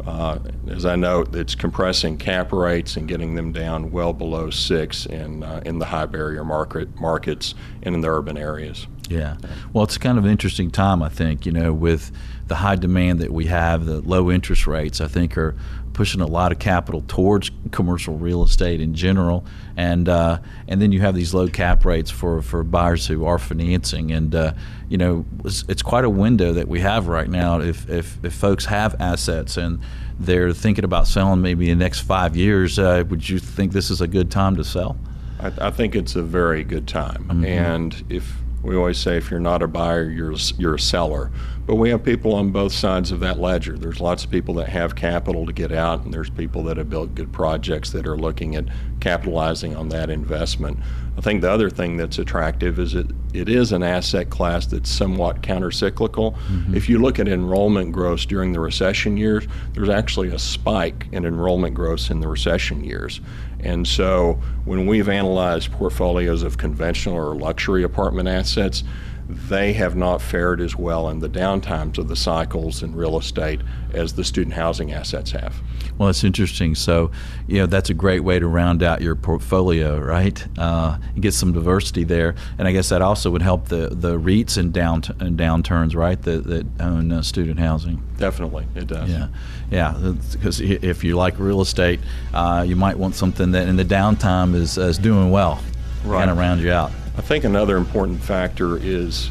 uh, 0.05 0.41
as 0.69 0.85
I 0.85 0.97
note, 0.97 1.37
it's 1.37 1.55
compressing 1.55 2.19
cap 2.19 2.53
rates 2.53 2.97
and 2.97 3.07
getting 3.07 3.37
them 3.37 3.53
down 3.53 3.93
well 3.93 4.13
below 4.13 4.51
six 4.51 5.07
in, 5.07 5.45
uh, 5.45 5.63
in 5.65 5.79
the 5.79 5.87
high 5.87 6.07
barrier 6.07 6.45
market 6.45 6.99
markets 6.99 7.55
and 7.85 7.95
in 7.95 8.01
the 8.01 8.09
urban 8.09 8.37
areas. 8.37 8.89
Yeah. 9.09 9.37
Well, 9.73 9.85
it's 9.85 9.99
kind 9.99 10.19
of 10.19 10.25
an 10.25 10.31
interesting 10.31 10.71
time, 10.71 11.03
I 11.03 11.09
think, 11.09 11.45
you 11.47 11.53
know, 11.53 11.73
with 11.73 12.11
the 12.49 12.57
high 12.57 12.77
demand 12.77 13.21
that 13.21 13.31
we 13.31 13.47
have, 13.47 13.87
the 13.87 14.01
low 14.01 14.31
interest 14.31 14.67
rates, 14.67 15.01
I 15.01 15.09
think 15.09 15.37
are 15.37 15.55
pushing 15.93 16.21
a 16.21 16.27
lot 16.27 16.53
of 16.53 16.59
capital 16.59 17.03
towards 17.07 17.51
commercial 17.71 18.17
real 18.17 18.43
estate 18.43 18.81
in 18.81 18.95
general. 18.95 19.45
And 19.77 20.09
uh, 20.09 20.39
and 20.69 20.81
then 20.81 20.93
you 20.93 21.01
have 21.01 21.15
these 21.15 21.35
low 21.35 21.49
cap 21.49 21.85
rates 21.85 22.11
for, 22.11 22.43
for 22.43 22.63
buyers 22.63 23.07
who 23.07 23.25
are 23.25 23.39
financing. 23.39 24.11
And, 24.11 24.35
uh, 24.35 24.53
you 24.89 24.99
know, 24.99 25.25
it's, 25.45 25.65
it's 25.69 25.83
quite 25.83 26.05
a 26.05 26.11
window 26.11 26.53
that 26.53 26.69
we 26.69 26.81
have 26.81 27.09
right 27.09 27.29
now 27.29 27.61
if, 27.61 27.89
if, 27.89 28.25
if 28.25 28.35
folks 28.35 28.65
have 28.67 28.95
assets 29.01 29.57
and 29.57 29.81
they're 30.19 30.53
thinking 30.53 30.85
about 30.85 31.07
selling 31.07 31.41
maybe 31.41 31.71
in 31.71 31.79
the 31.79 31.85
next 31.85 32.01
five 32.01 32.37
years, 32.37 32.79
uh, 32.79 33.05
would 33.09 33.29
you 33.29 33.39
think 33.39 33.73
this 33.73 33.91
is 33.91 34.01
a 34.01 34.07
good 34.07 34.31
time 34.31 34.57
to 34.57 34.65
sell? 34.65 34.97
I, 35.41 35.53
I 35.61 35.71
think 35.71 35.95
it's 35.95 36.17
a 36.17 36.23
very 36.23 36.65
good 36.65 36.87
time. 36.87 37.27
And 37.45 38.05
if 38.09 38.42
we 38.63 38.77
always 38.77 38.99
say, 38.99 39.17
if 39.17 39.31
you're 39.31 39.41
not 39.41 39.63
a 39.63 39.69
buyer, 39.69 40.09
you're 40.09 40.33
a- 40.33 40.55
you're 40.59 40.75
a 40.75 40.81
seller. 40.81 41.31
But 41.67 41.77
we 41.77 41.91
have 41.91 42.03
people 42.03 42.35
on 42.35 42.51
both 42.51 42.73
sides 42.73 43.13
of 43.13 43.21
that 43.21 43.39
ledger. 43.39 43.79
There's 43.79 44.01
lots 44.01 44.25
of 44.25 44.31
people 44.31 44.55
that 44.55 44.69
have 44.69 44.97
capital 44.97 45.47
to 45.47 45.53
get 45.53 45.71
out, 45.71 46.05
and 46.05 46.13
there's 46.13 46.31
people 46.31 46.65
that 46.65 46.77
have 46.77 46.91
built 46.91 47.15
good 47.15 47.33
projects 47.33 47.91
that 47.91 48.07
are 48.07 48.17
looking 48.17 48.57
at 48.57 48.65
capitalizing 49.01 49.77
on 49.77 49.89
that 49.91 50.11
investment. 50.11 50.79
I 51.17 51.21
think 51.21 51.43
the 51.43 51.51
other 51.51 51.71
thing 51.71 51.97
that's 51.99 52.19
attractive 52.19 52.79
is 52.79 52.95
it, 52.95 53.07
it 53.33 53.49
is 53.49 53.71
an 53.71 53.83
asset 53.83 54.31
class 54.31 54.67
that's 54.67 54.91
somewhat 54.91 55.43
countercyclical. 55.43 56.35
Mm-hmm. 56.35 56.75
If 56.75 56.89
you 56.89 56.99
look 56.99 57.19
at 57.19 57.29
enrollment 57.29 57.93
growth 57.93 58.27
during 58.27 58.53
the 58.53 58.61
recession 58.61 59.17
years, 59.17 59.47
there's 59.75 59.91
actually 59.91 60.29
a 60.29 60.39
spike 60.39 61.07
in 61.13 61.25
enrollment 61.25 61.75
growth 61.75 62.11
in 62.11 62.21
the 62.21 62.29
recession 62.29 62.83
years. 62.83 63.21
And 63.63 63.87
so 63.87 64.41
when 64.65 64.87
we've 64.87 65.09
analyzed 65.09 65.73
portfolios 65.73 66.43
of 66.43 66.59
conventional 66.59 67.17
or 67.17 67.35
luxury 67.35 67.83
apartment 67.83 68.29
assets, 68.29 68.83
they 69.29 69.73
have 69.75 69.95
not 69.97 70.21
fared 70.21 70.61
as 70.61 70.77
well 70.77 71.09
in 71.09 71.21
the 71.21 71.29
downtimes 71.29 71.97
of 71.99 72.09
the 72.09 72.17
cycles 72.17 72.83
in 72.83 72.95
real 72.95 73.17
estate 73.19 73.61
as 73.93 74.13
the 74.15 74.25
student 74.25 74.55
housing 74.55 74.93
assets 74.93 75.31
have. 75.31 75.61
Well, 75.99 76.09
it's 76.09 76.25
interesting. 76.25 76.75
So, 76.75 77.11
you 77.47 77.59
know, 77.59 77.67
that's 77.67 77.91
a 77.91 77.95
great 77.95 78.21
way 78.21 78.39
to 78.39 78.47
round 78.47 78.83
out 78.83 79.01
your 79.03 79.15
portfolio, 79.15 79.99
right? 79.99 80.45
Uh, 80.59 80.99
get 81.21 81.35
some 81.35 81.53
diversity 81.53 82.05
there, 82.05 82.35
and 82.59 82.67
I 82.67 82.73
guess 82.73 82.89
that 82.89 83.03
also 83.03 83.31
would 83.31 83.43
help 83.43 83.69
the, 83.69 83.89
the 83.91 84.19
REITs 84.19 84.57
and 84.57 84.73
down 84.73 85.03
and 85.21 85.39
downturns, 85.39 85.95
right? 85.95 86.21
That 86.23 86.45
that 86.45 86.67
own 86.81 87.13
uh, 87.13 87.23
student 87.23 87.61
housing. 87.61 88.03
Definitely, 88.19 88.67
it 88.75 88.87
does. 88.87 89.09
Yeah, 89.11 89.29
yeah. 89.71 90.15
Because 90.33 90.61
if 90.61 91.05
you 91.05 91.17
like 91.17 91.39
real 91.39 91.61
estate, 91.61 92.01
uh, 92.35 92.65
you 92.67 92.77
might 92.77 92.99
want 92.99 93.15
something 93.15 93.53
that 93.53 93.69
in 93.69 93.77
the 93.77 93.85
downtime 93.85 94.55
is 94.55 94.79
is 94.79 94.99
doing 94.99 95.31
well, 95.31 95.61
Right. 96.05 96.19
kind 96.21 96.31
of 96.31 96.39
round 96.39 96.61
you 96.61 96.73
out. 96.73 96.91
I 97.17 97.21
think 97.21 97.45
another 97.45 97.77
important 97.77 98.23
factor 98.23 98.77
is 98.77 99.31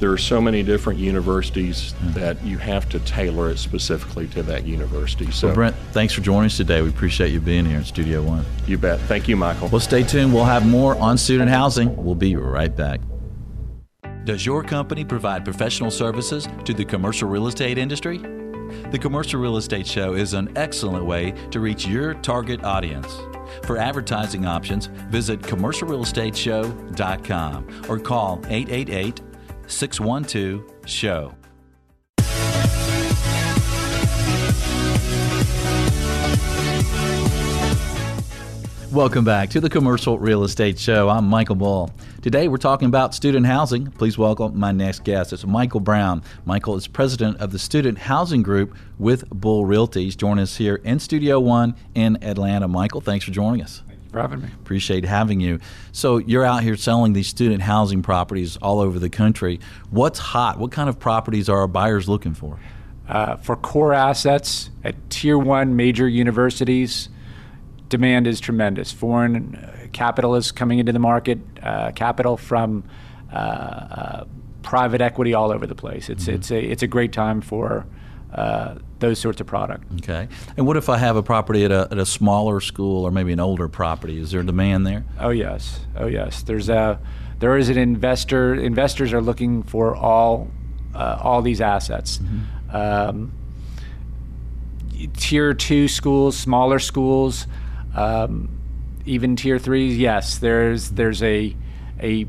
there 0.00 0.10
are 0.10 0.18
so 0.18 0.40
many 0.40 0.64
different 0.64 0.98
universities 0.98 1.92
hmm. 1.92 2.12
that 2.12 2.42
you 2.44 2.58
have 2.58 2.88
to 2.88 2.98
tailor 3.00 3.50
it 3.50 3.58
specifically 3.58 4.26
to 4.28 4.42
that 4.42 4.66
university. 4.66 5.30
So, 5.30 5.46
Well, 5.46 5.54
Brent, 5.54 5.76
thanks 5.92 6.12
for 6.12 6.22
joining 6.22 6.46
us 6.46 6.56
today. 6.56 6.82
We 6.82 6.88
appreciate 6.88 7.32
you 7.32 7.40
being 7.40 7.64
here 7.64 7.78
in 7.78 7.84
Studio 7.84 8.22
One. 8.22 8.44
you 8.66 8.78
bet. 8.78 8.98
Thank 9.00 9.28
you, 9.28 9.36
Michael. 9.36 9.68
Well, 9.68 9.80
stay 9.80 10.02
tuned. 10.02 10.34
We'll 10.34 10.44
have 10.44 10.66
more 10.66 10.96
on 10.96 11.16
student 11.16 11.50
housing. 11.50 11.96
We'll 11.96 12.16
be 12.16 12.34
right 12.34 12.74
back. 12.74 13.00
Does 14.24 14.44
your 14.44 14.64
company 14.64 15.04
provide 15.04 15.44
professional 15.44 15.90
services 15.90 16.48
to 16.64 16.74
the 16.74 16.84
commercial 16.84 17.28
real 17.28 17.46
estate 17.46 17.78
industry? 17.78 18.18
The 18.90 18.98
Commercial 18.98 19.40
Real 19.40 19.56
Estate 19.58 19.86
Show 19.86 20.14
is 20.14 20.34
an 20.34 20.50
excellent 20.56 21.04
way 21.04 21.32
to 21.50 21.60
reach 21.60 21.86
your 21.86 22.14
target 22.14 22.64
audience. 22.64 23.20
For 23.64 23.78
advertising 23.78 24.46
options, 24.46 24.86
visit 25.10 25.40
commercialrealestateshow.com 25.40 27.84
or 27.88 27.98
call 27.98 28.40
888 28.48 29.20
612 29.66 30.62
SHOW. 30.86 31.34
Welcome 38.92 39.24
back 39.24 39.48
to 39.50 39.60
the 39.60 39.70
Commercial 39.70 40.18
Real 40.18 40.44
Estate 40.44 40.78
Show. 40.78 41.08
I'm 41.08 41.26
Michael 41.26 41.54
Bull. 41.54 41.90
Today 42.20 42.46
we're 42.48 42.58
talking 42.58 42.88
about 42.88 43.14
student 43.14 43.46
housing. 43.46 43.90
Please 43.90 44.18
welcome 44.18 44.58
my 44.58 44.70
next 44.70 45.02
guest. 45.02 45.32
It's 45.32 45.46
Michael 45.46 45.80
Brown. 45.80 46.22
Michael 46.44 46.76
is 46.76 46.86
president 46.86 47.38
of 47.38 47.52
the 47.52 47.58
Student 47.58 47.96
Housing 47.96 48.42
Group 48.42 48.76
with 48.98 49.26
Bull 49.30 49.64
Realty. 49.64 50.04
He's 50.04 50.14
joining 50.14 50.42
us 50.42 50.58
here 50.58 50.74
in 50.84 50.98
Studio 50.98 51.40
One 51.40 51.74
in 51.94 52.22
Atlanta. 52.22 52.68
Michael, 52.68 53.00
thanks 53.00 53.24
for 53.24 53.30
joining 53.30 53.62
us. 53.62 53.82
for 54.10 54.20
having 54.20 54.42
me. 54.42 54.48
Appreciate 54.60 55.06
having 55.06 55.40
you. 55.40 55.58
So 55.92 56.18
you're 56.18 56.44
out 56.44 56.62
here 56.62 56.76
selling 56.76 57.14
these 57.14 57.28
student 57.28 57.62
housing 57.62 58.02
properties 58.02 58.58
all 58.58 58.78
over 58.78 58.98
the 58.98 59.08
country. 59.08 59.58
What's 59.88 60.18
hot? 60.18 60.58
What 60.58 60.70
kind 60.70 60.90
of 60.90 60.98
properties 60.98 61.48
are 61.48 61.60
our 61.60 61.66
buyers 61.66 62.10
looking 62.10 62.34
for? 62.34 62.60
Uh, 63.08 63.36
for 63.36 63.56
core 63.56 63.94
assets 63.94 64.68
at 64.84 64.96
tier 65.08 65.38
one 65.38 65.76
major 65.76 66.06
universities, 66.06 67.08
demand 67.92 68.26
is 68.26 68.40
tremendous. 68.40 68.90
Foreign 68.90 69.54
uh, 69.54 69.86
capital 69.92 70.34
is 70.34 70.50
coming 70.50 70.78
into 70.78 70.92
the 70.92 70.98
market, 70.98 71.38
uh, 71.62 71.92
capital 71.92 72.38
from 72.38 72.84
uh, 73.30 73.36
uh, 73.36 74.24
private 74.62 75.02
equity 75.02 75.34
all 75.34 75.52
over 75.52 75.66
the 75.66 75.74
place. 75.74 76.08
It's 76.08 76.26
it's 76.26 76.50
a 76.50 76.58
it's 76.58 76.82
a 76.82 76.86
great 76.86 77.12
time 77.12 77.42
for 77.42 77.86
uh, 78.34 78.76
those 78.98 79.18
sorts 79.18 79.42
of 79.42 79.46
product. 79.46 79.84
Okay. 80.00 80.26
And 80.56 80.66
what 80.66 80.78
if 80.78 80.88
I 80.88 80.96
have 80.96 81.16
a 81.16 81.22
property 81.22 81.64
at 81.66 81.70
a, 81.70 81.86
at 81.90 81.98
a 81.98 82.06
smaller 82.06 82.60
school 82.60 83.04
or 83.04 83.10
maybe 83.10 83.32
an 83.32 83.40
older 83.40 83.68
property? 83.68 84.18
Is 84.18 84.30
there 84.30 84.42
demand 84.42 84.86
there? 84.86 85.04
Oh 85.20 85.28
yes, 85.28 85.80
oh 85.96 86.06
yes. 86.06 86.42
There's 86.42 86.70
a 86.70 86.98
there 87.40 87.58
is 87.58 87.68
an 87.68 87.76
investor. 87.76 88.54
Investors 88.54 89.12
are 89.12 89.20
looking 89.20 89.62
for 89.62 89.94
all 89.94 90.48
uh, 90.94 91.18
all 91.20 91.42
these 91.42 91.60
assets. 91.60 92.20
Um, 92.72 93.32
tier 95.16 95.52
two 95.52 95.88
schools, 95.88 96.38
smaller 96.38 96.78
schools, 96.78 97.46
um, 97.94 98.48
even 99.04 99.36
tier 99.36 99.58
threes. 99.58 99.98
Yes, 99.98 100.38
there's 100.38 100.90
there's 100.90 101.22
a 101.22 101.56
a 102.00 102.26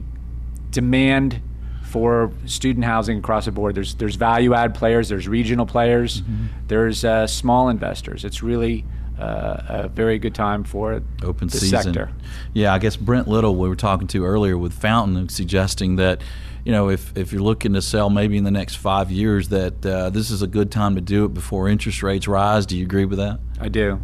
demand 0.72 1.42
for 1.84 2.32
student 2.46 2.86
housing 2.86 3.20
across 3.20 3.46
the 3.46 3.52
board. 3.52 3.76
There's 3.76 3.96
there's 3.96 4.16
value 4.16 4.54
add 4.54 4.74
players, 4.74 5.10
there's 5.10 5.28
regional 5.28 5.66
players, 5.66 6.24
there's 6.68 7.06
uh, 7.06 7.28
small 7.28 7.70
investors. 7.70 8.26
It's 8.26 8.42
really 8.42 8.84
uh, 9.20 9.62
a 9.68 9.88
very 9.90 10.18
good 10.18 10.34
time 10.34 10.64
for 10.64 10.94
it. 10.94 11.04
Open 11.22 11.48
the 11.48 11.58
season. 11.58 11.84
sector. 11.84 12.12
Yeah, 12.54 12.74
I 12.74 12.80
guess 12.80 12.96
Brent 12.96 13.28
Little, 13.28 13.56
we 13.56 13.70
were 13.70 13.76
talking 13.76 14.08
to 14.08 14.26
earlier 14.26 14.58
with 14.58 14.74
Fountain, 14.74 15.30
suggesting 15.30 15.98
that, 15.98 16.22
you 16.64 16.72
know, 16.72 16.90
if, 16.90 17.16
if 17.18 17.32
you're 17.34 17.42
looking 17.42 17.74
to 17.74 17.82
sell 17.82 18.10
maybe 18.10 18.38
in 18.38 18.44
the 18.44 18.52
next 18.52 18.76
five 18.76 19.12
years, 19.12 19.50
that 19.50 19.86
uh, 19.86 20.10
this 20.10 20.32
is 20.32 20.42
a 20.42 20.48
good 20.48 20.72
time 20.72 20.96
to 20.96 21.02
do 21.02 21.26
it 21.26 21.34
before 21.34 21.68
interest 21.68 22.02
rates 22.02 22.28
rise. 22.28 22.66
Do 22.66 22.78
you 22.78 22.86
agree 22.86 23.06
with 23.06 23.20
that? 23.20 23.40
I 23.60 23.70
do. 23.70 24.00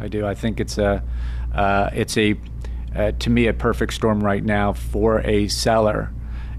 I 0.00 0.08
do. 0.08 0.26
I 0.26 0.34
think 0.34 0.60
it's 0.60 0.78
a, 0.78 1.02
uh, 1.54 1.90
it's 1.92 2.16
a, 2.16 2.36
uh, 2.94 3.12
to 3.18 3.30
me, 3.30 3.46
a 3.46 3.52
perfect 3.52 3.92
storm 3.92 4.22
right 4.24 4.42
now 4.42 4.72
for 4.72 5.20
a 5.20 5.48
seller, 5.48 6.10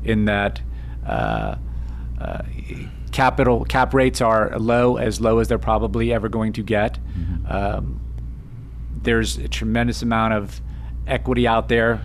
in 0.03 0.25
that 0.25 0.61
uh, 1.05 1.55
uh, 2.19 2.41
capital 3.11 3.65
cap 3.65 3.93
rates 3.93 4.21
are 4.21 4.57
low, 4.57 4.97
as 4.97 5.19
low 5.19 5.39
as 5.39 5.47
they're 5.47 5.57
probably 5.59 6.13
ever 6.13 6.29
going 6.29 6.53
to 6.53 6.63
get. 6.63 6.97
Um, 7.47 7.99
there's 9.03 9.37
a 9.37 9.47
tremendous 9.47 10.01
amount 10.01 10.33
of 10.33 10.61
equity 11.07 11.47
out 11.47 11.67
there 11.67 12.01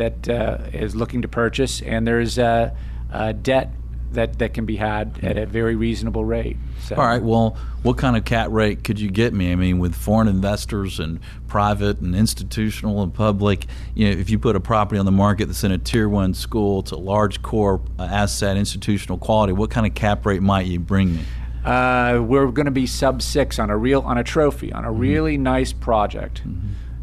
that 0.00 0.28
uh, 0.28 0.58
is 0.72 0.96
looking 0.96 1.22
to 1.22 1.28
purchase, 1.28 1.82
and 1.82 2.06
there's 2.06 2.38
uh, 2.38 2.74
uh, 3.12 3.32
debt 3.32 3.70
that, 4.12 4.38
that 4.38 4.54
can 4.54 4.64
be 4.64 4.76
had 4.76 5.20
at 5.22 5.36
a 5.36 5.44
very 5.44 5.76
reasonable 5.76 6.24
rate. 6.24 6.56
So. 6.80 6.96
All 6.96 7.04
right. 7.04 7.22
Well, 7.22 7.56
what 7.82 7.98
kind 7.98 8.16
of 8.16 8.24
cap 8.24 8.48
rate 8.50 8.82
could 8.82 8.98
you 8.98 9.10
get 9.10 9.34
me? 9.34 9.52
I 9.52 9.56
mean, 9.56 9.78
with 9.78 9.94
foreign 9.94 10.26
investors 10.26 10.98
and 10.98 11.20
private 11.48 12.00
and 12.00 12.16
institutional 12.16 13.02
and 13.02 13.12
public, 13.12 13.66
you 13.94 14.06
know, 14.06 14.18
if 14.18 14.30
you 14.30 14.38
put 14.38 14.56
a 14.56 14.60
property 14.60 14.98
on 14.98 15.04
the 15.04 15.12
market 15.12 15.46
that's 15.46 15.64
in 15.64 15.70
a 15.70 15.78
tier 15.78 16.08
one 16.08 16.32
school, 16.32 16.80
it's 16.80 16.92
a 16.92 16.96
large 16.96 17.42
core 17.42 17.82
uh, 17.98 18.04
asset, 18.04 18.56
institutional 18.56 19.18
quality. 19.18 19.52
What 19.52 19.70
kind 19.70 19.86
of 19.86 19.94
cap 19.94 20.24
rate 20.24 20.42
might 20.42 20.66
you 20.66 20.80
bring 20.80 21.14
me? 21.14 21.24
Uh, 21.62 22.22
we're 22.26 22.46
going 22.46 22.64
to 22.64 22.72
be 22.72 22.86
sub 22.86 23.20
six 23.20 23.58
on 23.58 23.68
a 23.68 23.76
real 23.76 24.00
on 24.00 24.16
a 24.16 24.24
trophy 24.24 24.72
on 24.72 24.86
a 24.86 24.90
really 24.90 25.36
nice 25.36 25.74
project, 25.74 26.42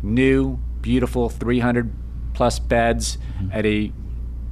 new, 0.01 0.57
beautiful, 0.81 1.29
300 1.29 1.93
plus 2.37 2.59
beds 2.59 3.17
at 3.51 3.65
a 3.65 3.91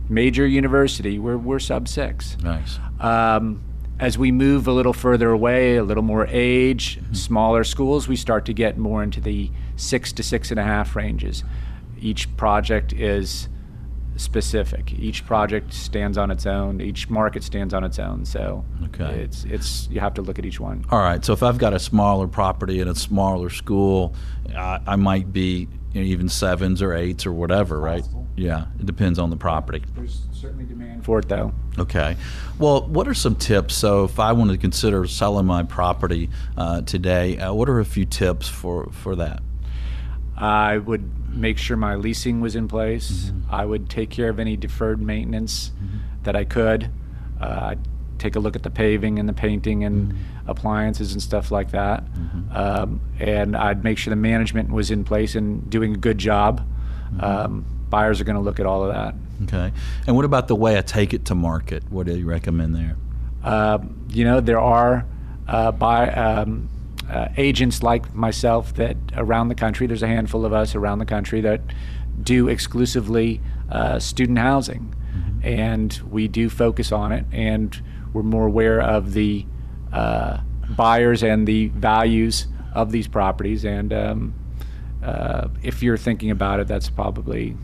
major 0.09 0.47
university. 0.47 1.19
We're 1.19 1.38
we're 1.38 1.59
sub 1.59 1.88
six. 1.88 2.36
Nice. 2.41 2.79
Um, 2.99 3.61
as 3.99 4.17
we 4.17 4.31
move 4.31 4.67
a 4.67 4.71
little 4.71 4.91
further 4.91 5.29
away, 5.29 5.77
a 5.77 5.83
little 5.83 6.01
more 6.03 6.25
age, 6.27 6.99
smaller 7.13 7.63
schools, 7.63 8.07
we 8.07 8.15
start 8.15 8.43
to 8.45 8.53
get 8.53 8.77
more 8.79 9.03
into 9.03 9.21
the 9.21 9.51
six 9.75 10.11
to 10.13 10.23
six 10.23 10.49
and 10.49 10.59
a 10.59 10.63
half 10.63 10.95
ranges. 10.95 11.43
Each 12.01 12.36
project 12.38 12.91
is 12.91 13.47
specific. 14.17 14.91
Each 14.93 15.23
project 15.25 15.71
stands 15.71 16.17
on 16.17 16.31
its 16.31 16.45
own. 16.47 16.81
Each 16.81 17.07
market 17.09 17.43
stands 17.43 17.73
on 17.73 17.83
its 17.83 17.99
own. 17.99 18.25
So 18.25 18.65
Okay. 18.86 19.21
it's 19.21 19.43
it's 19.45 19.88
you 19.91 19.99
have 19.99 20.15
to 20.15 20.23
look 20.23 20.39
at 20.39 20.45
each 20.45 20.59
one. 20.59 20.86
All 20.89 20.99
right. 20.99 21.23
So 21.23 21.33
if 21.33 21.43
I've 21.43 21.59
got 21.59 21.73
a 21.73 21.79
smaller 21.79 22.27
property 22.27 22.81
and 22.81 22.89
a 22.89 22.95
smaller 22.95 23.49
school, 23.51 24.15
I, 24.55 24.79
I 24.88 24.95
might 24.95 25.31
be 25.31 25.67
you 25.96 26.02
know, 26.02 26.08
even 26.08 26.28
sevens 26.28 26.82
or 26.82 26.93
eights 26.93 27.26
or 27.26 27.32
whatever, 27.32 27.80
right? 27.80 28.02
Possible. 28.02 28.28
Yeah. 28.36 28.66
It 28.78 28.86
depends 28.86 29.18
on 29.18 29.30
the 29.30 29.38
property. 29.38 29.82
There's 29.96 30.24
certainly 30.34 30.66
demand 30.66 31.06
for 31.06 31.20
it, 31.20 31.30
though. 31.30 31.54
Okay. 31.80 32.18
Well, 32.60 32.86
what 32.86 33.08
are 33.08 33.14
some 33.14 33.38
tips? 33.38 33.76
So, 33.76 34.04
if 34.04 34.20
I 34.20 34.34
wanted 34.34 34.54
to 34.54 34.60
consider 34.60 35.08
selling 35.08 35.46
my 35.46 35.64
property 35.64 36.30
uh, 36.58 36.82
today, 36.82 37.38
uh, 37.38 37.54
what 37.54 37.70
are 37.70 37.80
a 37.80 37.86
few 37.86 38.06
tips 38.06 38.50
for, 38.50 38.91
for 38.91 39.16
that? 39.16 39.41
I 40.36 40.80
would 40.80 41.34
make 41.34 41.58
sure 41.58 41.78
my 41.78 41.96
leasing 41.96 42.41
was 42.41 42.58
in 42.58 42.68
place. 42.68 43.32
I 43.50 43.64
would 43.64 43.89
take 43.89 44.10
care 44.10 44.28
of 44.28 44.38
any 44.38 44.58
deferred 44.58 45.02
maintenance 45.02 45.72
that 46.24 46.36
I 46.36 46.43
could. 46.43 46.91
Uh, 47.39 47.60
I'd 47.72 47.80
take 48.18 48.36
a 48.36 48.39
look 48.39 48.55
at 48.55 48.63
the 48.63 48.70
paving 48.70 49.20
and 49.20 49.28
the 49.28 49.34
painting 49.34 49.84
and 49.84 50.16
appliances 50.47 51.13
and 51.13 51.22
stuff 51.22 51.51
like 51.51 51.72
that. 51.72 52.03
Um, 52.51 53.01
and 53.20 53.55
I'd 53.55 53.84
make 53.84 53.97
sure 53.97 54.11
the 54.11 54.16
management 54.16 54.70
was 54.72 54.91
in 54.91 55.03
place 55.03 55.36
and 55.36 55.70
doing 55.70 55.93
a 55.93 55.97
good 55.97 56.18
job. 56.18 56.68
Um, 57.20 57.66
buyers 57.89 58.22
are 58.22 58.24
going 58.24 58.36
to 58.36 58.41
look 58.41 58.59
at 58.59 58.66
all 58.66 58.84
of 58.84 58.93
that. 58.93 59.16
Okay. 59.43 59.72
And 60.07 60.16
what 60.16 60.26
about 60.26 60.47
the 60.47 60.55
way 60.55 60.78
I 60.78 60.82
take 60.82 61.13
it 61.13 61.26
to 61.26 61.36
market? 61.36 61.84
What 61.89 62.05
do 62.05 62.18
you 62.18 62.26
recommend 62.26 62.76
there? 62.76 62.95
Uh, 63.43 63.80
you 64.09 64.24
know, 64.24 64.39
there 64.39 64.59
are 64.59 65.05
uh, 65.47 65.72
buy, 65.72 66.09
um, 66.11 66.70
uh, 67.09 67.28
agents 67.38 67.84
like 67.84 68.16
myself 68.16 68.74
that 68.76 68.97
around 69.16 69.49
the 69.49 69.55
country, 69.55 69.86
there's 69.88 70.03
a 70.03 70.07
handful 70.07 70.45
of 70.45 70.53
us 70.53 70.74
around 70.74 70.99
the 70.99 71.05
country 71.05 71.41
that 71.41 71.61
do 72.24 72.47
exclusively 72.47 73.41
uh, 73.70 73.99
student 73.99 74.39
housing. 74.39 74.95
And 75.43 75.93
we 76.09 76.28
do 76.28 76.49
focus 76.49 76.91
on 76.91 77.11
it, 77.11 77.24
and 77.32 77.80
we're 78.16 78.24
more 78.24 78.47
aware 78.47 78.80
of 78.82 79.11
the 79.13 79.45
uh, 79.91 80.38
buyers 80.76 81.22
and 81.22 81.45
the 81.45 81.68
values 81.68 82.47
of 82.74 82.91
these 82.91 83.07
properties. 83.09 83.66
And 83.66 83.91
um, 83.93 84.34
uh, 85.03 85.49
if 85.61 85.84
you're 85.84 85.97
thinking 85.97 86.32
about 86.32 86.59
it, 86.61 86.68
that's 86.68 86.89
probably 86.89 87.55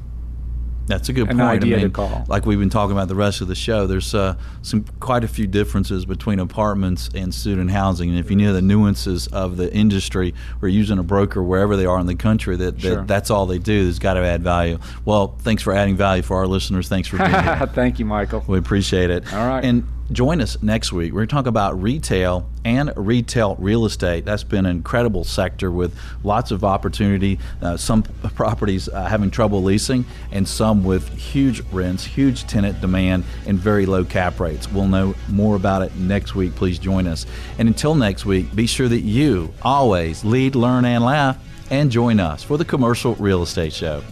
That's 0.88 1.08
a 1.10 1.14
good 1.14 1.28
point. 1.28 1.40
idea 1.42 1.78
I 1.78 1.80
to 1.80 1.86
mean, 1.86 1.94
call. 1.94 2.26
Like 2.28 2.46
we've 2.46 2.60
been 2.60 2.70
talking 2.70 2.92
about 2.92 3.08
the 3.08 3.16
rest 3.16 3.40
of 3.40 3.48
the 3.48 3.56
show, 3.56 3.88
there's 3.88 4.14
uh, 4.14 4.36
some 4.62 4.84
quite 5.00 5.24
a 5.24 5.28
few 5.28 5.48
differences 5.48 6.06
between 6.06 6.40
apartments 6.40 7.10
and 7.16 7.34
student 7.34 7.72
housing. 7.72 8.10
And 8.10 8.20
if 8.20 8.30
you 8.30 8.36
know 8.36 8.52
the 8.54 8.62
nuances 8.62 9.28
of 9.28 9.56
the 9.58 9.74
industry, 9.74 10.34
or 10.62 10.68
using 10.68 11.00
a 11.00 11.04
broker 11.04 11.42
wherever 11.42 11.78
they 11.78 11.86
are 11.86 12.00
in 12.00 12.08
the 12.08 12.16
country, 12.16 12.58
that, 12.58 12.76
that 12.80 12.82
Sure. 12.82 13.04
that's 13.06 13.30
all 13.32 13.46
they 13.46 13.58
do. 13.60 13.84
There's 13.84 14.00
got 14.00 14.16
to 14.16 14.22
add 14.22 14.44
value. 14.44 14.80
Well, 15.06 15.36
thanks 15.40 15.64
for 15.64 15.72
adding 15.74 15.96
value 15.96 16.24
for 16.24 16.36
our 16.38 16.48
listeners. 16.48 16.90
Thanks 16.90 17.08
for 17.08 17.18
being 17.18 17.30
here. 17.44 17.70
Thank 17.74 18.00
you, 18.00 18.06
Michael. 18.06 18.44
We 18.48 18.58
appreciate 18.58 19.10
it. 19.10 19.34
All 19.34 19.48
right. 19.48 19.64
And 19.64 19.88
join 20.12 20.42
us 20.42 20.62
next 20.62 20.92
week. 20.92 21.14
We're 21.14 21.20
going 21.20 21.30
to 21.30 21.36
talk 21.36 21.48
about 21.48 21.82
retail 21.82 22.50
and 22.66 22.92
retail 22.96 23.56
real 23.58 23.86
estate. 23.86 24.26
That's 24.26 24.44
been 24.44 24.66
an 24.66 24.76
incredible 24.76 25.24
sector 25.24 25.72
with 25.72 25.98
lots 26.24 26.52
of 26.52 26.64
opportunity. 26.64 27.40
Uh, 27.62 27.78
some 27.78 28.04
properties 28.36 28.90
uh, 28.90 29.06
having 29.06 29.32
trouble 29.32 29.64
leasing, 29.64 30.06
and 30.32 30.48
some 30.48 30.84
with 30.84 31.10
huge 31.18 31.62
rents, 31.72 32.04
huge 32.04 32.46
tenant 32.48 32.82
demand, 32.82 33.24
and 33.46 33.58
very 33.58 33.86
low 33.86 34.04
cap 34.06 34.40
rates. 34.40 34.72
We'll 34.72 34.88
know 34.88 35.16
more 35.30 35.56
about 35.56 35.82
it 35.82 35.96
next 35.96 36.36
week. 36.36 36.56
Please 36.56 36.80
join 36.80 37.08
us. 37.08 37.26
And 37.58 37.68
until 37.68 37.96
next 37.96 38.26
week, 38.26 38.54
be 38.56 38.68
sure 38.68 38.88
that 38.88 39.02
you 39.02 39.54
always 39.62 40.24
lead, 40.24 40.56
learn, 40.56 40.86
and 40.86 41.04
laugh. 41.04 41.38
And 41.70 41.90
join 41.90 42.20
us 42.20 42.44
for 42.44 42.58
the 42.58 42.66
Commercial 42.66 43.16
Real 43.16 43.44
Estate 43.44 43.72
Show. 43.72 44.04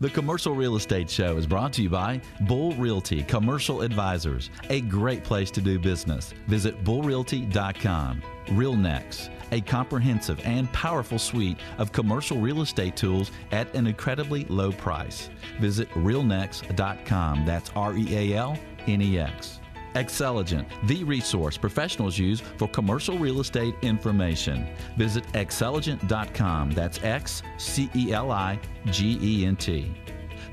The 0.00 0.08
Commercial 0.08 0.54
Real 0.54 0.76
Estate 0.76 1.10
Show 1.10 1.36
is 1.36 1.46
brought 1.46 1.74
to 1.74 1.82
you 1.82 1.90
by 1.90 2.22
Bull 2.46 2.72
Realty 2.76 3.22
Commercial 3.22 3.82
Advisors, 3.82 4.48
a 4.70 4.80
great 4.80 5.22
place 5.22 5.50
to 5.50 5.60
do 5.60 5.78
business. 5.78 6.32
Visit 6.46 6.82
bullrealty.com. 6.84 8.22
RealNex, 8.46 9.28
a 9.52 9.60
comprehensive 9.60 10.40
and 10.42 10.72
powerful 10.72 11.18
suite 11.18 11.58
of 11.76 11.92
commercial 11.92 12.38
real 12.38 12.62
estate 12.62 12.96
tools 12.96 13.30
at 13.52 13.72
an 13.74 13.86
incredibly 13.86 14.46
low 14.46 14.72
price. 14.72 15.28
Visit 15.60 15.90
realnex.com. 15.90 17.44
That's 17.44 17.70
R 17.76 17.94
E 17.94 18.32
A 18.32 18.38
L 18.38 18.58
N 18.86 19.02
E 19.02 19.18
X. 19.18 19.59
Xceligent, 19.94 20.66
the 20.86 21.04
resource 21.04 21.56
professionals 21.56 22.18
use 22.18 22.40
for 22.40 22.68
commercial 22.68 23.18
real 23.18 23.40
estate 23.40 23.74
information. 23.82 24.66
Visit 24.96 25.24
xceligent.com. 25.32 26.70
That's 26.72 27.02
X 27.02 27.42
C 27.58 27.90
E 27.94 28.12
L 28.12 28.30
I 28.30 28.58
G 28.86 29.18
E 29.20 29.46
N 29.46 29.56
T. 29.56 29.92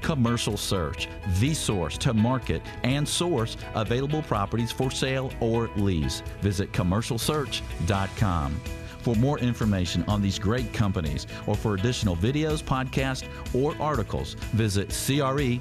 Commercial 0.01 0.57
Search, 0.57 1.07
the 1.39 1.53
source 1.53 1.97
to 1.99 2.13
market 2.13 2.61
and 2.83 3.07
source 3.07 3.57
available 3.75 4.21
properties 4.23 4.71
for 4.71 4.91
sale 4.91 5.31
or 5.39 5.69
lease. 5.75 6.21
Visit 6.41 6.71
commercialsearch.com. 6.71 8.61
For 8.99 9.15
more 9.15 9.39
information 9.39 10.03
on 10.07 10.21
these 10.21 10.37
great 10.37 10.73
companies 10.73 11.27
or 11.45 11.55
for 11.55 11.75
additional 11.75 12.17
videos, 12.17 12.61
podcasts, 12.61 13.25
or 13.55 13.73
articles, 13.81 14.33
visit 14.53 14.89
creshow.com. 14.89 15.59